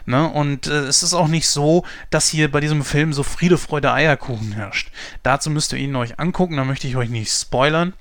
Ne? 0.07 0.29
Und 0.29 0.67
äh, 0.67 0.81
es 0.81 1.03
ist 1.03 1.15
auch 1.15 1.29
nicht 1.29 1.49
so, 1.49 1.85
dass 2.11 2.29
hier 2.29 2.51
bei 2.51 2.61
diesem 2.61 2.85
Film 2.85 3.13
so 3.13 3.23
Friede, 3.23 3.59
Freude, 3.59 3.93
Eierkuchen 3.93 4.53
herrscht. 4.53 4.91
Dazu 5.23 5.51
müsst 5.51 5.73
ihr 5.73 5.79
ihn 5.79 5.97
euch 5.97 6.19
angucken, 6.19 6.57
da 6.57 6.65
möchte 6.65 6.87
ich 6.87 6.97
euch 6.97 7.09
nicht 7.09 7.33
spoilern. 7.33 7.95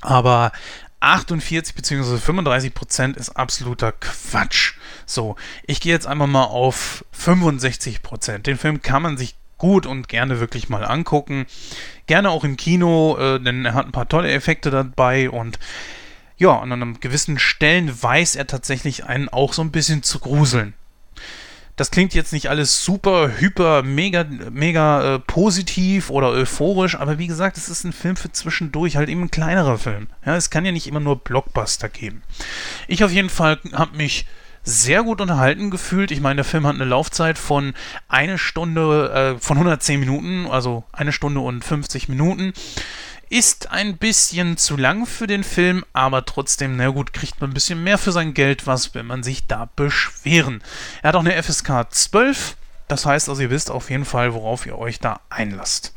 Aber 0.00 0.52
48 1.00 1.74
bzw. 1.74 2.18
35 2.18 2.74
Prozent 2.74 3.16
ist 3.16 3.30
absoluter 3.30 3.92
Quatsch. 3.92 4.74
So, 5.06 5.36
ich 5.66 5.80
gehe 5.80 5.92
jetzt 5.92 6.06
einfach 6.06 6.26
mal 6.26 6.44
auf 6.44 7.04
65 7.12 8.02
Prozent. 8.02 8.46
Den 8.46 8.58
Film 8.58 8.82
kann 8.82 9.02
man 9.02 9.16
sich 9.16 9.36
gut 9.58 9.86
und 9.86 10.08
gerne 10.08 10.40
wirklich 10.40 10.68
mal 10.68 10.84
angucken. 10.84 11.46
Gerne 12.06 12.30
auch 12.30 12.44
im 12.44 12.56
Kino, 12.56 13.16
äh, 13.18 13.40
denn 13.40 13.64
er 13.64 13.74
hat 13.74 13.86
ein 13.86 13.92
paar 13.92 14.08
tolle 14.08 14.30
Effekte 14.30 14.70
dabei 14.70 15.28
und 15.28 15.58
ja, 16.38 16.56
an 16.56 16.72
einem 16.72 17.00
gewissen 17.00 17.38
Stellen 17.38 18.00
weiß 18.00 18.36
er 18.36 18.46
tatsächlich 18.46 19.04
einen 19.04 19.28
auch 19.28 19.52
so 19.52 19.60
ein 19.62 19.72
bisschen 19.72 20.04
zu 20.04 20.20
gruseln. 20.20 20.74
Das 21.78 21.92
klingt 21.92 22.12
jetzt 22.12 22.32
nicht 22.32 22.50
alles 22.50 22.84
super, 22.84 23.38
hyper, 23.38 23.84
mega, 23.84 24.24
mega 24.50 25.14
äh, 25.14 25.18
positiv 25.20 26.10
oder 26.10 26.30
euphorisch, 26.30 26.96
aber 26.96 27.18
wie 27.18 27.28
gesagt, 27.28 27.56
es 27.56 27.68
ist 27.68 27.84
ein 27.84 27.92
Film 27.92 28.16
für 28.16 28.32
zwischendurch, 28.32 28.96
halt 28.96 29.08
eben 29.08 29.22
ein 29.22 29.30
kleinerer 29.30 29.78
Film. 29.78 30.08
Ja, 30.26 30.34
es 30.34 30.50
kann 30.50 30.64
ja 30.64 30.72
nicht 30.72 30.88
immer 30.88 30.98
nur 30.98 31.20
Blockbuster 31.20 31.88
geben. 31.88 32.22
Ich 32.88 33.04
auf 33.04 33.12
jeden 33.12 33.30
Fall 33.30 33.60
habe 33.72 33.96
mich 33.96 34.26
sehr 34.62 35.02
gut 35.02 35.20
unterhalten 35.20 35.70
gefühlt. 35.70 36.10
Ich 36.10 36.20
meine, 36.20 36.36
der 36.36 36.44
Film 36.44 36.66
hat 36.66 36.74
eine 36.74 36.84
Laufzeit 36.84 37.38
von 37.38 37.74
eine 38.08 38.38
Stunde, 38.38 39.36
äh, 39.36 39.40
von 39.40 39.56
110 39.56 40.00
Minuten, 40.00 40.46
also 40.46 40.84
eine 40.92 41.12
Stunde 41.12 41.40
und 41.40 41.64
50 41.64 42.08
Minuten. 42.08 42.52
Ist 43.30 43.70
ein 43.70 43.98
bisschen 43.98 44.56
zu 44.56 44.76
lang 44.76 45.04
für 45.04 45.26
den 45.26 45.44
Film, 45.44 45.84
aber 45.92 46.24
trotzdem, 46.24 46.76
na 46.76 46.88
gut, 46.88 47.12
kriegt 47.12 47.40
man 47.40 47.50
ein 47.50 47.54
bisschen 47.54 47.84
mehr 47.84 47.98
für 47.98 48.12
sein 48.12 48.32
Geld, 48.32 48.66
was 48.66 48.94
will 48.94 49.02
man 49.02 49.22
sich 49.22 49.46
da 49.46 49.68
beschweren. 49.76 50.62
Er 51.02 51.08
hat 51.08 51.16
auch 51.16 51.24
eine 51.24 51.42
FSK 51.42 51.88
12, 51.90 52.56
das 52.88 53.04
heißt 53.04 53.28
also, 53.28 53.42
ihr 53.42 53.50
wisst 53.50 53.70
auf 53.70 53.90
jeden 53.90 54.06
Fall, 54.06 54.32
worauf 54.32 54.64
ihr 54.64 54.78
euch 54.78 54.98
da 54.98 55.20
einlasst. 55.28 55.92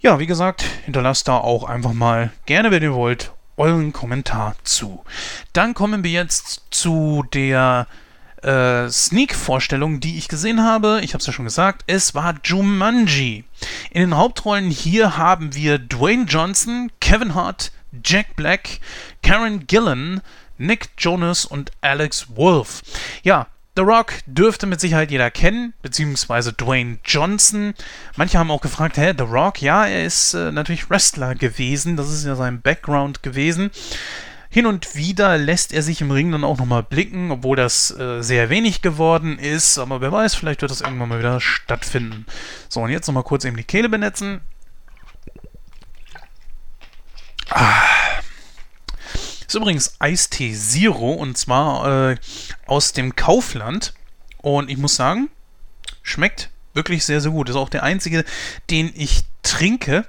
Ja, 0.00 0.18
wie 0.18 0.26
gesagt, 0.26 0.64
hinterlasst 0.84 1.28
da 1.28 1.38
auch 1.38 1.64
einfach 1.64 1.92
mal 1.92 2.30
gerne, 2.44 2.70
wenn 2.70 2.82
ihr 2.82 2.92
wollt, 2.92 3.32
euren 3.56 3.92
Kommentar 3.92 4.56
zu. 4.64 5.04
Dann 5.52 5.74
kommen 5.74 6.04
wir 6.04 6.10
jetzt 6.10 6.62
zu 6.70 7.24
der 7.32 7.86
äh, 8.42 8.88
Sneak-Vorstellung, 8.88 10.00
die 10.00 10.18
ich 10.18 10.28
gesehen 10.28 10.62
habe. 10.62 11.00
Ich 11.02 11.14
habe 11.14 11.20
es 11.20 11.26
ja 11.26 11.32
schon 11.32 11.46
gesagt, 11.46 11.82
es 11.86 12.14
war 12.14 12.34
Jumanji. 12.44 13.44
In 13.90 14.00
den 14.00 14.16
Hauptrollen 14.16 14.70
hier 14.70 15.16
haben 15.16 15.54
wir 15.54 15.78
Dwayne 15.78 16.24
Johnson, 16.24 16.90
Kevin 17.00 17.34
Hart, 17.34 17.72
Jack 18.04 18.36
Black, 18.36 18.80
Karen 19.22 19.66
Gillan, 19.66 20.20
Nick 20.58 20.90
Jonas 20.98 21.44
und 21.44 21.72
Alex 21.80 22.36
Wolf. 22.36 22.82
Ja, 23.22 23.46
The 23.76 23.82
Rock 23.82 24.14
dürfte 24.26 24.66
mit 24.66 24.80
Sicherheit 24.80 25.10
jeder 25.10 25.32
kennen, 25.32 25.74
beziehungsweise 25.82 26.52
Dwayne 26.52 26.98
Johnson. 27.04 27.74
Manche 28.16 28.38
haben 28.38 28.52
auch 28.52 28.60
gefragt, 28.60 28.96
hä, 28.96 29.12
The 29.16 29.24
Rock? 29.24 29.60
Ja, 29.60 29.84
er 29.84 30.04
ist 30.04 30.34
äh, 30.34 30.52
natürlich 30.52 30.88
Wrestler 30.90 31.34
gewesen, 31.34 31.96
das 31.96 32.08
ist 32.08 32.24
ja 32.24 32.36
sein 32.36 32.60
Background 32.60 33.24
gewesen. 33.24 33.72
Hin 34.48 34.66
und 34.66 34.94
wieder 34.94 35.36
lässt 35.38 35.72
er 35.72 35.82
sich 35.82 36.00
im 36.00 36.12
Ring 36.12 36.30
dann 36.30 36.44
auch 36.44 36.58
nochmal 36.58 36.84
blicken, 36.84 37.32
obwohl 37.32 37.56
das 37.56 37.90
äh, 37.98 38.22
sehr 38.22 38.48
wenig 38.48 38.82
geworden 38.82 39.40
ist. 39.40 39.78
Aber 39.78 40.00
wer 40.00 40.12
weiß, 40.12 40.36
vielleicht 40.36 40.62
wird 40.62 40.70
das 40.70 40.80
irgendwann 40.80 41.08
mal 41.08 41.18
wieder 41.18 41.40
stattfinden. 41.40 42.26
So, 42.68 42.80
und 42.80 42.90
jetzt 42.90 43.08
nochmal 43.08 43.24
kurz 43.24 43.44
eben 43.44 43.56
die 43.56 43.64
Kehle 43.64 43.88
benetzen. 43.88 44.40
Ah. 47.50 48.03
Ist 49.46 49.54
übrigens 49.54 49.96
Eistee 49.98 50.54
Zero 50.54 51.12
und 51.12 51.36
zwar 51.36 52.10
äh, 52.10 52.16
aus 52.66 52.92
dem 52.92 53.16
Kaufland. 53.16 53.94
Und 54.38 54.70
ich 54.70 54.76
muss 54.76 54.96
sagen, 54.96 55.30
schmeckt 56.02 56.50
wirklich 56.74 57.04
sehr, 57.04 57.20
sehr 57.20 57.30
gut. 57.30 57.48
Ist 57.48 57.56
auch 57.56 57.68
der 57.68 57.82
einzige, 57.82 58.24
den 58.70 58.92
ich 58.94 59.22
trinke, 59.42 60.06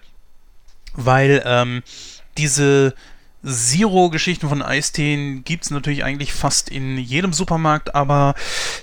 weil 0.93 1.41
ähm, 1.45 1.83
diese 2.37 2.95
Zero-Geschichten 3.45 4.49
von 4.49 4.61
Eisteen 4.61 5.43
gibt 5.43 5.65
es 5.65 5.71
natürlich 5.71 6.03
eigentlich 6.03 6.33
fast 6.33 6.69
in 6.69 6.97
jedem 6.97 7.31
Supermarkt, 7.31 7.93
aber 7.93 8.33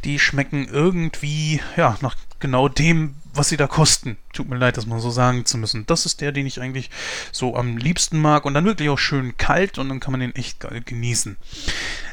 die 0.05 0.19
schmecken 0.19 0.69
irgendwie, 0.69 1.61
ja, 1.77 1.99
nach 2.01 2.15
genau 2.39 2.69
dem, 2.69 3.17
was 3.35 3.49
sie 3.49 3.57
da 3.57 3.67
kosten. 3.67 4.17
Tut 4.33 4.49
mir 4.49 4.57
leid, 4.57 4.77
das 4.77 4.87
mal 4.87 5.01
so 5.01 5.11
sagen 5.11 5.45
zu 5.45 5.59
müssen. 5.59 5.87
Das 5.87 6.07
ist 6.07 6.21
der, 6.21 6.33
den 6.33 6.47
ich 6.47 6.61
eigentlich 6.61 6.91
so 7.31 7.57
am 7.57 7.77
liebsten 7.77 8.19
mag 8.19 8.45
und 8.45 8.55
dann 8.55 8.65
wirklich 8.65 8.89
auch 8.89 8.99
schön 8.99 9.37
kalt 9.37 9.79
und 9.79 9.89
dann 9.89 10.01
kann 10.01 10.13
man 10.13 10.21
den 10.21 10.35
echt 10.35 10.67
genießen. 10.87 11.37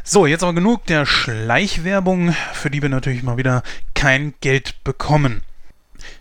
So, 0.04 0.26
jetzt 0.26 0.44
aber 0.44 0.54
genug 0.54 0.86
der 0.86 1.06
Schleichwerbung, 1.06 2.36
für 2.54 2.70
die 2.70 2.82
wir 2.82 2.90
natürlich 2.90 3.24
mal 3.24 3.38
wieder 3.38 3.64
kein 3.94 4.34
Geld 4.42 4.84
bekommen. 4.84 5.44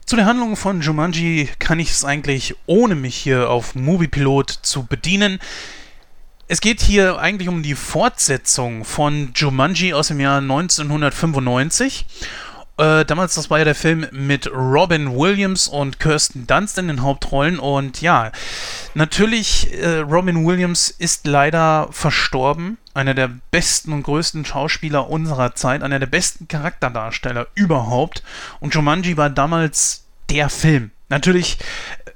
Zu 0.05 0.16
der 0.16 0.26
Handlung 0.26 0.57
von 0.57 0.80
Jumanji 0.80 1.49
kann 1.59 1.78
ich 1.78 1.90
es 1.90 2.05
eigentlich 2.05 2.57
ohne 2.66 2.94
mich 2.94 3.16
hier 3.16 3.51
auf 3.51 3.74
Moviepilot 3.74 4.51
zu 4.51 4.86
bedienen. 4.86 5.38
Es 6.49 6.61
geht 6.61 6.80
hier 6.80 7.18
eigentlich 7.18 7.49
um 7.49 7.62
die 7.62 7.74
Fortsetzung 7.74 8.84
von 8.84 9.32
Jumanji 9.34 9.92
aus 9.92 10.09
dem 10.09 10.18
Jahr 10.18 10.38
1995. 10.38 12.07
Äh, 12.78 13.04
damals, 13.04 13.34
das 13.34 13.50
war 13.50 13.58
ja 13.58 13.64
der 13.64 13.74
Film 13.74 14.06
mit 14.12 14.46
Robin 14.52 15.16
Williams 15.16 15.66
und 15.66 15.98
Kirsten 15.98 16.46
Dunst 16.46 16.78
in 16.78 16.86
den 16.86 17.02
Hauptrollen. 17.02 17.58
Und 17.58 18.00
ja, 18.00 18.30
natürlich, 18.94 19.72
äh, 19.74 19.98
Robin 19.98 20.46
Williams 20.46 20.88
ist 20.88 21.26
leider 21.26 21.88
verstorben. 21.90 22.78
Einer 22.94 23.14
der 23.14 23.30
besten 23.50 23.92
und 23.92 24.04
größten 24.04 24.44
Schauspieler 24.44 25.10
unserer 25.10 25.54
Zeit, 25.54 25.82
einer 25.82 25.98
der 25.98 26.06
besten 26.06 26.46
Charakterdarsteller 26.46 27.48
überhaupt. 27.54 28.22
Und 28.60 28.74
Jumanji 28.74 29.16
war 29.16 29.30
damals 29.30 30.04
der 30.30 30.48
Film. 30.48 30.92
Natürlich 31.08 31.58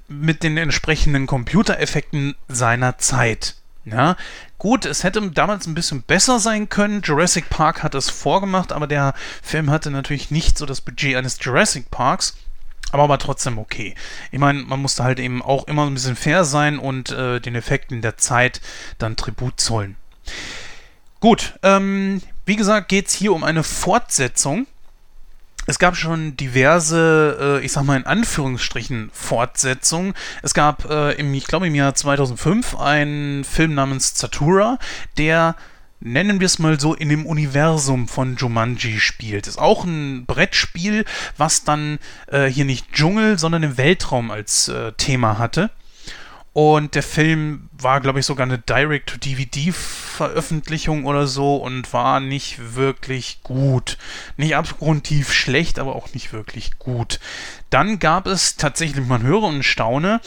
mit 0.06 0.42
den 0.42 0.56
entsprechenden 0.56 1.26
Computereffekten 1.26 2.36
seiner 2.48 2.98
Zeit. 2.98 3.56
Ja, 3.84 4.16
gut, 4.62 4.86
es 4.86 5.02
hätte 5.02 5.20
damals 5.32 5.66
ein 5.66 5.74
bisschen 5.74 6.02
besser 6.02 6.38
sein 6.38 6.68
können. 6.68 7.02
Jurassic 7.02 7.50
Park 7.50 7.82
hat 7.82 7.96
es 7.96 8.08
vorgemacht, 8.08 8.70
aber 8.70 8.86
der 8.86 9.12
Film 9.42 9.70
hatte 9.70 9.90
natürlich 9.90 10.30
nicht 10.30 10.56
so 10.56 10.66
das 10.66 10.80
Budget 10.80 11.16
eines 11.16 11.36
Jurassic 11.40 11.90
Parks. 11.90 12.36
Aber 12.92 13.08
war 13.08 13.18
trotzdem 13.18 13.58
okay. 13.58 13.96
Ich 14.30 14.38
meine, 14.38 14.62
man 14.62 14.80
musste 14.80 15.02
halt 15.02 15.18
eben 15.18 15.42
auch 15.42 15.66
immer 15.66 15.84
ein 15.84 15.94
bisschen 15.94 16.14
fair 16.14 16.44
sein 16.44 16.78
und 16.78 17.10
äh, 17.10 17.40
den 17.40 17.56
Effekten 17.56 18.02
der 18.02 18.18
Zeit 18.18 18.60
dann 18.98 19.16
Tribut 19.16 19.58
zollen. 19.58 19.96
Gut, 21.18 21.58
ähm, 21.64 22.22
wie 22.44 22.54
gesagt, 22.54 22.88
geht 22.88 23.08
es 23.08 23.14
hier 23.14 23.32
um 23.32 23.42
eine 23.42 23.64
Fortsetzung 23.64 24.68
es 25.66 25.78
gab 25.78 25.96
schon 25.96 26.36
diverse, 26.36 27.60
äh, 27.60 27.64
ich 27.64 27.72
sag 27.72 27.84
mal 27.84 27.96
in 27.96 28.06
Anführungsstrichen, 28.06 29.10
Fortsetzungen. 29.12 30.14
Es 30.42 30.54
gab, 30.54 30.90
äh, 30.90 31.12
im, 31.12 31.32
ich 31.34 31.46
glaube 31.46 31.66
im 31.66 31.74
Jahr 31.74 31.94
2005 31.94 32.76
einen 32.76 33.44
Film 33.44 33.74
namens 33.74 34.14
Zatura, 34.14 34.78
der 35.18 35.56
nennen 36.00 36.40
wir 36.40 36.46
es 36.46 36.58
mal 36.58 36.80
so, 36.80 36.94
in 36.94 37.08
dem 37.08 37.26
Universum 37.26 38.08
von 38.08 38.36
Jumanji 38.36 38.98
spielt. 38.98 39.46
Ist 39.46 39.58
auch 39.58 39.84
ein 39.84 40.26
Brettspiel, 40.26 41.04
was 41.36 41.64
dann 41.64 41.98
äh, 42.26 42.46
hier 42.46 42.64
nicht 42.64 42.92
Dschungel, 42.92 43.38
sondern 43.38 43.62
im 43.62 43.76
Weltraum 43.76 44.30
als 44.30 44.68
äh, 44.68 44.92
Thema 44.92 45.38
hatte. 45.38 45.70
Und 46.55 46.94
der 46.94 47.03
Film 47.03 47.70
war, 47.72 48.03
glaube 48.03 48.20
ich, 48.20 48.26
sogar 48.26 48.44
eine 48.44 48.59
Direct-to-DVD-Veröffentlichung 48.59 51.07
oder 51.07 51.26
so 51.26 51.57
und 51.57 51.90
war 51.94 52.20
nicht 52.20 52.74
wirklich 52.74 53.40
gut. 53.42 53.96
Nicht 54.36 54.55
abgrundtief 54.55 55.32
schlecht, 55.32 55.78
aber 55.78 55.96
auch 55.96 56.12
nicht 56.12 56.34
wirklich 56.34 56.78
gut. 56.78 57.20
Dann 57.70 57.98
gab 57.98 58.26
es 58.26 58.57
tatsächlich, 58.57 59.07
man 59.07 59.22
höre 59.22 59.44
und 59.44 59.62
staune, 59.62 60.20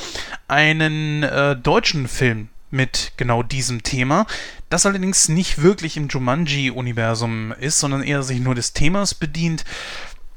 einen 0.48 1.22
äh, 1.22 1.56
deutschen 1.56 2.08
Film 2.08 2.50
mit 2.72 3.12
genau 3.18 3.44
diesem 3.44 3.84
Thema, 3.84 4.26
das 4.70 4.88
allerdings 4.88 5.30
nicht 5.30 5.62
wirklich 5.62 5.96
im 5.96 6.08
Jumanji-Universum 6.08 7.54
ist, 7.60 7.80
sondern 7.80 8.02
eher 8.02 8.24
sich 8.24 8.40
nur 8.40 8.56
des 8.56 8.74
Themas 8.74 9.14
bedient. 9.14 9.64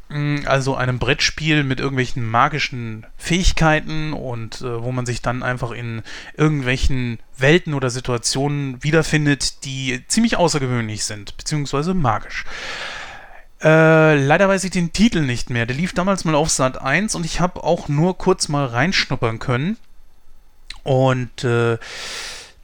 Mm, 0.08 0.38
also 0.46 0.74
einem 0.74 0.98
Brettspiel 0.98 1.64
mit 1.64 1.80
irgendwelchen 1.80 2.26
magischen 2.26 3.06
Fähigkeiten 3.18 4.14
und 4.14 4.62
äh, 4.62 4.82
wo 4.82 4.90
man 4.90 5.04
sich 5.04 5.20
dann 5.20 5.42
einfach 5.42 5.70
in 5.70 6.02
irgendwelchen 6.34 7.18
Welten 7.36 7.74
oder 7.74 7.90
Situationen 7.90 8.82
wiederfindet, 8.82 9.64
die 9.64 10.02
ziemlich 10.08 10.36
außergewöhnlich 10.36 11.04
sind, 11.04 11.36
beziehungsweise 11.36 11.92
magisch. 11.92 12.44
Äh, 13.62 14.14
leider 14.16 14.48
weiß 14.48 14.64
ich 14.64 14.70
den 14.70 14.92
Titel 14.92 15.20
nicht 15.20 15.50
mehr. 15.50 15.66
Der 15.66 15.76
lief 15.76 15.92
damals 15.92 16.24
mal 16.24 16.34
auf 16.34 16.48
Sat 16.48 16.80
1 16.80 17.14
und 17.14 17.26
ich 17.26 17.40
habe 17.40 17.62
auch 17.62 17.88
nur 17.88 18.16
kurz 18.16 18.48
mal 18.48 18.64
reinschnuppern 18.64 19.38
können. 19.38 19.76
Und 20.84 21.44
äh, 21.44 21.76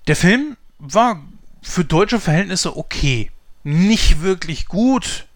der 0.07 0.17
Film 0.17 0.57
war 0.79 1.21
für 1.61 1.85
deutsche 1.85 2.21
Verhältnisse 2.21 2.77
okay. 2.77 3.31
Nicht 3.65 4.23
wirklich 4.23 4.67
gut, 4.67 5.27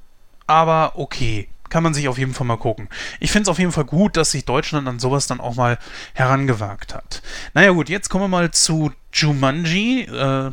aber 0.47 0.93
okay 0.95 1.49
kann 1.69 1.83
man 1.83 1.95
sich 1.95 2.09
auf 2.09 2.19
jeden 2.19 2.35
Fall 2.35 2.47
mal 2.47 2.57
gucken. 2.57 2.89
Ich 3.21 3.31
finde 3.31 3.43
es 3.43 3.49
auf 3.49 3.59
jeden 3.59 3.73
Fall 3.73 3.85
gut, 3.85 4.17
dass 4.17 4.31
sich 4.31 4.45
Deutschland 4.45 4.89
an 4.89 4.99
sowas 4.99 5.27
dann 5.27 5.41
auch 5.41 5.55
mal 5.55 5.79
herangewagt 6.15 6.95
hat. 6.95 7.23
Naja 7.55 7.71
gut, 7.71 7.89
jetzt 7.89 8.09
kommen 8.09 8.25
wir 8.25 8.29
mal 8.29 8.51
zu 8.51 8.93
Jumanji. 9.13 10.03
Äh, 10.03 10.51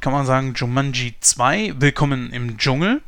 kann 0.00 0.12
man 0.12 0.26
sagen 0.26 0.54
Jumanji 0.54 1.14
2, 1.20 1.74
Willkommen 1.78 2.30
im 2.32 2.58
Dschungel. 2.58 3.00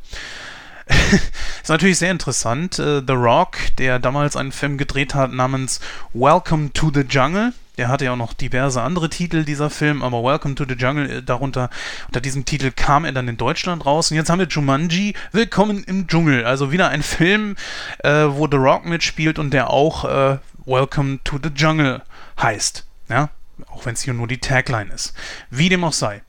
ist 1.61 1.69
natürlich 1.69 1.99
sehr 1.99 2.11
interessant. 2.11 2.79
Äh, 2.79 3.01
The 3.05 3.13
Rock, 3.13 3.57
der 3.77 3.99
damals 3.99 4.35
einen 4.35 4.51
Film 4.51 4.77
gedreht 4.77 5.13
hat 5.13 5.31
namens 5.31 5.79
Welcome 6.13 6.73
to 6.73 6.91
the 6.93 7.01
Jungle, 7.01 7.53
der 7.77 7.89
hatte 7.89 8.05
ja 8.05 8.13
auch 8.13 8.17
noch 8.17 8.33
diverse 8.33 8.81
andere 8.81 9.09
Titel, 9.09 9.43
dieser 9.43 9.69
Film, 9.69 10.01
aber 10.01 10.23
Welcome 10.23 10.55
to 10.55 10.65
the 10.67 10.73
Jungle, 10.75 11.09
äh, 11.09 11.23
darunter, 11.23 11.69
unter 12.07 12.21
diesem 12.21 12.45
Titel 12.45 12.71
kam 12.71 13.05
er 13.05 13.11
dann 13.11 13.27
in 13.27 13.37
Deutschland 13.37 13.85
raus. 13.85 14.09
Und 14.09 14.17
jetzt 14.17 14.29
haben 14.29 14.39
wir 14.39 14.47
Jumanji, 14.47 15.13
Willkommen 15.31 15.83
im 15.83 16.07
Dschungel. 16.07 16.45
Also 16.45 16.71
wieder 16.71 16.89
ein 16.89 17.03
Film, 17.03 17.55
äh, 17.99 18.09
wo 18.09 18.47
The 18.49 18.57
Rock 18.57 18.85
mitspielt 18.85 19.37
und 19.37 19.51
der 19.51 19.69
auch 19.69 20.05
äh, 20.05 20.37
Welcome 20.65 21.19
to 21.23 21.39
the 21.41 21.49
Jungle 21.55 22.01
heißt. 22.41 22.85
Ja, 23.09 23.29
auch 23.67 23.85
wenn 23.85 23.93
es 23.93 24.01
hier 24.01 24.13
nur 24.13 24.27
die 24.27 24.39
Tagline 24.39 24.91
ist. 24.91 25.13
Wie 25.49 25.69
dem 25.69 25.83
auch 25.83 25.93
sei. 25.93 26.23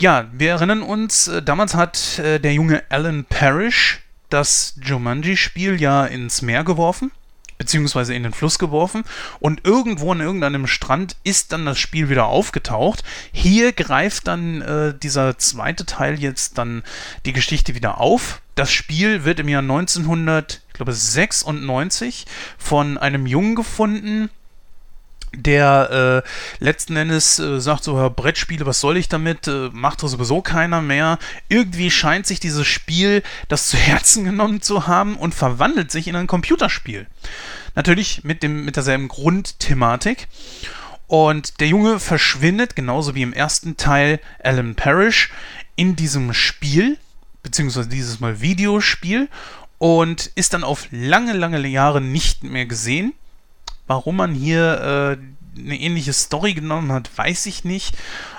Ja, 0.00 0.26
wir 0.32 0.50
erinnern 0.50 0.82
uns, 0.82 1.28
äh, 1.28 1.42
damals 1.42 1.74
hat 1.74 2.18
äh, 2.18 2.40
der 2.40 2.52
junge 2.54 2.82
Alan 2.88 3.24
Parrish 3.24 4.00
das 4.30 4.74
Jumanji-Spiel 4.82 5.80
ja 5.80 6.06
ins 6.06 6.42
Meer 6.42 6.64
geworfen 6.64 7.12
beziehungsweise 7.62 8.12
in 8.12 8.24
den 8.24 8.32
Fluss 8.32 8.58
geworfen 8.58 9.04
und 9.38 9.64
irgendwo 9.64 10.10
an 10.10 10.18
irgendeinem 10.18 10.66
Strand 10.66 11.14
ist 11.22 11.52
dann 11.52 11.64
das 11.64 11.78
Spiel 11.78 12.08
wieder 12.08 12.26
aufgetaucht. 12.26 13.04
Hier 13.30 13.72
greift 13.72 14.26
dann 14.26 14.62
äh, 14.62 14.98
dieser 14.98 15.38
zweite 15.38 15.86
Teil 15.86 16.18
jetzt 16.18 16.58
dann 16.58 16.82
die 17.24 17.32
Geschichte 17.32 17.76
wieder 17.76 18.00
auf. 18.00 18.42
Das 18.56 18.72
Spiel 18.72 19.24
wird 19.24 19.38
im 19.38 19.48
Jahr 19.48 19.62
1996 19.62 22.26
von 22.58 22.98
einem 22.98 23.26
Jungen 23.26 23.54
gefunden, 23.54 24.28
der 25.34 26.22
äh, 26.60 26.64
letzten 26.64 26.96
Endes 26.96 27.38
äh, 27.38 27.60
sagt 27.60 27.84
so, 27.84 27.98
Herr 27.98 28.10
Brettspiele, 28.10 28.66
was 28.66 28.80
soll 28.80 28.96
ich 28.96 29.08
damit? 29.08 29.48
Äh, 29.48 29.70
macht 29.72 30.02
doch 30.02 30.08
sowieso 30.08 30.42
keiner 30.42 30.82
mehr. 30.82 31.18
Irgendwie 31.48 31.90
scheint 31.90 32.26
sich 32.26 32.40
dieses 32.40 32.66
Spiel 32.66 33.22
das 33.48 33.68
zu 33.68 33.76
Herzen 33.78 34.24
genommen 34.24 34.62
zu 34.62 34.86
haben 34.86 35.16
und 35.16 35.34
verwandelt 35.34 35.90
sich 35.90 36.08
in 36.08 36.16
ein 36.16 36.26
Computerspiel. 36.26 37.06
Natürlich 37.74 38.24
mit, 38.24 38.42
dem, 38.42 38.64
mit 38.64 38.76
derselben 38.76 39.08
Grundthematik. 39.08 40.28
Und 41.06 41.60
der 41.60 41.68
Junge 41.68 41.98
verschwindet, 41.98 42.76
genauso 42.76 43.14
wie 43.14 43.22
im 43.22 43.32
ersten 43.32 43.76
Teil 43.76 44.20
Alan 44.42 44.74
Parrish, 44.74 45.30
in 45.76 45.96
diesem 45.96 46.32
Spiel, 46.32 46.98
beziehungsweise 47.42 47.88
dieses 47.88 48.20
Mal 48.20 48.40
Videospiel, 48.40 49.28
und 49.78 50.30
ist 50.36 50.54
dann 50.54 50.64
auf 50.64 50.86
lange, 50.90 51.32
lange 51.32 51.66
Jahre 51.66 52.00
nicht 52.00 52.44
mehr 52.44 52.66
gesehen 52.66 53.14
Warum 53.92 54.16
man 54.16 54.32
hier 54.32 55.18
äh, 55.18 55.60
eine 55.60 55.78
ähnliche 55.78 56.14
Story 56.14 56.54
genommen 56.54 56.90
hat, 56.92 57.10
weiß 57.14 57.44
ich 57.44 57.62
nicht. 57.62 57.94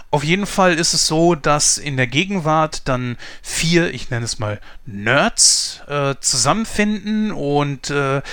Auf 0.09 0.23
jeden 0.23 0.47
Fall 0.47 0.73
ist 0.73 0.95
es 0.95 1.05
so, 1.05 1.35
dass 1.35 1.77
in 1.77 1.95
der 1.95 2.07
Gegenwart 2.07 2.87
dann 2.87 3.17
vier, 3.43 3.93
ich 3.93 4.09
nenne 4.09 4.25
es 4.25 4.39
mal 4.39 4.59
Nerds, 4.87 5.81
äh, 5.87 6.15
zusammenfinden 6.19 7.31
und 7.31 7.91
äh, 7.91 8.23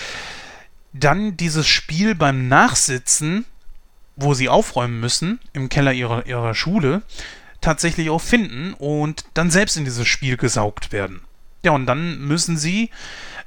dann 0.95 1.37
dieses 1.37 1.69
Spiel 1.69 2.15
beim 2.15 2.49
Nachsitzen, 2.49 3.45
wo 4.17 4.33
sie 4.33 4.49
aufräumen 4.49 4.99
müssen, 4.99 5.41
im 5.53 5.69
Keller 5.69 5.93
ihrer, 5.93 6.25
ihrer 6.25 6.55
Schule, 6.55 7.03
tatsächlich 7.61 8.09
auch 8.09 8.23
finden 8.23 8.73
und 8.73 9.27
dann 9.35 9.51
selbst 9.51 9.77
in 9.77 9.85
dieses 9.85 10.09
Spiel 10.09 10.39
gesaugt 10.39 10.91
werden. 10.91 11.21
Ja, 11.63 11.73
und 11.73 11.85
dann 11.85 12.19
müssen 12.21 12.57
sie 12.57 12.89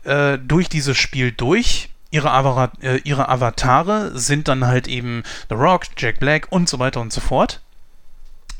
äh, 0.03 0.37
durch 0.37 0.69
dieses 0.69 0.95
Spiel 0.95 1.31
durch. 1.31 1.89
Ihre, 2.13 2.29
Avar 2.29 2.71
äh, 2.83 2.97
ihre 3.05 3.27
Avatare 3.27 4.11
sind 4.13 4.47
dann 4.47 4.67
halt 4.67 4.87
eben 4.87 5.23
The 5.49 5.55
Rock, 5.55 5.85
Jack 5.97 6.19
Black 6.19 6.45
und 6.51 6.69
so 6.69 6.77
weiter 6.77 7.01
und 7.01 7.11
so 7.11 7.21
fort. 7.21 7.59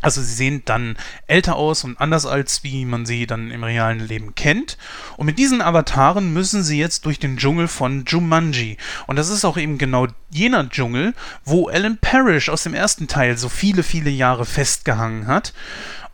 Also 0.02 0.22
sie 0.22 0.34
sehen 0.34 0.64
dann 0.66 0.98
älter 1.28 1.56
aus 1.56 1.84
und 1.84 2.02
anders 2.02 2.26
als 2.26 2.64
wie 2.64 2.84
man 2.84 3.06
sie 3.06 3.28
dann 3.28 3.52
im 3.52 3.64
realen 3.64 4.00
Leben 4.00 4.34
kennt. 4.34 4.80
Und 5.18 5.28
mit 5.28 5.38
diesen 5.38 5.62
Avataren 5.62 6.34
müssen 6.34 6.64
sie 6.64 6.80
jetzt 6.80 7.06
durch 7.06 7.20
den 7.20 7.38
Dschungel 7.38 7.68
von 7.68 8.06
Jumanji. 8.06 8.78
Und 9.06 9.18
das 9.18 9.30
ist 9.30 9.46
auch 9.46 9.56
eben 9.56 9.78
genau 9.78 10.08
jener 10.32 10.68
Dschungel, 10.68 11.14
wo 11.46 11.70
Alan 11.70 12.00
Parrish 12.00 12.50
aus 12.50 12.64
dem 12.64 12.74
ersten 12.74 13.08
Teil 13.08 13.38
so 13.38 13.50
viele, 13.50 13.84
viele 13.84 14.10
Jahre 14.10 14.46
festgehangen 14.46 15.28
hat. 15.28 15.54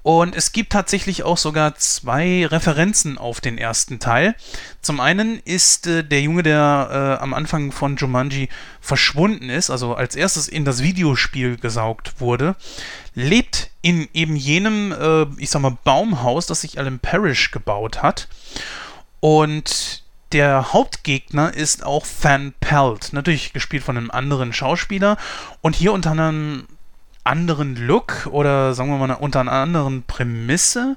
Und 0.02 0.36
es 0.36 0.54
gibt 0.54 0.72
tatsächlich 0.72 1.24
auch 1.24 1.38
sogar 1.38 1.76
zwei 1.76 2.46
Referenzen 2.46 3.18
auf 3.18 3.42
den 3.42 3.58
ersten 3.58 4.00
Teil. 4.00 4.36
Zum 4.82 5.00
einen 5.00 5.40
ist 5.40 5.88
äh, 5.88 6.04
der 6.04 6.22
Junge, 6.22 6.44
der 6.44 7.18
äh, 7.20 7.22
am 7.22 7.34
Anfang 7.34 7.72
von 7.72 7.98
Jumanji 7.98 8.50
verschwunden 8.80 9.50
ist, 9.50 9.70
also 9.70 9.96
als 9.96 10.16
erstes 10.16 10.48
in 10.48 10.64
das 10.64 10.82
Videospiel 10.82 11.58
gesaugt 11.58 12.22
wurde, 12.22 12.56
lebt 13.14 13.72
in 13.82 14.08
eben 14.14 14.36
jenem, 14.36 14.94
äh, 14.94 15.26
ich 15.38 15.50
sag 15.50 15.62
mal, 15.62 15.78
Baumhaus, 15.84 16.48
das 16.48 16.62
sich 16.62 16.80
Alan 16.80 17.00
Parrish 17.00 17.52
gebaut 17.52 18.02
hat. 18.02 18.30
Und 19.20 20.04
der 20.32 20.74
Hauptgegner 20.74 21.54
ist 21.54 21.84
auch 21.84 22.06
Fan 22.06 22.54
Pelt, 22.60 23.14
natürlich 23.14 23.52
gespielt 23.52 23.84
von 23.84 23.98
einem 23.98 24.12
anderen 24.12 24.54
Schauspieler 24.54 25.18
und 25.62 25.76
hier 25.76 25.92
unter 25.92 26.12
einem 26.12 26.68
anderen 27.24 27.76
Look 27.76 28.28
oder 28.32 28.74
sagen 28.74 28.90
wir 28.90 28.98
mal 28.98 29.14
unter 29.14 29.42
einer 29.42 29.52
anderen 29.52 30.04
Prämisse. 30.04 30.96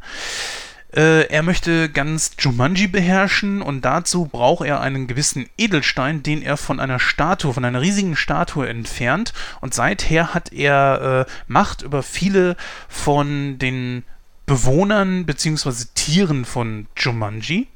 Äh, 0.95 1.27
er 1.29 1.43
möchte 1.43 1.89
ganz 1.89 2.33
Jumanji 2.39 2.87
beherrschen 2.87 3.63
und 3.63 3.83
dazu 3.83 4.27
braucht 4.27 4.67
er 4.67 4.81
einen 4.81 5.07
gewissen 5.07 5.49
Edelstein, 5.57 6.23
den 6.23 6.43
er 6.43 6.59
von 6.59 6.81
einer 6.81 6.99
Statue, 6.99 7.55
von 7.55 7.65
einer 7.65 7.81
riesigen 7.81 8.15
Statue 8.15 8.69
entfernt. 8.69 9.33
Und 9.61 9.73
seither 9.73 10.35
hat 10.35 10.53
er 10.53 11.27
äh, 11.27 11.33
Macht 11.47 11.83
über 11.83 12.03
viele 12.03 12.57
von 12.89 13.59
den 13.59 14.05
Bewohnern 14.45 15.25
bzw. 15.25 15.87
Tieren 15.95 16.45
von 16.45 16.87
Jumanji. 16.97 17.69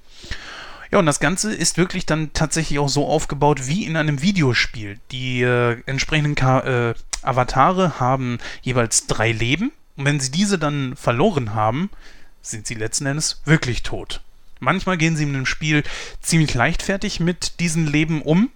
Ja, 0.90 0.99
und 0.99 1.07
das 1.07 1.20
Ganze 1.20 1.53
ist 1.55 1.78
wirklich 1.78 2.07
dann 2.07 2.32
tatsächlich 2.32 2.78
auch 2.78 2.88
so 2.88 3.07
aufgebaut 3.07 3.66
wie 3.66 3.84
in 3.84 3.97
einem 3.97 4.22
Videospiel. 4.22 4.99
Die 5.11 5.40
äh, 5.40 5.80
entsprechenden 5.86 6.34
Ka 6.34 6.61
äh, 6.90 6.94
Avatare 7.27 8.01
haben 8.01 8.39
jeweils 8.62 9.07
drei 9.07 9.33
Leben. 9.33 9.72
Und 9.97 10.05
wenn 10.05 10.20
sie 10.20 10.31
diese 10.31 10.59
dann 10.59 10.95
verloren 10.97 11.55
haben, 11.55 11.91
sind 12.43 12.66
sie 12.66 12.74
letzten 12.74 13.07
Endes 13.07 13.41
wirklich 13.45 13.83
tot. 13.83 14.20
Manchmal 14.61 14.97
gehen 14.97 15.16
sie 15.16 15.24
in 15.24 15.33
dem 15.33 15.47
Spiel 15.47 15.83
ziemlich 16.20 16.55
leichtfertig 16.55 17.20
mit 17.20 17.61
diesen 17.61 17.87
Leben 17.87 18.22
um. 18.22 18.51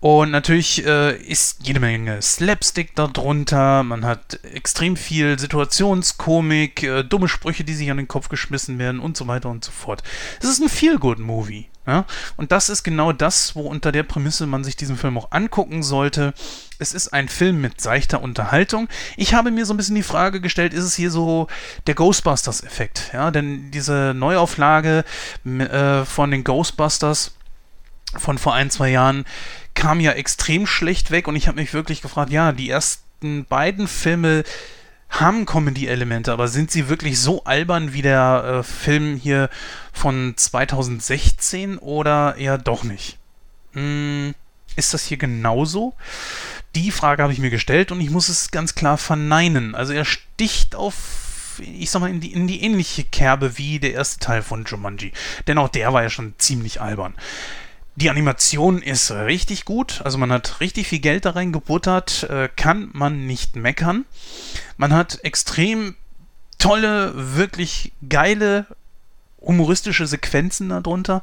Und 0.00 0.30
natürlich 0.30 0.84
äh, 0.86 1.14
ist 1.14 1.58
jede 1.66 1.78
Menge 1.78 2.22
Slapstick 2.22 2.94
darunter. 2.94 3.82
Man 3.82 4.06
hat 4.06 4.40
extrem 4.54 4.96
viel 4.96 5.38
Situationskomik, 5.38 6.82
äh, 6.82 7.04
dumme 7.04 7.28
Sprüche, 7.28 7.64
die 7.64 7.74
sich 7.74 7.90
an 7.90 7.98
den 7.98 8.08
Kopf 8.08 8.30
geschmissen 8.30 8.78
werden 8.78 8.98
und 8.98 9.18
so 9.18 9.26
weiter 9.26 9.50
und 9.50 9.62
so 9.62 9.70
fort. 9.70 10.02
Es 10.40 10.48
ist 10.48 10.62
ein 10.62 10.70
Feel-Good-Movie. 10.70 11.66
Ja? 11.90 12.04
Und 12.36 12.52
das 12.52 12.68
ist 12.68 12.84
genau 12.84 13.12
das, 13.12 13.56
wo 13.56 13.62
unter 13.62 13.90
der 13.90 14.04
Prämisse 14.04 14.46
man 14.46 14.62
sich 14.62 14.76
diesen 14.76 14.96
Film 14.96 15.18
auch 15.18 15.32
angucken 15.32 15.82
sollte. 15.82 16.32
Es 16.78 16.94
ist 16.94 17.08
ein 17.08 17.28
Film 17.28 17.60
mit 17.60 17.80
seichter 17.80 18.22
Unterhaltung. 18.22 18.88
Ich 19.16 19.34
habe 19.34 19.50
mir 19.50 19.66
so 19.66 19.74
ein 19.74 19.76
bisschen 19.76 19.96
die 19.96 20.04
Frage 20.04 20.40
gestellt, 20.40 20.72
ist 20.72 20.84
es 20.84 20.94
hier 20.94 21.10
so 21.10 21.48
der 21.88 21.96
Ghostbusters-Effekt? 21.96 23.10
Ja, 23.12 23.32
denn 23.32 23.72
diese 23.72 24.14
Neuauflage 24.14 25.04
äh, 25.44 26.04
von 26.04 26.30
den 26.30 26.44
Ghostbusters 26.44 27.32
von 28.16 28.38
vor 28.38 28.54
ein, 28.54 28.70
zwei 28.70 28.90
Jahren 28.90 29.24
kam 29.74 30.00
ja 30.00 30.12
extrem 30.12 30.66
schlecht 30.66 31.10
weg 31.10 31.28
und 31.28 31.36
ich 31.36 31.48
habe 31.48 31.60
mich 31.60 31.74
wirklich 31.74 32.02
gefragt, 32.02 32.30
ja, 32.30 32.52
die 32.52 32.70
ersten 32.70 33.44
beiden 33.44 33.88
Filme 33.88 34.44
haben 35.10 35.44
Comedy-Elemente, 35.44 36.32
aber 36.32 36.48
sind 36.48 36.70
sie 36.70 36.88
wirklich 36.88 37.18
so 37.20 37.44
albern 37.44 37.92
wie 37.92 38.02
der 38.02 38.60
äh, 38.60 38.62
Film 38.62 39.16
hier 39.16 39.50
von 39.92 40.34
2016 40.36 41.78
oder 41.78 42.36
eher 42.36 42.58
doch 42.58 42.84
nicht? 42.84 43.18
Hm, 43.72 44.34
ist 44.76 44.94
das 44.94 45.04
hier 45.04 45.18
genauso? 45.18 45.94
Die 46.74 46.92
Frage 46.92 47.22
habe 47.22 47.32
ich 47.32 47.40
mir 47.40 47.50
gestellt 47.50 47.90
und 47.90 48.00
ich 48.00 48.10
muss 48.10 48.28
es 48.28 48.50
ganz 48.50 48.74
klar 48.74 48.96
verneinen. 48.96 49.74
Also 49.74 49.92
er 49.92 50.04
sticht 50.04 50.76
auf, 50.76 51.60
ich 51.60 51.90
sag 51.90 52.00
mal, 52.00 52.10
in 52.10 52.20
die, 52.20 52.32
in 52.32 52.46
die 52.46 52.62
ähnliche 52.62 53.02
Kerbe 53.02 53.58
wie 53.58 53.80
der 53.80 53.92
erste 53.92 54.20
Teil 54.20 54.42
von 54.42 54.64
Jumanji. 54.64 55.12
Denn 55.48 55.58
auch 55.58 55.68
der 55.68 55.92
war 55.92 56.02
ja 56.02 56.10
schon 56.10 56.34
ziemlich 56.38 56.80
albern. 56.80 57.14
Die 57.96 58.08
Animation 58.08 58.80
ist 58.80 59.10
richtig 59.10 59.64
gut, 59.64 60.00
also 60.04 60.16
man 60.16 60.32
hat 60.32 60.60
richtig 60.60 60.88
viel 60.88 61.00
Geld 61.00 61.24
da 61.24 61.30
reingebuttert, 61.30 62.24
äh, 62.30 62.48
kann 62.54 62.90
man 62.92 63.26
nicht 63.26 63.56
meckern. 63.56 64.06
Man 64.76 64.94
hat 64.94 65.18
extrem 65.22 65.96
tolle, 66.58 67.12
wirklich 67.36 67.92
geile, 68.08 68.66
humoristische 69.40 70.06
Sequenzen 70.06 70.68
darunter. 70.68 71.22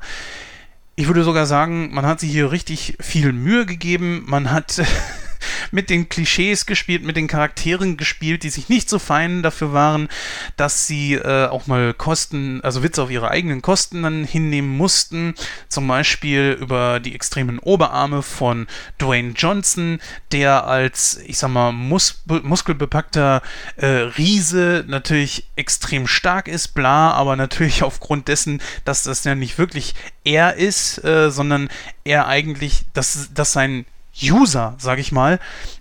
Ich 0.95 1.07
würde 1.07 1.23
sogar 1.23 1.45
sagen, 1.45 1.93
man 1.93 2.05
hat 2.05 2.19
sich 2.19 2.31
hier 2.31 2.51
richtig 2.51 2.97
viel 2.99 3.31
Mühe 3.31 3.65
gegeben. 3.65 4.23
Man 4.27 4.51
hat 4.51 4.81
mit 5.71 5.89
den 5.89 6.09
Klischees 6.09 6.65
gespielt, 6.65 7.03
mit 7.03 7.17
den 7.17 7.27
Charakteren 7.27 7.97
gespielt, 7.97 8.43
die 8.43 8.49
sich 8.49 8.69
nicht 8.69 8.89
so 8.89 8.99
fein 8.99 9.43
dafür 9.43 9.73
waren, 9.73 10.07
dass 10.55 10.87
sie 10.87 11.13
äh, 11.15 11.47
auch 11.47 11.67
mal 11.67 11.93
Kosten, 11.93 12.61
also 12.61 12.83
Witze 12.83 13.01
auf 13.03 13.11
ihre 13.11 13.29
eigenen 13.29 13.61
Kosten 13.61 14.03
dann 14.03 14.23
hinnehmen 14.23 14.75
mussten. 14.77 15.35
Zum 15.69 15.87
Beispiel 15.87 16.57
über 16.59 16.99
die 16.99 17.15
extremen 17.15 17.59
Oberarme 17.59 18.21
von 18.21 18.67
Dwayne 18.99 19.33
Johnson, 19.35 19.99
der 20.31 20.65
als, 20.65 21.19
ich 21.25 21.37
sag 21.37 21.49
mal, 21.49 21.71
mus 21.71 22.23
muskelbepackter 22.25 23.41
äh, 23.77 23.85
Riese 23.85 24.83
natürlich 24.87 25.49
extrem 25.55 26.07
stark 26.07 26.47
ist, 26.47 26.69
bla, 26.69 27.11
aber 27.11 27.35
natürlich 27.35 27.83
aufgrund 27.87 28.27
dessen, 28.27 28.61
dass 28.85 29.03
das 29.03 29.23
ja 29.23 29.35
nicht 29.35 29.57
wirklich 29.57 29.95
er 30.23 30.55
ist, 30.55 31.03
äh, 31.03 31.31
sondern 31.31 31.69
er 32.03 32.27
eigentlich, 32.27 32.85
dass, 32.93 33.29
dass 33.33 33.53
sein 33.53 33.85
User, 34.21 34.75
sag 34.77 34.99
ich 34.99 35.11
mal, 35.11 35.39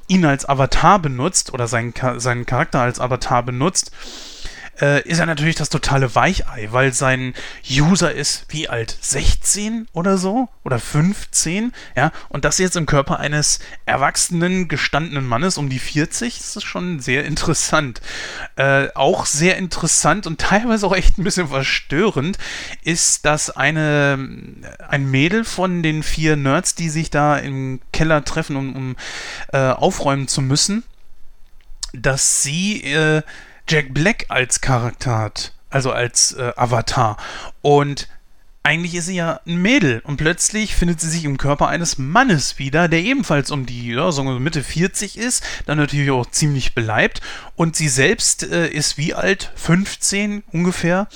ihn 0.09 0.25
als 0.25 0.49
Avatar 0.49 0.99
benutzt 0.99 1.53
oder 1.53 1.67
seinen, 1.67 1.95
seinen 2.19 2.47
Charakter 2.47 2.81
als 2.81 3.01
Avatar 3.01 3.43
benutzt, 3.43 3.91
äh, 4.81 5.03
ist 5.09 5.19
er 5.19 5.27
natürlich 5.27 5.55
das 5.55 5.69
totale 5.69 6.15
Weichei, 6.15 6.69
weil 6.71 6.93
sein 6.93 7.35
User 7.69 8.13
ist 8.13 8.47
wie 8.49 8.69
alt? 8.69 8.97
16 9.01 9.89
oder 9.93 10.19
so? 10.19 10.49
Oder 10.65 10.79
15? 10.79 11.73
Ja, 11.97 12.13
und 12.29 12.45
das 12.45 12.59
jetzt 12.59 12.77
im 12.77 12.87
Körper 12.87 13.19
eines 13.21 13.61
erwachsenen, 13.87 14.69
gestandenen 14.69 15.27
Mannes 15.27 15.59
um 15.59 15.69
die 15.69 15.79
40, 15.79 16.39
das 16.39 16.57
ist 16.57 16.65
schon 16.65 17.01
sehr 17.01 17.25
interessant. 17.25 18.01
Äh, 18.57 18.89
auch 18.95 19.27
sehr 19.27 19.57
interessant 19.57 20.27
und 20.27 20.41
teilweise 20.41 20.87
auch 20.87 20.95
echt 20.95 21.19
ein 21.19 21.25
bisschen 21.25 21.49
verstörend 21.49 22.39
ist, 22.83 23.25
dass 23.25 23.51
eine, 23.51 24.19
ein 24.89 25.11
Mädel 25.11 25.45
von 25.45 25.83
den 25.83 26.03
vier 26.03 26.37
Nerds, 26.37 26.75
die 26.75 26.91
sich 26.91 27.11
da 27.11 27.37
im 27.37 27.81
Keller 27.93 28.25
treffen, 28.25 28.57
um, 28.57 28.77
um 28.77 28.97
äh, 29.53 29.59
aufräumen 29.59 30.29
zu 30.29 30.43
müssen, 30.43 30.85
dass 31.93 32.43
sie 32.43 32.83
äh, 32.83 33.23
Jack 33.69 33.93
Black 33.93 34.27
als 34.29 34.61
Charakter 34.61 35.19
hat, 35.19 35.53
also 35.71 35.93
als 35.93 36.33
äh, 36.33 36.53
Avatar. 36.57 37.17
Und 37.63 38.09
eigentlich 38.67 38.97
ist 38.97 39.07
sie 39.07 39.15
ja 39.15 39.39
ein 39.47 39.63
Mädel 39.63 40.01
und 40.03 40.17
plötzlich 40.17 40.75
findet 40.75 41.01
sie 41.01 41.09
sich 41.09 41.25
im 41.25 41.39
Körper 41.39 41.69
eines 41.69 41.99
Mannes 41.99 42.59
wieder, 42.59 42.89
der 42.89 42.99
ebenfalls 42.99 43.53
um 43.53 43.65
die 43.65 43.91
ja, 43.91 44.11
wir 44.11 44.41
Mitte 44.41 44.65
40 44.65 45.19
ist, 45.19 45.45
dann 45.67 45.79
natürlich 45.79 46.11
auch 46.11 46.29
ziemlich 46.29 46.75
beleibt 46.75 47.21
und 47.55 47.77
sie 47.77 47.89
selbst 47.89 48.43
äh, 48.43 48.67
ist 48.69 48.99
wie 48.99 49.15
alt? 49.15 49.53
15 49.55 50.43
ungefähr 50.51 51.07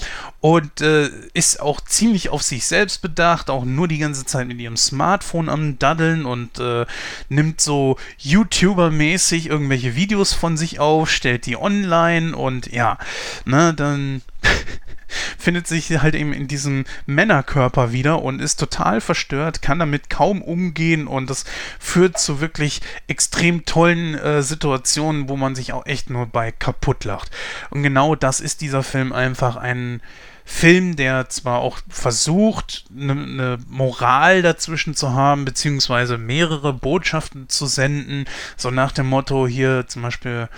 und 0.40 0.80
äh, 0.80 1.10
ist 1.34 1.58
auch 1.58 1.80
ziemlich 1.80 2.28
auf 2.28 2.44
sich 2.44 2.66
selbst 2.66 3.02
bedacht, 3.02 3.50
auch 3.50 3.64
nur 3.64 3.88
die 3.88 3.98
ganze 3.98 4.24
Zeit 4.24 4.46
mit 4.46 4.60
ihrem 4.60 4.76
Smartphone 4.76 5.48
am 5.48 5.76
Daddeln 5.76 6.26
und 6.26 6.60
äh, 6.60 6.86
nimmt 7.30 7.60
so 7.60 7.96
YouTuber-mäßig 8.20 9.48
irgendwelche 9.48 9.96
Videos 9.96 10.34
von 10.34 10.56
sich 10.56 10.78
auf, 10.78 11.10
stellt 11.10 11.46
die 11.46 11.56
online 11.56 12.36
und 12.36 12.70
ja, 12.70 12.96
ne, 13.44 13.74
dann 13.74 14.22
findet 15.38 15.66
sich 15.66 15.90
halt 16.00 16.14
eben 16.14 16.32
in 16.32 16.48
diesem 16.48 16.84
Männerkörper 17.06 17.92
wieder 17.92 18.22
und 18.22 18.40
ist 18.40 18.60
total 18.60 19.00
verstört, 19.00 19.62
kann 19.62 19.78
damit 19.78 20.10
kaum 20.10 20.42
umgehen 20.42 21.06
und 21.06 21.30
das 21.30 21.44
führt 21.78 22.18
zu 22.18 22.40
wirklich 22.40 22.80
extrem 23.08 23.64
tollen 23.64 24.14
äh, 24.14 24.42
Situationen, 24.42 25.28
wo 25.28 25.36
man 25.36 25.54
sich 25.54 25.72
auch 25.72 25.86
echt 25.86 26.10
nur 26.10 26.26
bei 26.26 26.52
kaputt 26.52 27.04
lacht. 27.04 27.30
Und 27.70 27.82
genau 27.82 28.14
das 28.14 28.40
ist 28.40 28.60
dieser 28.60 28.82
Film 28.82 29.12
einfach 29.12 29.56
ein 29.56 30.00
Film, 30.44 30.96
der 30.96 31.28
zwar 31.28 31.60
auch 31.60 31.78
versucht, 31.88 32.84
eine 32.94 33.14
ne 33.14 33.58
Moral 33.68 34.42
dazwischen 34.42 34.96
zu 34.96 35.12
haben, 35.12 35.44
beziehungsweise 35.44 36.18
mehrere 36.18 36.72
Botschaften 36.72 37.48
zu 37.48 37.66
senden, 37.66 38.24
so 38.56 38.70
nach 38.70 38.90
dem 38.90 39.06
Motto 39.06 39.46
hier 39.46 39.86
zum 39.86 40.02
Beispiel 40.02 40.48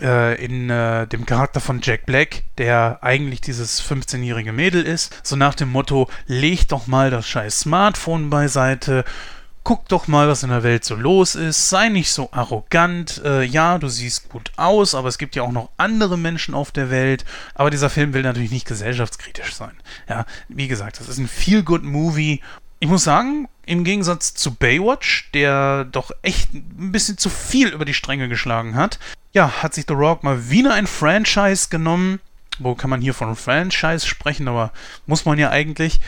in 0.00 0.70
äh, 0.70 1.06
dem 1.06 1.26
Charakter 1.26 1.60
von 1.60 1.80
Jack 1.82 2.06
Black, 2.06 2.44
der 2.56 2.98
eigentlich 3.02 3.40
dieses 3.40 3.82
15-jährige 3.82 4.52
Mädel 4.52 4.84
ist, 4.84 5.20
so 5.22 5.36
nach 5.36 5.54
dem 5.54 5.70
Motto, 5.70 6.08
leg 6.26 6.68
doch 6.68 6.86
mal 6.86 7.10
das 7.10 7.26
scheiß 7.26 7.60
Smartphone 7.60 8.30
beiseite, 8.30 9.04
guck 9.68 9.86
doch 9.88 10.08
mal, 10.08 10.28
was 10.28 10.42
in 10.42 10.48
der 10.48 10.62
Welt 10.62 10.84
so 10.84 10.94
los 10.94 11.34
ist, 11.34 11.68
sei 11.68 11.90
nicht 11.90 12.10
so 12.10 12.30
arrogant, 12.32 13.20
äh, 13.22 13.42
ja, 13.42 13.76
du 13.76 13.88
siehst 13.88 14.30
gut 14.30 14.50
aus, 14.56 14.94
aber 14.94 15.08
es 15.08 15.18
gibt 15.18 15.36
ja 15.36 15.42
auch 15.42 15.52
noch 15.52 15.68
andere 15.76 16.16
Menschen 16.16 16.54
auf 16.54 16.70
der 16.70 16.90
Welt, 16.90 17.26
aber 17.54 17.68
dieser 17.68 17.90
Film 17.90 18.14
will 18.14 18.22
natürlich 18.22 18.50
nicht 18.50 18.66
gesellschaftskritisch 18.66 19.54
sein. 19.54 19.76
Ja, 20.08 20.24
wie 20.48 20.68
gesagt, 20.68 21.00
das 21.00 21.08
ist 21.10 21.18
ein 21.18 21.28
Feel-Good-Movie. 21.28 22.40
Ich 22.80 22.88
muss 22.88 23.04
sagen, 23.04 23.46
im 23.66 23.84
Gegensatz 23.84 24.32
zu 24.32 24.54
Baywatch, 24.54 25.30
der 25.34 25.84
doch 25.84 26.12
echt 26.22 26.54
ein 26.54 26.90
bisschen 26.90 27.18
zu 27.18 27.28
viel 27.28 27.68
über 27.68 27.84
die 27.84 27.92
Stränge 27.92 28.30
geschlagen 28.30 28.74
hat, 28.74 28.98
ja, 29.32 29.62
hat 29.62 29.74
sich 29.74 29.84
The 29.86 29.94
Rock 29.94 30.22
mal 30.22 30.50
wieder 30.50 30.74
ein 30.74 30.86
Franchise 30.86 31.68
genommen. 31.68 32.20
Wo 32.58 32.74
kann 32.74 32.90
man 32.90 33.00
hier 33.00 33.14
von 33.14 33.36
Franchise 33.36 34.06
sprechen, 34.06 34.48
aber 34.48 34.72
muss 35.06 35.24
man 35.24 35.38
ja 35.38 35.50
eigentlich. 35.50 36.00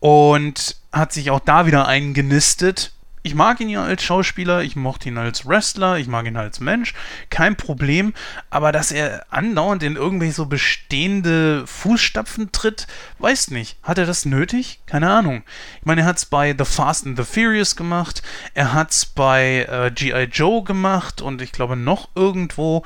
Und 0.00 0.76
hat 0.92 1.12
sich 1.12 1.30
auch 1.30 1.40
da 1.40 1.66
wieder 1.66 1.88
eingenistet 1.88 2.92
ich 3.22 3.34
mag 3.34 3.60
ihn 3.60 3.68
ja 3.68 3.84
als 3.84 4.02
Schauspieler, 4.02 4.62
ich 4.62 4.76
mochte 4.76 5.08
ihn 5.08 5.18
als 5.18 5.46
Wrestler, 5.46 5.98
ich 5.98 6.06
mag 6.06 6.26
ihn 6.26 6.36
als 6.36 6.60
Mensch, 6.60 6.94
kein 7.30 7.56
Problem, 7.56 8.14
aber 8.50 8.72
dass 8.72 8.92
er 8.92 9.26
andauernd 9.30 9.82
in 9.82 9.96
irgendwelche 9.96 10.34
so 10.34 10.46
bestehende 10.46 11.66
Fußstapfen 11.66 12.52
tritt, 12.52 12.86
weiß 13.18 13.50
nicht. 13.50 13.76
Hat 13.82 13.98
er 13.98 14.06
das 14.06 14.24
nötig? 14.24 14.80
Keine 14.86 15.10
Ahnung. 15.10 15.42
Ich 15.80 15.86
meine, 15.86 16.02
er 16.02 16.06
hat 16.06 16.18
es 16.18 16.26
bei 16.26 16.54
The 16.56 16.64
Fast 16.64 17.06
and 17.06 17.18
the 17.18 17.24
Furious 17.24 17.76
gemacht, 17.76 18.22
er 18.54 18.72
hat 18.72 18.90
es 18.90 19.06
bei 19.06 19.66
äh, 19.70 19.90
G.I. 19.90 20.24
Joe 20.24 20.62
gemacht 20.62 21.20
und 21.20 21.42
ich 21.42 21.52
glaube 21.52 21.76
noch 21.76 22.08
irgendwo. 22.14 22.84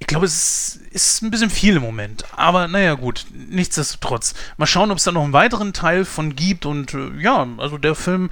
Ich 0.00 0.08
glaube, 0.08 0.26
es 0.26 0.76
ist 0.90 1.22
ein 1.22 1.30
bisschen 1.30 1.48
viel 1.48 1.76
im 1.76 1.82
Moment. 1.82 2.24
Aber 2.36 2.68
naja, 2.68 2.92
gut, 2.92 3.24
nichtsdestotrotz. 3.32 4.34
Mal 4.58 4.66
schauen, 4.66 4.90
ob 4.90 4.98
es 4.98 5.04
da 5.04 5.12
noch 5.12 5.24
einen 5.24 5.32
weiteren 5.32 5.72
Teil 5.72 6.04
von 6.04 6.36
gibt. 6.36 6.66
Und 6.66 6.92
äh, 6.92 7.10
ja, 7.20 7.46
also 7.56 7.78
der 7.78 7.94
Film 7.94 8.28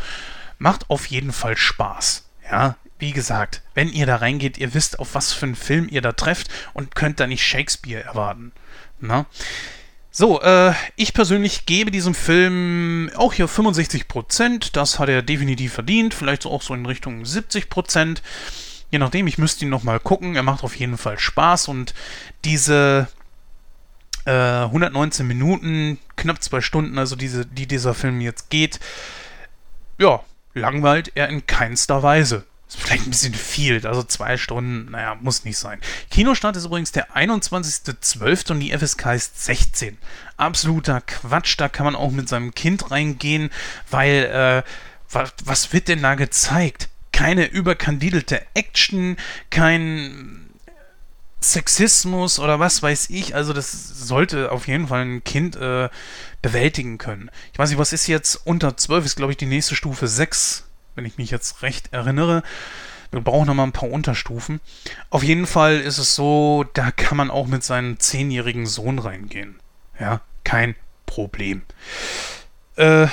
macht 0.62 0.88
auf 0.88 1.06
jeden 1.06 1.32
Fall 1.32 1.56
Spaß. 1.56 2.24
Ja, 2.50 2.76
wie 2.98 3.12
gesagt, 3.12 3.62
wenn 3.74 3.88
ihr 3.88 4.06
da 4.06 4.16
reingeht, 4.16 4.58
ihr 4.58 4.74
wisst, 4.74 5.00
auf 5.00 5.14
was 5.14 5.32
für 5.32 5.46
einen 5.46 5.56
Film 5.56 5.88
ihr 5.90 6.00
da 6.00 6.12
trefft 6.12 6.48
und 6.72 6.94
könnt 6.94 7.18
da 7.18 7.26
nicht 7.26 7.44
Shakespeare 7.44 8.02
erwarten. 8.04 8.52
Na? 9.00 9.26
So, 10.12 10.40
äh, 10.40 10.72
ich 10.94 11.14
persönlich 11.14 11.66
gebe 11.66 11.90
diesem 11.90 12.14
Film 12.14 13.10
auch 13.16 13.32
hier 13.32 13.48
65%. 13.48 14.70
Das 14.72 14.98
hat 14.98 15.08
er 15.08 15.22
definitiv 15.22 15.72
verdient. 15.72 16.14
Vielleicht 16.14 16.46
auch 16.46 16.62
so 16.62 16.74
in 16.74 16.86
Richtung 16.86 17.22
70%. 17.24 18.18
Je 18.90 18.98
nachdem, 18.98 19.26
ich 19.26 19.38
müsste 19.38 19.64
ihn 19.64 19.70
nochmal 19.70 19.98
gucken. 19.98 20.36
Er 20.36 20.42
macht 20.42 20.62
auf 20.62 20.76
jeden 20.76 20.98
Fall 20.98 21.18
Spaß 21.18 21.68
und 21.68 21.94
diese 22.44 23.08
äh, 24.26 24.30
119 24.30 25.26
Minuten, 25.26 25.98
knapp 26.14 26.42
zwei 26.42 26.60
Stunden, 26.60 26.98
also 26.98 27.16
diese, 27.16 27.46
die 27.46 27.66
dieser 27.66 27.94
Film 27.94 28.20
jetzt 28.20 28.50
geht, 28.50 28.78
ja, 29.98 30.20
langweilt 30.54 31.12
er 31.14 31.28
in 31.28 31.46
keinster 31.46 32.02
Weise. 32.02 32.44
Ist 32.68 32.80
vielleicht 32.80 33.06
ein 33.06 33.10
bisschen 33.10 33.34
viel, 33.34 33.86
also 33.86 34.02
zwei 34.02 34.38
Stunden, 34.38 34.90
naja, 34.92 35.16
muss 35.20 35.44
nicht 35.44 35.58
sein. 35.58 35.78
Kinostart 36.10 36.56
ist 36.56 36.64
übrigens 36.64 36.92
der 36.92 37.14
21.12. 37.14 38.52
und 38.52 38.60
die 38.60 38.76
FSK 38.76 39.14
ist 39.14 39.44
16. 39.44 39.98
Absoluter 40.38 41.02
Quatsch, 41.02 41.56
da 41.58 41.68
kann 41.68 41.84
man 41.84 41.94
auch 41.94 42.10
mit 42.10 42.28
seinem 42.30 42.54
Kind 42.54 42.90
reingehen, 42.90 43.50
weil, 43.90 44.24
äh, 44.24 44.62
was, 45.10 45.34
was 45.44 45.72
wird 45.74 45.88
denn 45.88 46.00
da 46.00 46.14
gezeigt? 46.14 46.88
Keine 47.12 47.44
überkandidelte 47.44 48.40
Action, 48.54 49.18
kein 49.50 50.48
Sexismus 51.42 52.38
oder 52.38 52.58
was 52.60 52.82
weiß 52.82 53.10
ich. 53.10 53.34
Also 53.34 53.52
das 53.52 53.70
sollte 53.72 54.50
auf 54.50 54.66
jeden 54.66 54.88
Fall 54.88 55.02
ein 55.02 55.24
Kind 55.24 55.56
äh, 55.56 55.88
bewältigen 56.42 56.98
können. 56.98 57.30
Ich 57.52 57.58
weiß 57.58 57.70
nicht, 57.70 57.78
was 57.78 57.92
ist 57.92 58.06
jetzt 58.06 58.34
unter 58.44 58.76
12? 58.76 59.06
Ist, 59.06 59.16
glaube 59.16 59.32
ich, 59.32 59.38
die 59.38 59.46
nächste 59.46 59.76
Stufe 59.76 60.08
6, 60.08 60.64
wenn 60.94 61.04
ich 61.04 61.18
mich 61.18 61.30
jetzt 61.30 61.62
recht 61.62 61.92
erinnere. 61.92 62.42
Wir 63.10 63.20
brauchen 63.20 63.46
noch 63.46 63.54
mal 63.54 63.64
ein 63.64 63.72
paar 63.72 63.90
Unterstufen. 63.90 64.60
Auf 65.10 65.22
jeden 65.22 65.46
Fall 65.46 65.80
ist 65.80 65.98
es 65.98 66.14
so, 66.14 66.64
da 66.74 66.90
kann 66.90 67.16
man 67.16 67.30
auch 67.30 67.46
mit 67.46 67.62
seinem 67.62 67.98
zehnjährigen 68.00 68.66
Sohn 68.66 68.98
reingehen. 68.98 69.60
Ja, 70.00 70.20
kein 70.44 70.74
Problem. 71.06 71.62
Äh, 72.76 73.06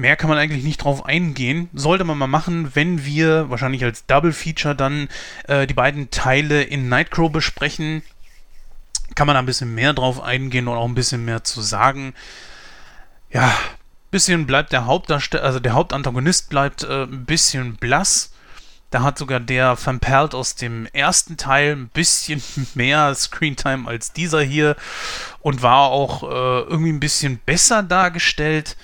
Mehr 0.00 0.16
kann 0.16 0.30
man 0.30 0.38
eigentlich 0.38 0.64
nicht 0.64 0.82
drauf 0.82 1.04
eingehen. 1.04 1.68
Sollte 1.74 2.04
man 2.04 2.16
mal 2.16 2.26
machen, 2.26 2.74
wenn 2.74 3.04
wir 3.04 3.50
wahrscheinlich 3.50 3.84
als 3.84 4.06
Double 4.06 4.32
Feature 4.32 4.74
dann 4.74 5.08
äh, 5.46 5.66
die 5.66 5.74
beiden 5.74 6.10
Teile 6.10 6.62
in 6.62 6.88
Nightcrow 6.88 7.30
besprechen. 7.30 8.00
Kann 9.14 9.26
man 9.26 9.34
da 9.34 9.40
ein 9.40 9.46
bisschen 9.46 9.74
mehr 9.74 9.92
drauf 9.92 10.22
eingehen 10.22 10.68
und 10.68 10.76
auch 10.76 10.86
ein 10.86 10.94
bisschen 10.94 11.24
mehr 11.24 11.44
zu 11.44 11.60
sagen. 11.62 12.14
Ja, 13.30 13.52
bisschen 14.10 14.46
bleibt 14.46 14.72
der 14.72 14.86
Hauptdarsteller, 14.86 15.44
also 15.44 15.60
der 15.60 15.72
Hauptantagonist 15.72 16.50
bleibt 16.50 16.82
äh, 16.82 17.04
ein 17.04 17.24
bisschen 17.24 17.76
blass. 17.76 18.32
Da 18.90 19.02
hat 19.02 19.18
sogar 19.18 19.38
der 19.38 19.78
Van 19.82 20.00
Pelt 20.00 20.34
aus 20.34 20.56
dem 20.56 20.86
ersten 20.86 21.36
Teil 21.36 21.76
ein 21.76 21.88
bisschen 21.88 22.42
mehr 22.74 23.14
Screentime 23.14 23.88
als 23.88 24.12
dieser 24.12 24.42
hier 24.42 24.76
und 25.40 25.62
war 25.62 25.90
auch 25.90 26.24
äh, 26.24 26.60
irgendwie 26.62 26.92
ein 26.92 27.00
bisschen 27.00 27.38
besser 27.38 27.82
dargestellt. 27.82 28.76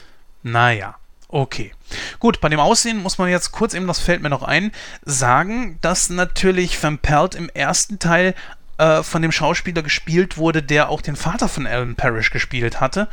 Naja, 0.42 0.96
Okay. 1.28 1.72
Gut, 2.20 2.40
bei 2.40 2.48
dem 2.48 2.60
Aussehen 2.60 3.02
muss 3.02 3.18
man 3.18 3.28
jetzt 3.28 3.50
kurz 3.50 3.74
eben, 3.74 3.86
das 3.86 3.98
fällt 3.98 4.22
mir 4.22 4.30
noch 4.30 4.42
ein, 4.42 4.70
sagen, 5.04 5.78
dass 5.80 6.08
natürlich 6.08 6.80
Van 6.80 6.98
Pelt 6.98 7.34
im 7.34 7.48
ersten 7.48 7.98
Teil 7.98 8.34
äh, 8.78 9.02
von 9.02 9.22
dem 9.22 9.32
Schauspieler 9.32 9.82
gespielt 9.82 10.36
wurde, 10.36 10.62
der 10.62 10.88
auch 10.88 11.00
den 11.00 11.16
Vater 11.16 11.48
von 11.48 11.66
Alan 11.66 11.94
Parrish 11.94 12.30
gespielt 12.30 12.80
hatte. 12.80 13.08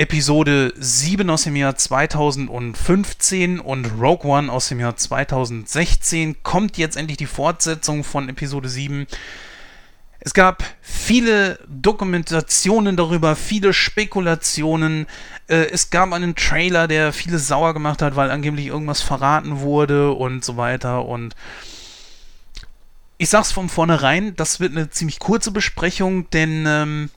Episode 0.00 0.72
7 0.78 1.28
aus 1.28 1.42
dem 1.42 1.56
Jahr 1.56 1.76
2015 1.76 3.60
und 3.60 3.84
Rogue 4.00 4.30
One 4.30 4.50
aus 4.50 4.70
dem 4.70 4.80
Jahr 4.80 4.96
2016 4.96 6.42
kommt 6.42 6.78
jetzt 6.78 6.96
endlich 6.96 7.18
die 7.18 7.26
Fortsetzung 7.26 8.02
von 8.02 8.30
Episode 8.30 8.70
7. 8.70 9.06
Es 10.18 10.32
gab 10.32 10.64
viele 10.80 11.58
Dokumentationen 11.68 12.96
darüber, 12.96 13.36
viele 13.36 13.74
Spekulationen. 13.74 15.06
Äh, 15.48 15.66
es 15.70 15.90
gab 15.90 16.14
einen 16.14 16.34
Trailer, 16.34 16.88
der 16.88 17.12
viele 17.12 17.38
sauer 17.38 17.74
gemacht 17.74 18.00
hat, 18.00 18.16
weil 18.16 18.30
angeblich 18.30 18.68
irgendwas 18.68 19.02
verraten 19.02 19.60
wurde 19.60 20.12
und 20.12 20.42
so 20.42 20.56
weiter. 20.56 21.04
Und 21.04 21.36
ich 23.18 23.28
sag's 23.28 23.52
von 23.52 23.68
vornherein, 23.68 24.34
das 24.34 24.60
wird 24.60 24.72
eine 24.72 24.88
ziemlich 24.88 25.18
kurze 25.18 25.50
Besprechung, 25.50 26.30
denn 26.30 26.64
ähm, 26.66 27.10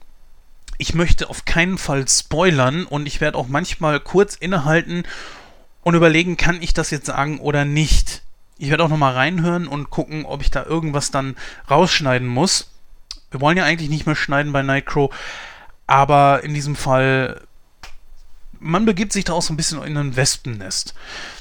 ich 0.78 0.94
möchte 0.94 1.30
auf 1.30 1.44
keinen 1.44 1.78
Fall 1.78 2.06
spoilern 2.08 2.84
und 2.84 3.06
ich 3.06 3.20
werde 3.20 3.38
auch 3.38 3.48
manchmal 3.48 4.00
kurz 4.00 4.34
innehalten 4.34 5.04
und 5.82 5.94
überlegen, 5.94 6.36
kann 6.36 6.62
ich 6.62 6.74
das 6.74 6.90
jetzt 6.90 7.06
sagen 7.06 7.38
oder 7.38 7.64
nicht. 7.64 8.22
Ich 8.58 8.70
werde 8.70 8.84
auch 8.84 8.88
nochmal 8.88 9.14
reinhören 9.14 9.66
und 9.66 9.90
gucken, 9.90 10.24
ob 10.24 10.42
ich 10.42 10.50
da 10.50 10.64
irgendwas 10.64 11.10
dann 11.10 11.36
rausschneiden 11.70 12.28
muss. 12.28 12.70
Wir 13.30 13.40
wollen 13.40 13.56
ja 13.56 13.64
eigentlich 13.64 13.90
nicht 13.90 14.06
mehr 14.06 14.16
schneiden 14.16 14.52
bei 14.52 14.62
Nightcrow, 14.62 15.14
aber 15.86 16.44
in 16.44 16.54
diesem 16.54 16.76
Fall, 16.76 17.40
man 18.60 18.86
begibt 18.86 19.12
sich 19.12 19.24
da 19.24 19.32
auch 19.32 19.42
so 19.42 19.52
ein 19.52 19.56
bisschen 19.56 19.82
in 19.82 19.96
ein 19.96 20.16
Wespennest. 20.16 20.94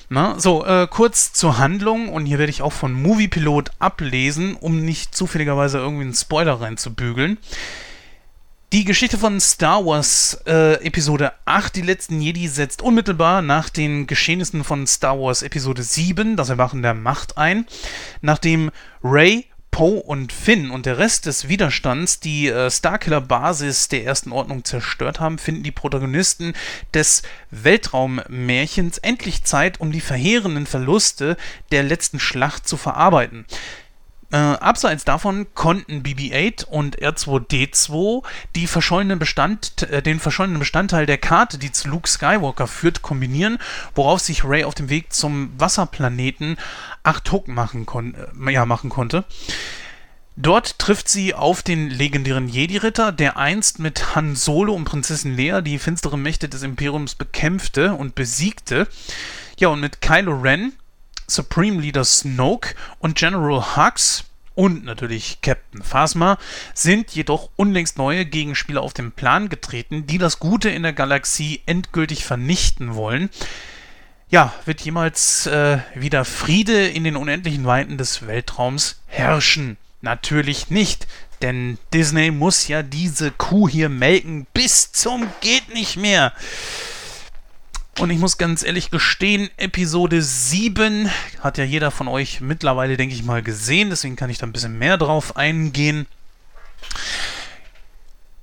Na, 0.10 0.40
so, 0.40 0.66
äh, 0.66 0.88
kurz 0.90 1.34
zur 1.34 1.58
Handlung 1.58 2.10
und 2.10 2.26
hier 2.26 2.40
werde 2.40 2.50
ich 2.50 2.62
auch 2.62 2.74
von 2.74 2.94
Moviepilot 2.94 3.72
ablesen, 3.80 4.56
um 4.56 4.84
nicht 4.84 5.16
zufälligerweise 5.16 5.78
irgendwie 5.78 6.04
einen 6.04 6.14
Spoiler 6.14 6.60
reinzubügeln. 6.60 7.38
Die 8.74 8.86
Geschichte 8.86 9.20
von 9.20 9.40
Star 9.40 9.86
Wars 9.86 10.42
äh, 10.48 10.84
Episode 10.84 11.34
8, 11.46 11.76
die 11.76 11.84
letzten 11.84 12.20
Jedi, 12.20 12.48
setzt 12.48 12.82
unmittelbar 12.82 13.44
nach 13.44 13.70
den 13.70 14.08
Geschehnissen 14.08 14.64
von 14.64 14.88
Star 14.88 15.20
Wars 15.20 15.44
Episode 15.44 15.84
7, 15.84 16.36
das 16.36 16.50
Erwachen 16.50 16.82
der 16.82 16.96
Macht, 16.96 17.38
ein, 17.38 17.68
nachdem 18.22 18.72
Rey, 19.04 19.46
Poe 19.70 20.02
und 20.02 20.34
Finn 20.34 20.72
und 20.72 20.88
der 20.88 20.98
Rest 20.98 21.28
des 21.28 21.50
Widerstands 21.50 22.20
die 22.20 22.48
äh, 22.48 22.72
Starkiller-Basis 22.72 23.90
der 23.90 24.06
Ersten 24.06 24.32
Ordnung 24.32 24.64
zerstört 24.64 25.20
haben, 25.20 25.38
finden 25.38 25.62
die 25.62 25.72
Protagonisten 25.72 26.54
des 26.96 27.22
Weltraummärchens 27.52 28.98
endlich 28.98 29.44
Zeit, 29.44 29.82
um 29.82 29.92
die 29.92 30.02
verheerenden 30.02 30.66
Verluste 30.66 31.38
der 31.72 31.84
letzten 31.84 32.20
Schlacht 32.20 32.68
zu 32.68 32.78
verarbeiten. 32.78 33.46
Äh, 34.34 34.38
abseits 34.38 35.06
davon 35.06 35.46
konnten 35.54 36.02
BB-8 36.02 36.66
und 36.66 36.98
R2D2 36.98 38.24
die 38.56 38.66
verschollene 38.66 39.16
Bestand, 39.16 39.84
äh, 39.84 40.02
den 40.02 40.20
verschollenen 40.20 40.58
Bestandteil 40.58 41.06
der 41.06 41.20
Karte, 41.20 41.60
die 41.60 41.72
zu 41.72 41.88
Luke 41.88 42.10
Skywalker 42.10 42.66
führt, 42.66 43.04
kombinieren, 43.04 43.60
worauf 43.94 44.22
sich 44.22 44.44
Ray 44.44 44.64
auf 44.64 44.74
dem 44.74 44.90
Weg 44.90 45.14
zum 45.14 45.52
Wasserplaneten 45.60 46.58
Achtuk 47.04 47.48
machen, 47.48 47.86
kon 47.86 48.16
äh, 48.16 48.52
ja, 48.52 48.66
machen 48.66 48.90
konnte. 48.90 49.24
Dort 50.36 50.80
trifft 50.80 51.10
sie 51.10 51.36
auf 51.36 51.62
den 51.62 51.92
legendären 51.92 52.48
Jedi-Ritter, 52.48 53.12
der 53.12 53.38
einst 53.38 53.78
mit 53.78 54.16
Han 54.16 54.36
Solo 54.36 54.74
und 54.74 54.86
Prinzessin 54.86 55.38
Leia 55.38 55.62
die 55.62 55.78
finsteren 55.78 56.24
Mächte 56.24 56.50
des 56.50 56.64
Imperiums 56.64 57.14
bekämpfte 57.14 57.94
und 57.94 58.16
besiegte. 58.16 58.88
Ja, 59.60 59.68
und 59.68 59.80
mit 59.80 60.02
Kylo 60.02 60.42
Ren 60.42 60.74
Supreme 61.28 61.82
Leader 61.82 62.04
Snoke 62.04 62.76
und 63.00 63.16
General 63.16 63.76
Hux 63.76 64.26
und 64.56 64.86
natürlich 64.86 65.40
Captain 65.42 65.82
Phasma 65.82 66.38
sind 66.74 67.12
jedoch 67.12 67.50
unlängst 67.56 67.98
neue 67.98 68.26
Gegenspieler 68.26 68.82
auf 68.82 68.94
den 68.94 69.12
Plan 69.12 69.50
getreten, 69.50 70.06
die 70.06 70.20
das 70.20 70.40
Gute 70.40 70.70
in 70.70 70.84
der 70.84 70.94
Galaxie 70.94 71.62
endgültig 71.66 72.24
vernichten 72.24 72.94
wollen. 72.94 73.30
Ja, 74.30 74.54
wird 74.66 74.82
jemals 74.82 75.48
äh, 75.48 75.80
wieder 75.96 76.26
Friede 76.26 76.88
in 76.88 77.04
den 77.04 77.16
unendlichen 77.16 77.66
Weiten 77.66 77.98
des 77.98 78.26
Weltraums 78.28 79.02
herrschen? 79.08 79.78
Natürlich 80.02 80.70
nicht, 80.70 81.08
denn 81.42 81.78
Disney 81.94 82.32
muss 82.32 82.68
ja 82.68 82.84
diese 82.84 83.32
Kuh 83.32 83.70
hier 83.70 83.90
melken 83.90 84.48
bis 84.54 84.92
zum 84.92 85.28
geht 85.42 85.74
nicht 85.74 85.98
mehr. 85.98 86.34
Und 88.00 88.10
ich 88.10 88.18
muss 88.18 88.38
ganz 88.38 88.64
ehrlich 88.64 88.90
gestehen, 88.90 89.50
Episode 89.58 90.22
7 90.22 91.10
hat 91.42 91.60
ja 91.60 91.64
jeder 91.64 91.92
von 91.92 92.08
euch 92.08 92.42
mittlerweile, 92.42 92.98
denke 92.98 93.14
ich 93.14 93.24
mal, 93.24 93.44
gesehen. 93.44 93.92
Deswegen 93.92 94.16
kann 94.16 94.32
ich 94.32 94.40
da 94.40 94.48
ein 94.48 94.52
bisschen 94.52 94.80
mehr 94.80 94.98
drauf 94.98 95.38
eingehen. 95.38 96.08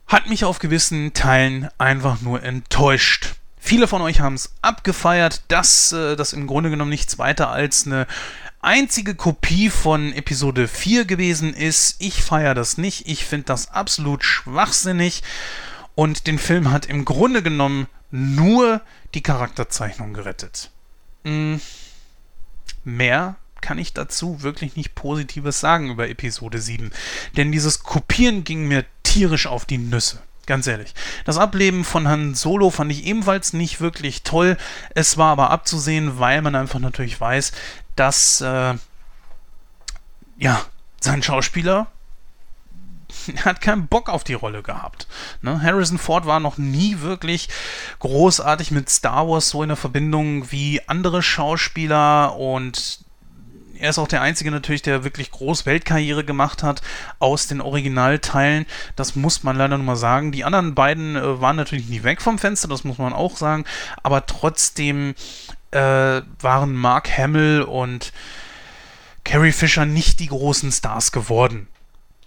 Hat 0.07 0.28
mich 0.28 0.44
auf 0.44 0.61
gewissen 0.61 1.14
Teilen 1.14 1.68
einfach 1.78 2.20
nur 2.20 2.42
enttäuscht. 2.42 3.34
Viele 3.59 3.88
von 3.88 4.03
euch 4.03 4.20
haben 4.20 4.34
es 4.34 4.55
abgefeiert, 4.62 5.42
dass 5.48 5.92
äh, 5.92 6.16
das 6.16 6.32
im 6.32 6.46
Grunde 6.46 6.70
genommen 6.70 6.90
nichts 6.90 7.18
weiter 7.18 7.51
als 7.51 7.86
eine 7.86 8.07
einzige 8.61 9.14
Kopie 9.14 9.68
von 9.68 10.12
Episode 10.12 10.68
4 10.68 11.05
gewesen 11.05 11.55
ist. 11.55 11.96
Ich 11.98 12.22
feiere 12.22 12.55
das 12.55 12.78
nicht. 12.78 13.09
Ich 13.09 13.24
finde 13.24 13.46
das 13.46 13.70
absolut 13.72 14.24
schwachsinnig. 14.24 15.22
Und 15.94 16.26
den 16.26 16.38
Film 16.38 16.70
hat 16.70 16.86
im 16.86 17.05
Grunde 17.05 17.42
genommen 17.42 17.88
nur 18.11 18.81
die 19.15 19.23
Charakterzeichnung 19.23 20.13
gerettet. 20.13 20.71
Hm, 21.25 21.61
mehr 22.85 23.37
kann 23.61 23.79
ich 23.79 23.93
dazu 23.93 24.43
wirklich 24.43 24.77
nicht 24.77 24.95
Positives 24.95 25.61
sagen 25.61 25.91
über 25.91 26.09
Episode 26.09 26.59
7. 26.59 26.91
Denn 27.37 27.53
dieses 27.53 27.83
Kopieren 27.83 28.45
ging 28.45 28.67
mir 28.67 28.85
tierisch 29.03 29.47
auf 29.47 29.67
die 29.67 29.79
Nüsse. 29.79 30.21
Ganz 30.47 30.67
ehrlich. 30.67 30.95
Das 31.25 31.39
Ableben 31.39 31.85
von 31.85 32.09
Han 32.09 32.35
Solo 32.35 32.71
fand 32.71 32.91
ich 32.91 33.05
ebenfalls 33.05 33.53
nicht 33.53 33.81
wirklich 33.81 34.23
toll. 34.23 34.57
Es 34.95 35.17
war 35.17 35.33
aber 35.33 35.51
abzusehen, 35.51 36.19
weil 36.19 36.43
man 36.43 36.55
einfach 36.55 36.81
natürlich 36.81 37.21
weiß, 37.21 37.53
dass 37.95 38.41
äh, 38.41 38.75
ja, 40.39 40.65
sein 41.01 41.23
Schauspieler 41.23 41.89
er 43.29 43.45
hat 43.45 43.61
keinen 43.61 43.87
Bock 43.87 44.09
auf 44.09 44.25
die 44.25 44.35
Rolle 44.35 44.62
gehabt. 44.62 45.07
Ne? 45.43 45.61
Harrison 45.62 45.99
Ford 45.99 46.27
war 46.27 46.41
noch 46.41 46.59
nie 46.59 47.01
wirklich 47.01 47.49
großartig 47.99 48.71
mit 48.71 48.89
Star 48.89 49.29
Wars 49.29 49.51
so 49.51 49.62
in 49.62 49.68
der 49.68 49.77
Verbindung 49.77 50.51
wie 50.51 50.81
andere 50.87 51.23
Schauspieler 51.23 52.37
und 52.37 53.01
er 53.81 53.91
ist 53.91 53.99
auch 53.99 54.09
der 54.09 54.21
Einzige 54.21 54.51
natürlich, 54.51 54.83
der 54.83 55.05
wirklich 55.05 55.31
groß 55.31 55.64
Weltkarriere 55.64 56.23
gemacht 56.23 56.62
hat 56.62 56.83
aus 57.18 57.47
den 57.47 57.61
Originalteilen. 57.61 58.66
Das 58.95 59.16
muss 59.16 59.43
man 59.43 59.57
leider 59.57 59.79
nur 59.79 59.87
mal 59.87 59.97
sagen. 59.97 60.33
Die 60.33 60.45
anderen 60.45 60.75
beiden 60.75 61.16
äh, 61.16 61.41
waren 61.41 61.57
natürlich 61.57 61.89
nie 61.89 62.03
weg 62.03 62.21
vom 62.21 62.39
Fenster, 62.39 62.68
das 62.68 62.85
muss 62.85 62.99
man 62.99 63.12
auch 63.12 63.37
sagen. 63.37 63.64
Aber 64.03 64.27
trotzdem 64.27 65.14
äh, 65.71 66.21
waren 66.41 66.75
Mark 66.75 67.16
Hamill 67.16 67.62
und 67.62 68.12
Carrie 69.25 69.53
Fisher 69.53 69.87
nicht 69.87 70.21
die 70.21 70.29
großen 70.29 70.73
Stars 70.73 71.12
geworden. 71.12 71.68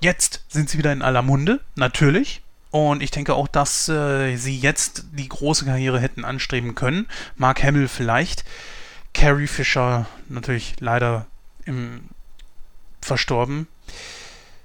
Jetzt 0.03 0.43
sind 0.49 0.69
sie 0.69 0.77
wieder 0.77 0.91
in 0.91 1.01
aller 1.01 1.21
Munde, 1.21 1.61
natürlich. 1.75 2.41
Und 2.71 3.01
ich 3.01 3.09
denke 3.09 3.35
auch, 3.35 3.47
dass 3.47 3.87
äh, 3.87 4.35
sie 4.35 4.59
jetzt 4.59 5.05
die 5.13 5.29
große 5.29 5.63
Karriere 5.63 5.97
hätten 5.97 6.25
anstreben 6.25 6.75
können. 6.75 7.07
Mark 7.37 7.63
Hamill 7.63 7.87
vielleicht. 7.87 8.43
Carrie 9.13 9.47
Fisher 9.47 10.05
natürlich 10.27 10.75
leider 10.81 11.25
im 11.63 12.01
verstorben. 12.99 13.69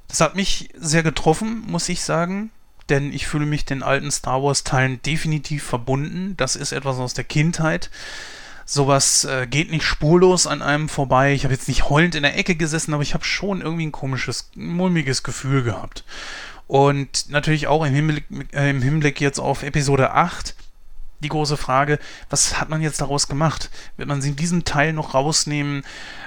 Das 0.09 0.21
hat 0.21 0.35
mich 0.35 0.71
sehr 0.77 1.05
getroffen, 1.05 1.63
muss 1.69 1.89
ich 1.89 2.03
sagen. 2.03 2.51
Denn 2.89 3.13
ich 3.13 3.29
fühle 3.29 3.47
mich 3.47 3.65
den 3.65 3.85
alten 3.85 4.11
Star 4.11 4.43
Wars-Teilen 4.43 5.01
definitiv 5.03 5.63
verbunden. 5.63 6.37
Das 6.37 6.57
ist 6.57 6.73
etwas 6.73 6.97
aus 6.97 7.15
der 7.15 7.23
Kindheit. 7.23 7.91
Sowas 8.71 9.25
äh, 9.25 9.47
geht 9.47 9.71
nicht 9.71 9.85
spurlos 9.85 10.47
an 10.47 10.61
einem 10.61 10.91
vorbei. 10.91 11.33
Ich 11.33 11.45
habe 11.45 11.55
jetzt 11.55 11.69
nicht 11.69 11.89
heulend 11.89 12.15
in 12.15 12.23
der 12.23 12.37
Ecke 12.37 12.55
gesessen, 12.55 12.93
aber 12.93 13.03
ich 13.03 13.15
habe 13.15 13.25
schon 13.25 13.63
irgendwie 13.63 13.87
ein 13.87 13.93
komisches, 13.93 14.51
mulmiges 14.55 15.23
Gefühl 15.23 15.63
gehabt. 15.63 16.05
Und 16.67 17.31
natürlich 17.31 17.67
auch 17.67 17.83
im 17.87 17.95
Hinblick, 17.95 18.25
äh, 18.53 18.69
im 18.69 18.83
Hinblick 18.83 19.23
jetzt 19.23 19.39
auf 19.39 19.63
Episode 19.63 20.13
8 20.13 20.55
die 21.21 21.29
große 21.29 21.57
Frage, 21.57 21.99
was 22.31 22.61
hat 22.61 22.69
man 22.69 22.81
jetzt 22.81 23.01
daraus 23.01 23.29
gemacht? 23.29 23.71
Wird 23.97 24.09
man 24.09 24.23
sie 24.23 24.31
in 24.31 24.37
diesem 24.37 24.65
Teil 24.65 24.93
noch 24.93 25.15
rausnehmen? 25.15 25.83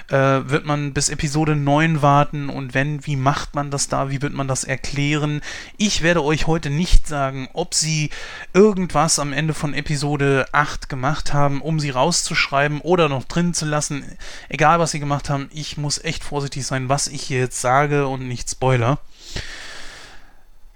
Äh, 0.08 0.16
wird 0.16 0.66
man 0.66 0.92
bis 0.92 1.08
Episode 1.08 1.56
9 1.56 2.02
warten? 2.02 2.50
Und 2.50 2.74
wenn, 2.74 3.06
wie 3.06 3.16
macht 3.16 3.54
man 3.54 3.70
das 3.70 3.88
da? 3.88 4.10
Wie 4.10 4.20
wird 4.20 4.34
man 4.34 4.48
das 4.48 4.64
erklären? 4.64 5.40
Ich 5.78 6.02
werde 6.02 6.22
euch 6.22 6.46
heute 6.46 6.68
nicht 6.68 7.06
sagen, 7.06 7.48
ob 7.54 7.74
sie 7.74 8.10
irgendwas 8.52 9.18
am 9.18 9.32
Ende 9.32 9.54
von 9.54 9.72
Episode 9.72 10.46
8 10.52 10.88
gemacht 10.88 11.32
haben, 11.32 11.62
um 11.62 11.80
sie 11.80 11.90
rauszuschreiben 11.90 12.80
oder 12.80 13.08
noch 13.08 13.24
drin 13.24 13.54
zu 13.54 13.64
lassen. 13.64 14.04
Egal, 14.48 14.78
was 14.78 14.90
sie 14.90 15.00
gemacht 15.00 15.30
haben, 15.30 15.48
ich 15.52 15.78
muss 15.78 16.02
echt 16.04 16.22
vorsichtig 16.22 16.66
sein, 16.66 16.88
was 16.88 17.08
ich 17.08 17.22
hier 17.22 17.38
jetzt 17.38 17.60
sage 17.60 18.06
und 18.06 18.28
nicht 18.28 18.50
Spoiler. 18.50 18.98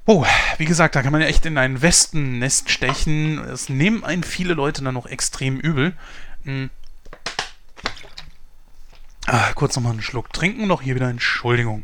Oh, 0.08 0.24
wie 0.58 0.66
gesagt, 0.66 0.94
da 0.94 1.02
kann 1.02 1.10
man 1.10 1.20
ja 1.20 1.26
echt 1.26 1.46
in 1.46 1.58
ein 1.58 1.82
Westennest 1.82 2.70
stechen. 2.70 3.38
Es 3.40 3.68
nehmen 3.68 4.04
einen 4.04 4.22
viele 4.22 4.54
Leute 4.54 4.84
dann 4.84 4.94
noch 4.94 5.06
extrem 5.06 5.58
übel. 5.58 5.94
Hm. 6.44 6.70
Ah, 9.26 9.52
kurz 9.54 9.74
nochmal 9.74 9.92
einen 9.92 10.02
Schluck 10.02 10.32
trinken, 10.32 10.68
noch 10.68 10.82
hier 10.82 10.94
wieder 10.94 11.10
Entschuldigung. 11.10 11.82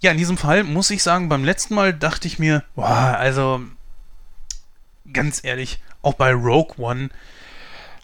Ja, 0.00 0.10
in 0.10 0.18
diesem 0.18 0.36
Fall 0.36 0.64
muss 0.64 0.90
ich 0.90 1.02
sagen, 1.02 1.30
beim 1.30 1.44
letzten 1.44 1.74
Mal 1.74 1.94
dachte 1.94 2.28
ich 2.28 2.38
mir, 2.38 2.62
boah, 2.74 3.16
also 3.18 3.62
ganz 5.10 5.42
ehrlich, 5.42 5.80
auch 6.02 6.12
bei 6.12 6.34
Rogue 6.34 6.74
One, 6.76 7.08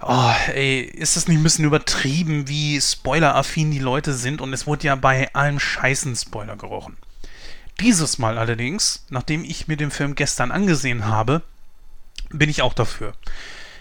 oh, 0.00 0.32
ey, 0.54 0.80
ist 0.80 1.16
das 1.16 1.28
nicht 1.28 1.36
ein 1.36 1.42
bisschen 1.42 1.66
übertrieben, 1.66 2.48
wie 2.48 2.80
spoileraffin 2.80 3.70
die 3.70 3.78
Leute 3.78 4.14
sind 4.14 4.40
und 4.40 4.54
es 4.54 4.66
wurde 4.66 4.86
ja 4.86 4.94
bei 4.94 5.32
allem 5.34 5.60
Scheißen 5.60 6.16
Spoiler 6.16 6.56
gerochen. 6.56 6.96
Dieses 7.80 8.18
Mal 8.18 8.38
allerdings, 8.38 9.04
nachdem 9.10 9.44
ich 9.44 9.68
mir 9.68 9.76
den 9.76 9.90
Film 9.90 10.14
gestern 10.14 10.50
angesehen 10.50 11.06
habe, 11.06 11.42
bin 12.30 12.48
ich 12.48 12.62
auch 12.62 12.74
dafür. 12.74 13.14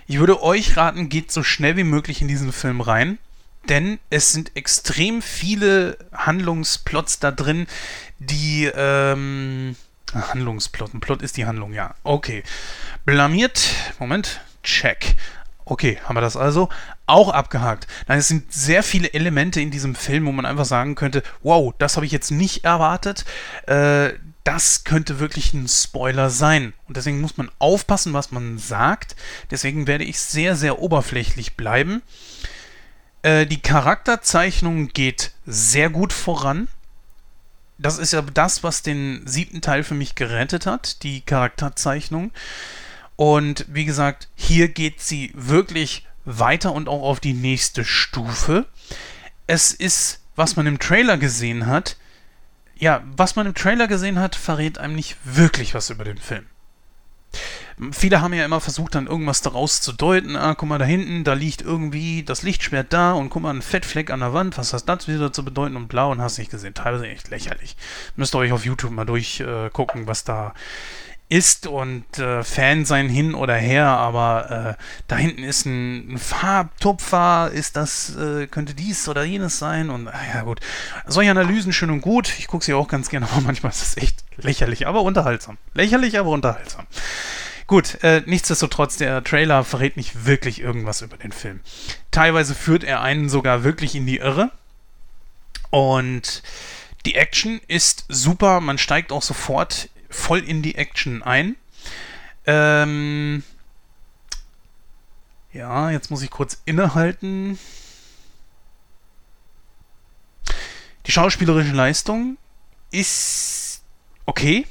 Ich 0.07 0.19
würde 0.19 0.41
euch 0.41 0.75
raten, 0.77 1.09
geht 1.09 1.31
so 1.31 1.43
schnell 1.43 1.77
wie 1.77 1.83
möglich 1.83 2.21
in 2.21 2.27
diesen 2.27 2.51
Film 2.51 2.81
rein, 2.81 3.17
denn 3.69 3.99
es 4.09 4.31
sind 4.31 4.55
extrem 4.55 5.21
viele 5.21 5.97
Handlungsplots 6.13 7.19
da 7.19 7.31
drin, 7.31 7.67
die 8.19 8.65
ähm, 8.65 9.75
Handlungsplot. 10.13 10.93
Ein 10.93 10.99
Plot 10.99 11.21
ist 11.21 11.37
die 11.37 11.45
Handlung, 11.45 11.73
ja. 11.73 11.95
Okay. 12.03 12.43
Blamiert. 13.05 13.69
Moment. 13.99 14.41
Check. 14.63 15.15
Okay, 15.71 15.97
haben 16.03 16.17
wir 16.17 16.21
das 16.21 16.35
also. 16.35 16.67
auch 17.05 17.29
abgehakt. 17.29 17.87
Nein, 18.09 18.19
es 18.19 18.27
sind 18.27 18.51
sehr 18.51 18.83
viele 18.83 19.13
Elemente 19.13 19.61
in 19.61 19.71
diesem 19.71 19.95
Film, 19.95 20.25
wo 20.25 20.33
man 20.33 20.45
einfach 20.45 20.65
sagen 20.65 20.95
könnte, 20.95 21.23
wow, 21.43 21.73
das 21.77 21.95
habe 21.95 22.05
ich 22.05 22.11
jetzt 22.11 22.29
nicht 22.29 22.65
erwartet. 22.65 23.23
Äh, 23.67 24.09
das 24.43 24.83
könnte 24.83 25.19
wirklich 25.19 25.53
ein 25.53 25.69
Spoiler 25.69 26.29
sein. 26.29 26.73
Und 26.89 26.97
deswegen 26.97 27.21
muss 27.21 27.37
man 27.37 27.49
aufpassen, 27.57 28.11
was 28.11 28.31
man 28.31 28.57
sagt. 28.57 29.15
Deswegen 29.49 29.87
werde 29.87 30.03
ich 30.03 30.19
sehr, 30.19 30.57
sehr 30.57 30.79
oberflächlich 30.79 31.55
bleiben. 31.55 32.01
Äh, 33.21 33.45
die 33.45 33.61
Charakterzeichnung 33.61 34.89
geht 34.89 35.31
sehr 35.45 35.89
gut 35.89 36.11
voran. 36.11 36.67
Das 37.77 37.97
ist 37.97 38.11
ja 38.11 38.21
das, 38.21 38.61
was 38.61 38.81
den 38.81 39.25
siebten 39.25 39.61
Teil 39.61 39.85
für 39.85 39.95
mich 39.95 40.15
gerettet 40.15 40.65
hat, 40.65 41.01
die 41.03 41.21
Charakterzeichnung. 41.21 42.31
Und 43.21 43.67
wie 43.69 43.85
gesagt, 43.85 44.29
hier 44.33 44.67
geht 44.67 44.99
sie 44.99 45.31
wirklich 45.35 46.07
weiter 46.25 46.73
und 46.73 46.89
auch 46.89 47.03
auf 47.03 47.19
die 47.19 47.35
nächste 47.35 47.85
Stufe. 47.85 48.65
Es 49.45 49.73
ist, 49.73 50.21
was 50.35 50.55
man 50.55 50.65
im 50.65 50.79
Trailer 50.79 51.17
gesehen 51.17 51.67
hat, 51.67 51.97
ja, 52.73 53.03
was 53.15 53.35
man 53.35 53.45
im 53.45 53.53
Trailer 53.53 53.87
gesehen 53.87 54.17
hat, 54.17 54.35
verrät 54.35 54.79
einem 54.79 54.95
nicht 54.95 55.17
wirklich 55.23 55.75
was 55.75 55.91
über 55.91 56.03
den 56.03 56.17
Film. 56.17 56.47
Viele 57.91 58.21
haben 58.21 58.33
ja 58.33 58.43
immer 58.43 58.59
versucht, 58.59 58.95
dann 58.95 59.05
irgendwas 59.05 59.43
daraus 59.43 59.81
zu 59.81 59.93
deuten. 59.93 60.35
Ah, 60.35 60.55
guck 60.55 60.69
mal, 60.69 60.79
da 60.79 60.85
hinten, 60.85 61.23
da 61.23 61.33
liegt 61.33 61.61
irgendwie 61.61 62.23
das 62.23 62.41
Lichtschwert 62.41 62.91
da 62.91 63.13
und 63.13 63.29
guck 63.29 63.43
mal, 63.43 63.53
ein 63.53 63.61
Fettfleck 63.61 64.09
an 64.09 64.21
der 64.21 64.33
Wand. 64.33 64.57
Was 64.57 64.73
hat 64.73 64.89
das 64.89 65.07
wieder 65.07 65.31
zu 65.31 65.45
bedeuten? 65.45 65.75
Und 65.75 65.89
blau 65.89 66.11
und 66.11 66.21
hast 66.21 66.39
nicht 66.39 66.49
gesehen. 66.49 66.73
Teilweise 66.73 67.07
echt 67.07 67.29
lächerlich. 67.29 67.77
Müsst 68.15 68.33
ihr 68.33 68.39
euch 68.39 68.51
auf 68.51 68.65
YouTube 68.65 68.91
mal 68.91 69.05
durchgucken, 69.05 70.03
äh, 70.03 70.07
was 70.07 70.23
da 70.23 70.55
ist 71.31 71.65
und 71.65 72.19
äh, 72.19 72.43
Fan 72.43 72.83
sein 72.83 73.07
hin 73.07 73.35
oder 73.35 73.55
her, 73.55 73.87
aber 73.87 74.77
äh, 74.77 74.83
da 75.07 75.15
hinten 75.15 75.45
ist 75.45 75.65
ein, 75.65 76.15
ein 76.15 76.17
Farbtupfer, 76.17 77.49
ist 77.53 77.77
das, 77.77 78.17
äh, 78.17 78.47
könnte 78.47 78.73
dies 78.73 79.07
oder 79.07 79.23
jenes 79.23 79.57
sein 79.57 79.89
und 79.89 80.09
ah, 80.09 80.19
ja 80.33 80.41
gut. 80.41 80.59
Solche 81.05 81.31
Analysen 81.31 81.71
schön 81.71 81.89
und 81.89 82.01
gut, 82.01 82.37
ich 82.37 82.47
gucke 82.47 82.65
sie 82.65 82.73
auch 82.73 82.89
ganz 82.89 83.07
gerne, 83.07 83.29
aber 83.31 83.39
manchmal 83.39 83.71
ist 83.71 83.81
es 83.81 83.95
echt 83.95 84.25
lächerlich, 84.35 84.87
aber 84.87 85.03
unterhaltsam. 85.03 85.57
Lächerlich, 85.73 86.19
aber 86.19 86.31
unterhaltsam. 86.31 86.85
Gut, 87.65 88.03
äh, 88.03 88.23
nichtsdestotrotz, 88.25 88.97
der 88.97 89.23
Trailer 89.23 89.63
verrät 89.63 89.95
nicht 89.95 90.25
wirklich 90.25 90.59
irgendwas 90.59 91.01
über 91.01 91.15
den 91.15 91.31
Film. 91.31 91.61
Teilweise 92.11 92.55
führt 92.55 92.83
er 92.83 92.99
einen 92.99 93.29
sogar 93.29 93.63
wirklich 93.63 93.95
in 93.95 94.05
die 94.05 94.17
Irre 94.17 94.51
und 95.69 96.43
die 97.05 97.15
Action 97.15 97.61
ist 97.69 98.03
super, 98.09 98.59
man 98.59 98.77
steigt 98.77 99.13
auch 99.13 99.23
sofort 99.23 99.87
voll 100.11 100.39
in 100.39 100.61
die 100.61 100.75
Action 100.75 101.23
ein. 101.23 101.55
Ähm 102.45 103.43
ja, 105.53 105.91
jetzt 105.91 106.11
muss 106.11 106.21
ich 106.21 106.29
kurz 106.29 106.61
innehalten. 106.65 107.59
Die 111.05 111.11
schauspielerische 111.11 111.73
Leistung 111.73 112.37
ist 112.91 113.81
okay. 114.25 114.65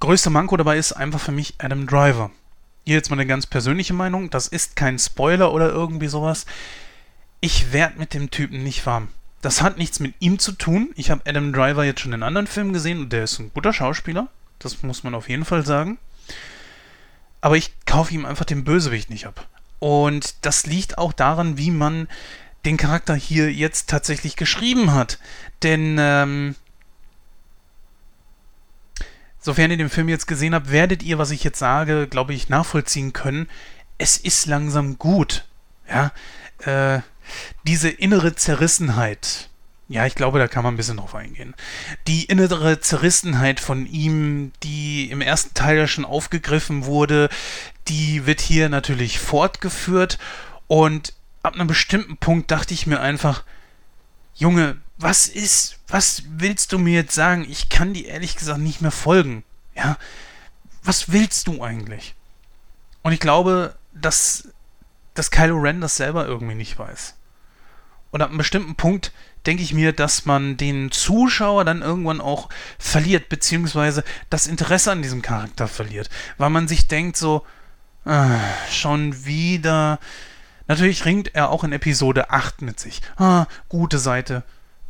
Größter 0.00 0.30
Manko 0.30 0.56
dabei 0.56 0.78
ist 0.78 0.92
einfach 0.92 1.20
für 1.20 1.32
mich 1.32 1.54
Adam 1.58 1.86
Driver. 1.86 2.30
Hier 2.84 2.96
jetzt 2.96 3.10
mal 3.10 3.16
eine 3.16 3.26
ganz 3.26 3.46
persönliche 3.46 3.94
Meinung. 3.94 4.30
Das 4.30 4.48
ist 4.48 4.74
kein 4.74 4.98
Spoiler 4.98 5.52
oder 5.52 5.70
irgendwie 5.70 6.08
sowas. 6.08 6.44
Ich 7.40 7.72
werde 7.72 7.98
mit 7.98 8.12
dem 8.12 8.30
Typen 8.30 8.62
nicht 8.62 8.84
warm. 8.84 9.08
Das 9.42 9.60
hat 9.60 9.76
nichts 9.76 10.00
mit 10.00 10.14
ihm 10.20 10.38
zu 10.38 10.52
tun. 10.52 10.90
Ich 10.94 11.10
habe 11.10 11.22
Adam 11.26 11.52
Driver 11.52 11.84
jetzt 11.84 12.00
schon 12.00 12.12
in 12.12 12.22
anderen 12.22 12.46
Filmen 12.46 12.72
gesehen 12.72 13.00
und 13.00 13.12
der 13.12 13.24
ist 13.24 13.38
ein 13.40 13.52
guter 13.52 13.72
Schauspieler. 13.72 14.28
Das 14.60 14.82
muss 14.84 15.02
man 15.02 15.14
auf 15.14 15.28
jeden 15.28 15.44
Fall 15.44 15.66
sagen. 15.66 15.98
Aber 17.40 17.56
ich 17.56 17.72
kaufe 17.84 18.14
ihm 18.14 18.24
einfach 18.24 18.44
den 18.44 18.62
Bösewicht 18.62 19.10
nicht 19.10 19.26
ab. 19.26 19.48
Und 19.80 20.46
das 20.46 20.64
liegt 20.64 20.96
auch 20.96 21.12
daran, 21.12 21.58
wie 21.58 21.72
man 21.72 22.06
den 22.64 22.76
Charakter 22.76 23.16
hier 23.16 23.52
jetzt 23.52 23.90
tatsächlich 23.90 24.36
geschrieben 24.36 24.94
hat. 24.94 25.18
Denn, 25.64 25.96
ähm, 25.98 26.54
sofern 29.40 29.72
ihr 29.72 29.76
den 29.76 29.90
Film 29.90 30.08
jetzt 30.08 30.28
gesehen 30.28 30.54
habt, 30.54 30.70
werdet 30.70 31.02
ihr, 31.02 31.18
was 31.18 31.32
ich 31.32 31.42
jetzt 31.42 31.58
sage, 31.58 32.06
glaube 32.06 32.32
ich, 32.32 32.48
nachvollziehen 32.48 33.12
können. 33.12 33.48
Es 33.98 34.18
ist 34.18 34.46
langsam 34.46 34.98
gut. 34.98 35.44
Ja, 35.88 36.12
äh, 36.64 37.02
diese 37.66 37.88
innere 37.88 38.34
Zerrissenheit, 38.34 39.48
ja, 39.88 40.06
ich 40.06 40.14
glaube, 40.14 40.38
da 40.38 40.48
kann 40.48 40.64
man 40.64 40.74
ein 40.74 40.76
bisschen 40.78 40.96
drauf 40.96 41.14
eingehen. 41.14 41.54
Die 42.06 42.24
innere 42.24 42.80
Zerrissenheit 42.80 43.60
von 43.60 43.86
ihm, 43.86 44.52
die 44.62 45.10
im 45.10 45.20
ersten 45.20 45.52
Teil 45.54 45.76
ja 45.76 45.86
schon 45.86 46.06
aufgegriffen 46.06 46.86
wurde, 46.86 47.28
die 47.88 48.24
wird 48.24 48.40
hier 48.40 48.68
natürlich 48.68 49.18
fortgeführt. 49.18 50.18
Und 50.66 51.12
ab 51.42 51.54
einem 51.54 51.66
bestimmten 51.66 52.16
Punkt 52.16 52.50
dachte 52.50 52.72
ich 52.72 52.86
mir 52.86 53.00
einfach, 53.00 53.44
Junge, 54.34 54.78
was 54.96 55.28
ist, 55.28 55.78
was 55.88 56.22
willst 56.26 56.72
du 56.72 56.78
mir 56.78 56.94
jetzt 56.94 57.14
sagen? 57.14 57.46
Ich 57.48 57.68
kann 57.68 57.92
dir 57.92 58.06
ehrlich 58.06 58.36
gesagt 58.36 58.60
nicht 58.60 58.80
mehr 58.80 58.92
folgen. 58.92 59.44
Ja, 59.74 59.98
was 60.82 61.12
willst 61.12 61.48
du 61.48 61.62
eigentlich? 61.62 62.14
Und 63.02 63.12
ich 63.12 63.20
glaube, 63.20 63.76
dass, 63.92 64.48
dass 65.14 65.30
Kylo 65.30 65.58
Ren 65.58 65.80
das 65.80 65.96
selber 65.96 66.26
irgendwie 66.26 66.54
nicht 66.54 66.78
weiß. 66.78 67.14
Und 68.10 68.20
ab 68.20 68.28
einem 68.28 68.38
bestimmten 68.38 68.74
Punkt 68.74 69.12
denke 69.46 69.62
ich 69.62 69.74
mir, 69.74 69.92
dass 69.92 70.26
man 70.26 70.56
den 70.56 70.90
Zuschauer 70.90 71.64
dann 71.64 71.82
irgendwann 71.82 72.20
auch 72.20 72.48
verliert, 72.78 73.28
beziehungsweise 73.28 74.04
das 74.30 74.46
Interesse 74.46 74.92
an 74.92 75.02
diesem 75.02 75.22
Charakter 75.22 75.66
verliert. 75.66 76.10
Weil 76.38 76.50
man 76.50 76.68
sich 76.68 76.88
denkt 76.88 77.16
so, 77.16 77.44
ah, 78.04 78.38
schon 78.70 79.24
wieder. 79.24 79.98
Natürlich 80.68 81.04
ringt 81.04 81.34
er 81.34 81.50
auch 81.50 81.64
in 81.64 81.72
Episode 81.72 82.30
8 82.30 82.62
mit 82.62 82.78
sich. 82.78 83.00
Ah, 83.16 83.46
gute 83.68 83.98
Seite, 83.98 84.44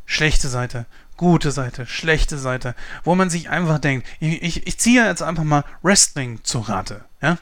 schlechte 0.04 0.48
Seite, 0.48 0.86
gute 1.16 1.50
Seite, 1.50 1.86
schlechte 1.86 2.38
Seite. 2.38 2.74
Wo 3.04 3.14
man 3.14 3.30
sich 3.30 3.48
einfach 3.48 3.78
denkt, 3.78 4.06
ich, 4.20 4.42
ich, 4.42 4.66
ich 4.66 4.78
ziehe 4.78 5.06
jetzt 5.06 5.22
einfach 5.22 5.44
mal 5.44 5.64
Wrestling 5.82 6.42
zu 6.42 6.58
Rate. 6.58 7.04
Ja? 7.22 7.38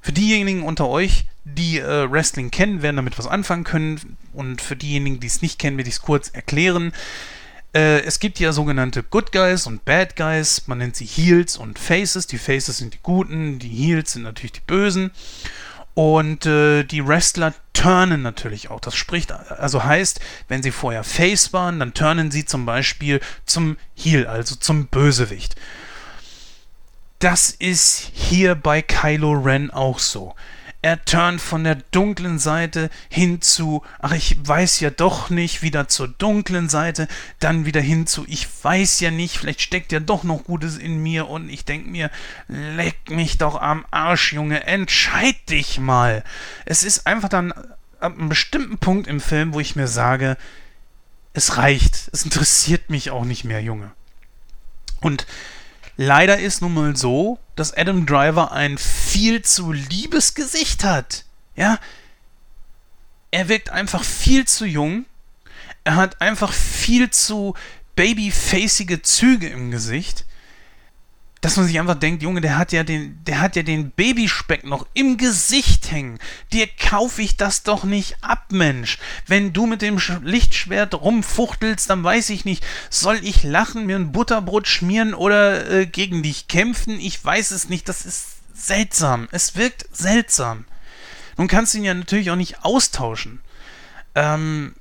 Für 0.00 0.12
diejenigen 0.12 0.62
unter 0.62 0.88
euch, 0.88 1.26
die 1.54 1.78
äh, 1.78 2.10
Wrestling 2.10 2.50
kennen, 2.50 2.82
werden 2.82 2.96
damit 2.96 3.18
was 3.18 3.26
anfangen 3.26 3.64
können. 3.64 4.16
Und 4.32 4.60
für 4.60 4.76
diejenigen, 4.76 5.20
die 5.20 5.26
es 5.26 5.42
nicht 5.42 5.58
kennen, 5.58 5.76
werde 5.76 5.88
ich 5.88 5.96
es 5.96 6.02
kurz 6.02 6.28
erklären. 6.28 6.92
Äh, 7.74 8.00
es 8.02 8.20
gibt 8.20 8.38
ja 8.38 8.52
sogenannte 8.52 9.02
Good 9.02 9.32
Guys 9.32 9.66
und 9.66 9.84
Bad 9.84 10.16
Guys. 10.16 10.66
Man 10.66 10.78
nennt 10.78 10.96
sie 10.96 11.06
Heels 11.06 11.56
und 11.56 11.78
Faces. 11.78 12.26
Die 12.26 12.38
Faces 12.38 12.78
sind 12.78 12.94
die 12.94 13.00
Guten, 13.02 13.58
die 13.58 13.68
Heels 13.68 14.12
sind 14.12 14.22
natürlich 14.22 14.52
die 14.52 14.62
Bösen. 14.66 15.10
Und 15.94 16.46
äh, 16.46 16.84
die 16.84 17.06
Wrestler 17.06 17.54
turnen 17.72 18.22
natürlich 18.22 18.70
auch. 18.70 18.80
Das 18.80 18.94
spricht, 18.94 19.32
also 19.32 19.84
heißt, 19.84 20.20
wenn 20.48 20.62
sie 20.62 20.70
vorher 20.70 21.04
Face 21.04 21.52
waren, 21.52 21.80
dann 21.80 21.94
turnen 21.94 22.30
sie 22.30 22.44
zum 22.44 22.66
Beispiel 22.66 23.20
zum 23.46 23.76
Heel, 23.94 24.26
also 24.26 24.54
zum 24.54 24.86
Bösewicht. 24.86 25.56
Das 27.18 27.50
ist 27.50 28.12
hier 28.14 28.54
bei 28.54 28.80
Kylo 28.80 29.32
Ren 29.32 29.70
auch 29.70 29.98
so. 29.98 30.34
Er 30.80 31.04
turnt 31.04 31.40
von 31.40 31.64
der 31.64 31.74
dunklen 31.74 32.38
Seite 32.38 32.88
hin 33.08 33.42
zu, 33.42 33.82
ach, 33.98 34.12
ich 34.12 34.36
weiß 34.46 34.78
ja 34.78 34.90
doch 34.90 35.28
nicht, 35.28 35.60
wieder 35.60 35.88
zur 35.88 36.06
dunklen 36.06 36.68
Seite, 36.68 37.08
dann 37.40 37.66
wieder 37.66 37.80
hin 37.80 38.06
zu, 38.06 38.24
ich 38.28 38.46
weiß 38.62 39.00
ja 39.00 39.10
nicht, 39.10 39.38
vielleicht 39.38 39.60
steckt 39.60 39.90
ja 39.90 39.98
doch 39.98 40.22
noch 40.22 40.44
Gutes 40.44 40.76
in 40.78 41.02
mir 41.02 41.28
und 41.28 41.48
ich 41.48 41.64
denke 41.64 41.90
mir, 41.90 42.10
leck 42.46 43.10
mich 43.10 43.38
doch 43.38 43.60
am 43.60 43.86
Arsch, 43.90 44.32
Junge, 44.32 44.64
entscheid 44.64 45.36
dich 45.48 45.80
mal. 45.80 46.22
Es 46.64 46.84
ist 46.84 47.08
einfach 47.08 47.28
dann 47.28 47.52
ab 47.98 48.16
einem 48.16 48.28
bestimmten 48.28 48.78
Punkt 48.78 49.08
im 49.08 49.20
Film, 49.20 49.54
wo 49.54 49.60
ich 49.60 49.74
mir 49.74 49.88
sage, 49.88 50.36
es 51.32 51.56
reicht, 51.56 52.08
es 52.12 52.22
interessiert 52.22 52.88
mich 52.88 53.10
auch 53.10 53.24
nicht 53.24 53.42
mehr, 53.42 53.60
Junge. 53.60 53.90
Und 55.00 55.26
Leider 56.00 56.38
ist 56.38 56.62
nun 56.62 56.74
mal 56.74 56.94
so, 56.94 57.40
dass 57.56 57.76
Adam 57.76 58.06
Driver 58.06 58.52
ein 58.52 58.78
viel 58.78 59.42
zu 59.42 59.72
liebes 59.72 60.34
Gesicht 60.34 60.84
hat. 60.84 61.24
Ja, 61.56 61.80
er 63.32 63.48
wirkt 63.48 63.70
einfach 63.70 64.04
viel 64.04 64.46
zu 64.46 64.64
jung. 64.64 65.06
Er 65.82 65.96
hat 65.96 66.20
einfach 66.20 66.52
viel 66.52 67.10
zu 67.10 67.54
babyfacige 67.96 69.02
Züge 69.02 69.48
im 69.48 69.72
Gesicht 69.72 70.24
dass 71.40 71.56
man 71.56 71.66
sich 71.66 71.78
einfach 71.78 71.94
denkt, 71.94 72.22
Junge, 72.22 72.40
der 72.40 72.58
hat 72.58 72.72
ja 72.72 72.82
den, 72.82 73.22
der 73.24 73.40
hat 73.40 73.54
ja 73.54 73.62
den 73.62 73.90
Babyspeck 73.90 74.64
noch 74.64 74.86
im 74.94 75.16
Gesicht 75.16 75.90
hängen. 75.90 76.18
Dir 76.52 76.66
kaufe 76.66 77.22
ich 77.22 77.36
das 77.36 77.62
doch 77.62 77.84
nicht 77.84 78.16
ab, 78.22 78.46
Mensch. 78.50 78.98
Wenn 79.26 79.52
du 79.52 79.66
mit 79.66 79.82
dem 79.82 80.00
Lichtschwert 80.22 80.94
rumfuchtelst, 80.94 81.88
dann 81.90 82.02
weiß 82.02 82.30
ich 82.30 82.44
nicht, 82.44 82.64
soll 82.90 83.20
ich 83.22 83.44
lachen, 83.44 83.86
mir 83.86 83.96
ein 83.96 84.12
Butterbrot 84.12 84.66
schmieren 84.66 85.14
oder 85.14 85.70
äh, 85.70 85.86
gegen 85.86 86.22
dich 86.22 86.48
kämpfen? 86.48 86.98
Ich 86.98 87.24
weiß 87.24 87.52
es 87.52 87.68
nicht. 87.68 87.88
Das 87.88 88.04
ist 88.04 88.26
seltsam. 88.52 89.28
Es 89.30 89.54
wirkt 89.54 89.86
seltsam. 89.92 90.64
Nun 91.36 91.46
kannst 91.46 91.74
du 91.74 91.78
ihn 91.78 91.84
ja 91.84 91.94
natürlich 91.94 92.30
auch 92.32 92.36
nicht 92.36 92.64
austauschen. 92.64 93.40
Ähm, 94.16 94.74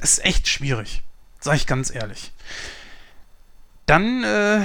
ist 0.00 0.24
echt 0.24 0.46
schwierig. 0.46 1.02
Sag 1.40 1.56
ich 1.56 1.66
ganz 1.66 1.92
ehrlich. 1.92 2.32
Dann, 3.90 4.22
äh, 4.22 4.60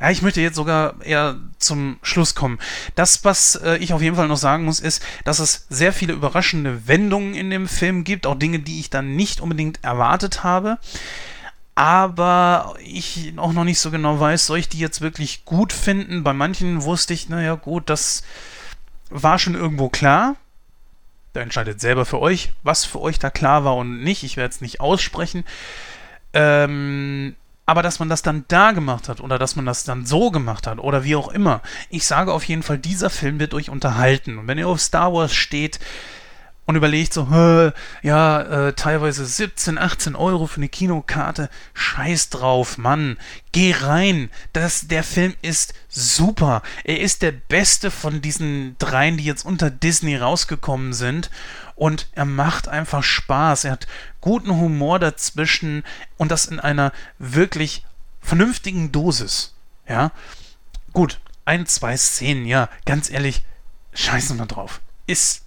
ja, 0.00 0.10
ich 0.10 0.22
möchte 0.22 0.40
jetzt 0.40 0.54
sogar 0.54 1.02
eher 1.02 1.34
zum 1.58 1.98
Schluss 2.00 2.36
kommen. 2.36 2.60
Das, 2.94 3.24
was 3.24 3.56
äh, 3.56 3.76
ich 3.78 3.92
auf 3.92 4.00
jeden 4.00 4.14
Fall 4.14 4.28
noch 4.28 4.36
sagen 4.36 4.64
muss, 4.64 4.78
ist, 4.78 5.02
dass 5.24 5.40
es 5.40 5.66
sehr 5.68 5.92
viele 5.92 6.12
überraschende 6.12 6.86
Wendungen 6.86 7.34
in 7.34 7.50
dem 7.50 7.66
Film 7.66 8.04
gibt, 8.04 8.24
auch 8.24 8.36
Dinge, 8.36 8.60
die 8.60 8.78
ich 8.78 8.88
dann 8.88 9.16
nicht 9.16 9.40
unbedingt 9.40 9.82
erwartet 9.82 10.44
habe. 10.44 10.78
Aber 11.74 12.76
ich 12.84 13.32
auch 13.36 13.52
noch 13.52 13.64
nicht 13.64 13.80
so 13.80 13.90
genau 13.90 14.20
weiß, 14.20 14.46
soll 14.46 14.58
ich 14.58 14.68
die 14.68 14.78
jetzt 14.78 15.00
wirklich 15.00 15.44
gut 15.44 15.72
finden? 15.72 16.22
Bei 16.22 16.32
manchen 16.32 16.84
wusste 16.84 17.14
ich, 17.14 17.28
naja, 17.28 17.56
gut, 17.56 17.90
das 17.90 18.22
war 19.10 19.40
schon 19.40 19.56
irgendwo 19.56 19.88
klar. 19.88 20.36
Da 21.32 21.40
entscheidet 21.40 21.80
selber 21.80 22.04
für 22.04 22.20
euch, 22.20 22.52
was 22.62 22.84
für 22.84 23.00
euch 23.00 23.18
da 23.18 23.28
klar 23.28 23.64
war 23.64 23.74
und 23.74 24.04
nicht. 24.04 24.22
Ich 24.22 24.36
werde 24.36 24.54
es 24.54 24.60
nicht 24.60 24.80
aussprechen. 24.80 25.44
Ähm, 26.32 27.34
aber 27.66 27.82
dass 27.82 27.98
man 27.98 28.08
das 28.08 28.22
dann 28.22 28.44
da 28.48 28.70
gemacht 28.70 29.08
hat 29.08 29.20
oder 29.20 29.38
dass 29.38 29.56
man 29.56 29.66
das 29.66 29.84
dann 29.84 30.06
so 30.06 30.30
gemacht 30.30 30.68
hat 30.68 30.78
oder 30.78 31.02
wie 31.04 31.16
auch 31.16 31.28
immer. 31.28 31.60
Ich 31.90 32.06
sage 32.06 32.32
auf 32.32 32.44
jeden 32.44 32.62
Fall, 32.62 32.78
dieser 32.78 33.10
Film 33.10 33.40
wird 33.40 33.54
euch 33.54 33.70
unterhalten. 33.70 34.38
Und 34.38 34.46
wenn 34.46 34.58
ihr 34.58 34.68
auf 34.68 34.80
Star 34.80 35.12
Wars 35.12 35.34
steht 35.34 35.80
und 36.64 36.76
überlegt 36.76 37.12
so, 37.12 37.28
ja, 38.02 38.40
äh, 38.40 38.72
teilweise 38.72 39.24
17, 39.24 39.78
18 39.78 40.16
Euro 40.16 40.46
für 40.46 40.58
eine 40.58 40.68
Kinokarte, 40.68 41.48
scheiß 41.74 42.30
drauf, 42.30 42.78
Mann, 42.78 43.18
geh 43.52 43.72
rein. 43.72 44.30
Das, 44.52 44.86
der 44.86 45.02
Film 45.02 45.34
ist 45.42 45.74
super. 45.88 46.62
Er 46.84 47.00
ist 47.00 47.22
der 47.22 47.32
beste 47.32 47.90
von 47.90 48.20
diesen 48.20 48.76
dreien, 48.78 49.16
die 49.16 49.24
jetzt 49.24 49.44
unter 49.44 49.70
Disney 49.70 50.16
rausgekommen 50.16 50.92
sind 50.92 51.30
und 51.76 52.08
er 52.12 52.24
macht 52.24 52.66
einfach 52.68 53.02
Spaß. 53.02 53.64
Er 53.64 53.72
hat 53.72 53.86
guten 54.20 54.50
Humor 54.50 54.98
dazwischen 54.98 55.84
und 56.16 56.30
das 56.30 56.46
in 56.46 56.58
einer 56.58 56.92
wirklich 57.18 57.84
vernünftigen 58.20 58.90
Dosis. 58.90 59.54
Ja, 59.88 60.10
gut, 60.92 61.20
ein, 61.44 61.66
zwei 61.66 61.96
Szenen, 61.96 62.46
ja, 62.46 62.68
ganz 62.86 63.08
ehrlich, 63.08 63.44
scheißen 63.92 64.36
wir 64.36 64.46
drauf. 64.46 64.80
Ist, 65.06 65.44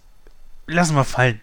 lassen 0.66 0.96
wir 0.96 1.04
fallen. 1.04 1.42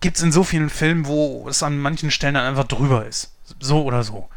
Gibt 0.00 0.16
es 0.16 0.22
in 0.22 0.32
so 0.32 0.42
vielen 0.44 0.70
Filmen, 0.70 1.06
wo 1.06 1.46
es 1.48 1.62
an 1.62 1.78
manchen 1.78 2.10
Stellen 2.10 2.34
dann 2.34 2.46
einfach 2.46 2.64
drüber 2.64 3.04
ist. 3.04 3.34
So 3.58 3.82
oder 3.82 4.02
so. 4.02 4.30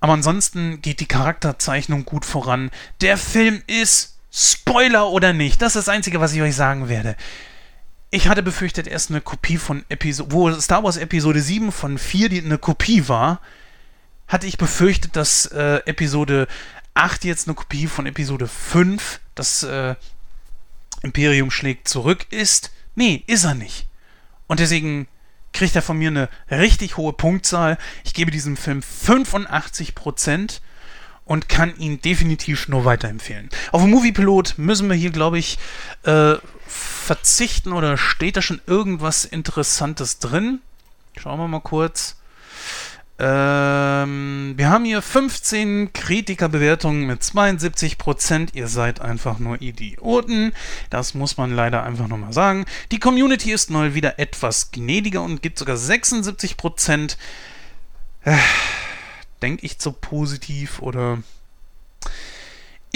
Aber 0.00 0.14
ansonsten 0.14 0.80
geht 0.80 1.00
die 1.00 1.08
Charakterzeichnung 1.08 2.04
gut 2.06 2.24
voran. 2.24 2.70
Der 3.02 3.18
Film 3.18 3.62
ist 3.66 4.16
Spoiler 4.32 5.08
oder 5.08 5.32
nicht. 5.32 5.60
Das 5.60 5.76
ist 5.76 5.86
das 5.86 5.94
Einzige, 5.94 6.20
was 6.20 6.32
ich 6.32 6.42
euch 6.42 6.54
sagen 6.54 6.88
werde. 6.88 7.16
Ich 8.10 8.28
hatte 8.28 8.42
befürchtet, 8.42 8.86
erst 8.86 9.10
eine 9.10 9.20
Kopie 9.20 9.58
von 9.58 9.84
Episode, 9.88 10.32
wo 10.32 10.52
Star 10.60 10.84
Wars 10.84 10.96
Episode 10.96 11.40
7 11.40 11.72
von 11.72 11.98
4 11.98 12.28
die 12.28 12.40
eine 12.40 12.58
Kopie 12.58 13.08
war, 13.08 13.40
hatte 14.28 14.46
ich 14.46 14.58
befürchtet, 14.58 15.16
dass 15.16 15.46
äh, 15.46 15.80
Episode 15.86 16.46
8 16.94 17.24
jetzt 17.24 17.48
eine 17.48 17.54
Kopie 17.54 17.86
von 17.86 18.06
Episode 18.06 18.46
5, 18.48 19.20
das 19.34 19.64
äh, 19.64 19.96
Imperium 21.02 21.50
schlägt 21.50 21.88
zurück 21.88 22.26
ist. 22.30 22.72
Nee, 22.94 23.24
ist 23.26 23.44
er 23.44 23.54
nicht. 23.54 23.86
Und 24.46 24.60
deswegen 24.60 25.08
kriegt 25.52 25.74
er 25.74 25.82
von 25.82 25.98
mir 25.98 26.08
eine 26.08 26.28
richtig 26.50 26.96
hohe 26.96 27.12
Punktzahl. 27.12 27.76
Ich 28.04 28.14
gebe 28.14 28.30
diesem 28.30 28.56
Film 28.56 28.80
85% 28.80 30.60
und 31.26 31.48
kann 31.50 31.76
ihn 31.76 32.00
definitiv 32.00 32.68
nur 32.68 32.86
weiterempfehlen. 32.86 33.50
Auf 33.72 33.82
dem 33.82 33.90
Moviepilot 33.90 34.54
müssen 34.56 34.88
wir 34.88 34.96
hier, 34.96 35.10
glaube 35.10 35.38
ich, 35.38 35.58
äh, 36.04 36.36
verzichten 36.66 37.72
oder 37.72 37.98
steht 37.98 38.36
da 38.36 38.42
schon 38.42 38.60
irgendwas 38.66 39.24
Interessantes 39.26 40.18
drin? 40.18 40.60
Schauen 41.18 41.38
wir 41.38 41.48
mal 41.48 41.60
kurz. 41.60 42.16
Ähm, 43.18 44.54
wir 44.56 44.68
haben 44.68 44.84
hier 44.84 45.00
15 45.00 45.92
Kritikerbewertungen 45.94 47.06
mit 47.06 47.22
72%. 47.22 48.54
Ihr 48.54 48.68
seid 48.68 49.00
einfach 49.00 49.38
nur 49.38 49.62
Idioten. 49.62 50.52
Das 50.90 51.14
muss 51.14 51.38
man 51.38 51.50
leider 51.50 51.82
einfach 51.82 52.08
nochmal 52.08 52.34
sagen. 52.34 52.66
Die 52.92 53.00
Community 53.00 53.52
ist 53.52 53.70
mal 53.70 53.94
wieder 53.94 54.18
etwas 54.18 54.70
gnädiger 54.70 55.22
und 55.22 55.42
gibt 55.42 55.58
sogar 55.58 55.76
76%. 55.76 57.16
Äh, 58.24 58.36
Denke 59.42 59.64
ich 59.66 59.78
zu 59.78 59.92
positiv 59.92 60.80
oder 60.80 61.18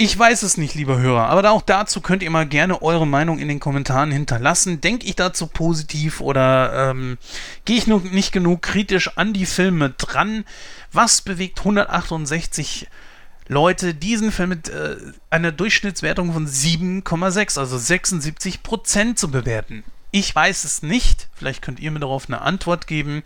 ich 0.03 0.17
weiß 0.17 0.41
es 0.41 0.57
nicht, 0.57 0.73
lieber 0.73 0.97
Hörer, 0.97 1.27
aber 1.27 1.51
auch 1.51 1.61
dazu 1.61 2.01
könnt 2.01 2.23
ihr 2.23 2.31
mal 2.31 2.47
gerne 2.47 2.81
eure 2.81 3.05
Meinung 3.05 3.37
in 3.37 3.47
den 3.47 3.59
Kommentaren 3.59 4.09
hinterlassen. 4.09 4.81
Denke 4.81 5.05
ich 5.05 5.15
dazu 5.15 5.45
positiv 5.45 6.21
oder 6.21 6.89
ähm, 6.89 7.19
gehe 7.65 7.77
ich 7.77 7.85
nur 7.85 8.01
nicht 8.01 8.31
genug 8.31 8.63
kritisch 8.63 9.15
an 9.17 9.31
die 9.33 9.45
Filme 9.45 9.91
dran? 9.91 10.43
Was 10.91 11.21
bewegt 11.21 11.59
168 11.59 12.87
Leute, 13.47 13.93
diesen 13.93 14.31
Film 14.31 14.49
mit 14.49 14.69
äh, 14.69 14.95
einer 15.29 15.51
Durchschnittswertung 15.51 16.33
von 16.33 16.47
7,6, 16.47 17.59
also 17.59 17.77
76 17.77 18.63
Prozent 18.63 19.19
zu 19.19 19.29
bewerten? 19.29 19.83
Ich 20.09 20.33
weiß 20.33 20.63
es 20.63 20.81
nicht. 20.81 21.27
Vielleicht 21.35 21.61
könnt 21.61 21.79
ihr 21.79 21.91
mir 21.91 21.99
darauf 21.99 22.27
eine 22.27 22.41
Antwort 22.41 22.87
geben. 22.87 23.21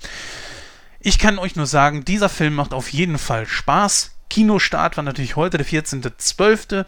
Ich 1.08 1.20
kann 1.20 1.38
euch 1.38 1.56
nur 1.56 1.68
sagen, 1.68 2.04
dieser 2.04 2.30
Film 2.30 2.56
macht 2.56 2.74
auf 2.74 2.92
jeden 2.92 3.20
Fall 3.20 3.46
Spaß. 3.46 4.16
Kinostart 4.28 4.98
war 4.98 5.04
natürlich 5.04 5.36
heute, 5.36 5.60
der 5.60 5.68
14.12. 5.68 6.84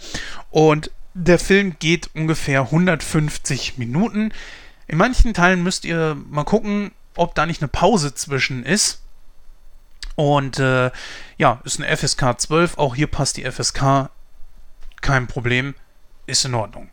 Und 0.49 0.89
der 1.13 1.37
Film 1.37 1.75
geht 1.77 2.09
ungefähr 2.15 2.61
150 2.61 3.77
Minuten. 3.77 4.33
In 4.87 4.97
manchen 4.97 5.35
Teilen 5.35 5.61
müsst 5.61 5.85
ihr 5.85 6.17
mal 6.31 6.45
gucken, 6.45 6.93
ob 7.15 7.35
da 7.35 7.45
nicht 7.45 7.61
eine 7.61 7.67
Pause 7.67 8.15
zwischen 8.15 8.65
ist. 8.65 9.03
Und 10.15 10.57
äh, 10.57 10.89
ja, 11.37 11.61
ist 11.63 11.79
eine 11.79 11.95
FSK 11.95 12.41
12. 12.41 12.79
Auch 12.79 12.95
hier 12.95 13.05
passt 13.05 13.37
die 13.37 13.45
FSK. 13.45 14.09
Kein 15.01 15.27
Problem. 15.27 15.75
Ist 16.25 16.43
in 16.43 16.55
Ordnung 16.55 16.89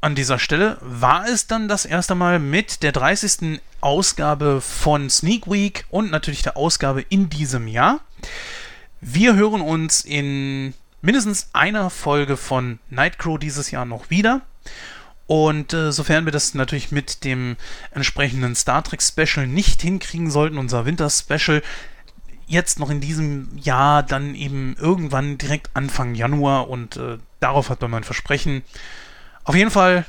an 0.00 0.14
dieser 0.14 0.38
Stelle 0.38 0.78
war 0.80 1.26
es 1.26 1.46
dann 1.46 1.68
das 1.68 1.84
erste 1.84 2.14
Mal 2.14 2.38
mit 2.38 2.82
der 2.82 2.92
30. 2.92 3.60
Ausgabe 3.80 4.60
von 4.60 5.10
Sneak 5.10 5.50
Week 5.50 5.84
und 5.90 6.10
natürlich 6.10 6.42
der 6.42 6.56
Ausgabe 6.56 7.02
in 7.02 7.28
diesem 7.28 7.66
Jahr. 7.66 8.00
Wir 9.00 9.34
hören 9.34 9.60
uns 9.60 10.00
in 10.00 10.74
mindestens 11.00 11.50
einer 11.52 11.90
Folge 11.90 12.36
von 12.36 12.78
Nightcrow 12.90 13.38
dieses 13.38 13.70
Jahr 13.70 13.84
noch 13.84 14.10
wieder. 14.10 14.42
Und 15.26 15.74
äh, 15.74 15.92
sofern 15.92 16.24
wir 16.24 16.32
das 16.32 16.54
natürlich 16.54 16.90
mit 16.90 17.24
dem 17.24 17.56
entsprechenden 17.90 18.54
Star 18.54 18.82
Trek 18.82 19.02
Special 19.02 19.46
nicht 19.46 19.82
hinkriegen 19.82 20.30
sollten, 20.30 20.58
unser 20.58 20.86
Winter 20.86 21.10
Special, 21.10 21.62
jetzt 22.46 22.78
noch 22.78 22.88
in 22.88 23.00
diesem 23.00 23.50
Jahr, 23.58 24.02
dann 24.02 24.34
eben 24.34 24.74
irgendwann 24.78 25.36
direkt 25.36 25.70
Anfang 25.74 26.14
Januar 26.14 26.70
und 26.70 26.96
äh, 26.96 27.18
darauf 27.40 27.68
hat 27.68 27.82
man 27.82 27.90
mein 27.90 28.04
Versprechen. 28.04 28.62
Auf 29.48 29.54
jeden 29.54 29.70
Fall, 29.70 30.04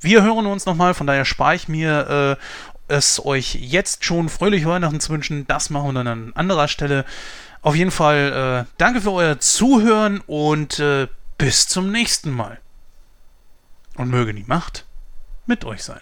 wir 0.00 0.22
hören 0.22 0.46
uns 0.46 0.64
nochmal, 0.64 0.94
von 0.94 1.06
daher 1.06 1.26
spare 1.26 1.54
ich 1.54 1.68
mir 1.68 2.38
äh, 2.88 2.94
es 2.94 3.22
euch 3.22 3.54
jetzt 3.56 4.06
schon 4.06 4.30
fröhliche 4.30 4.68
Weihnachten 4.68 5.00
zu 5.00 5.12
wünschen. 5.12 5.46
Das 5.46 5.68
machen 5.68 5.88
wir 5.88 5.92
dann 5.92 6.06
an 6.06 6.32
anderer 6.34 6.66
Stelle. 6.66 7.04
Auf 7.60 7.74
jeden 7.74 7.90
Fall 7.90 8.64
äh, 8.66 8.72
danke 8.78 9.02
für 9.02 9.12
euer 9.12 9.38
Zuhören 9.38 10.22
und 10.26 10.78
äh, 10.78 11.08
bis 11.36 11.68
zum 11.68 11.92
nächsten 11.92 12.30
Mal. 12.30 12.58
Und 13.96 14.08
möge 14.08 14.32
die 14.32 14.44
Macht 14.44 14.86
mit 15.44 15.66
euch 15.66 15.84
sein. 15.84 16.00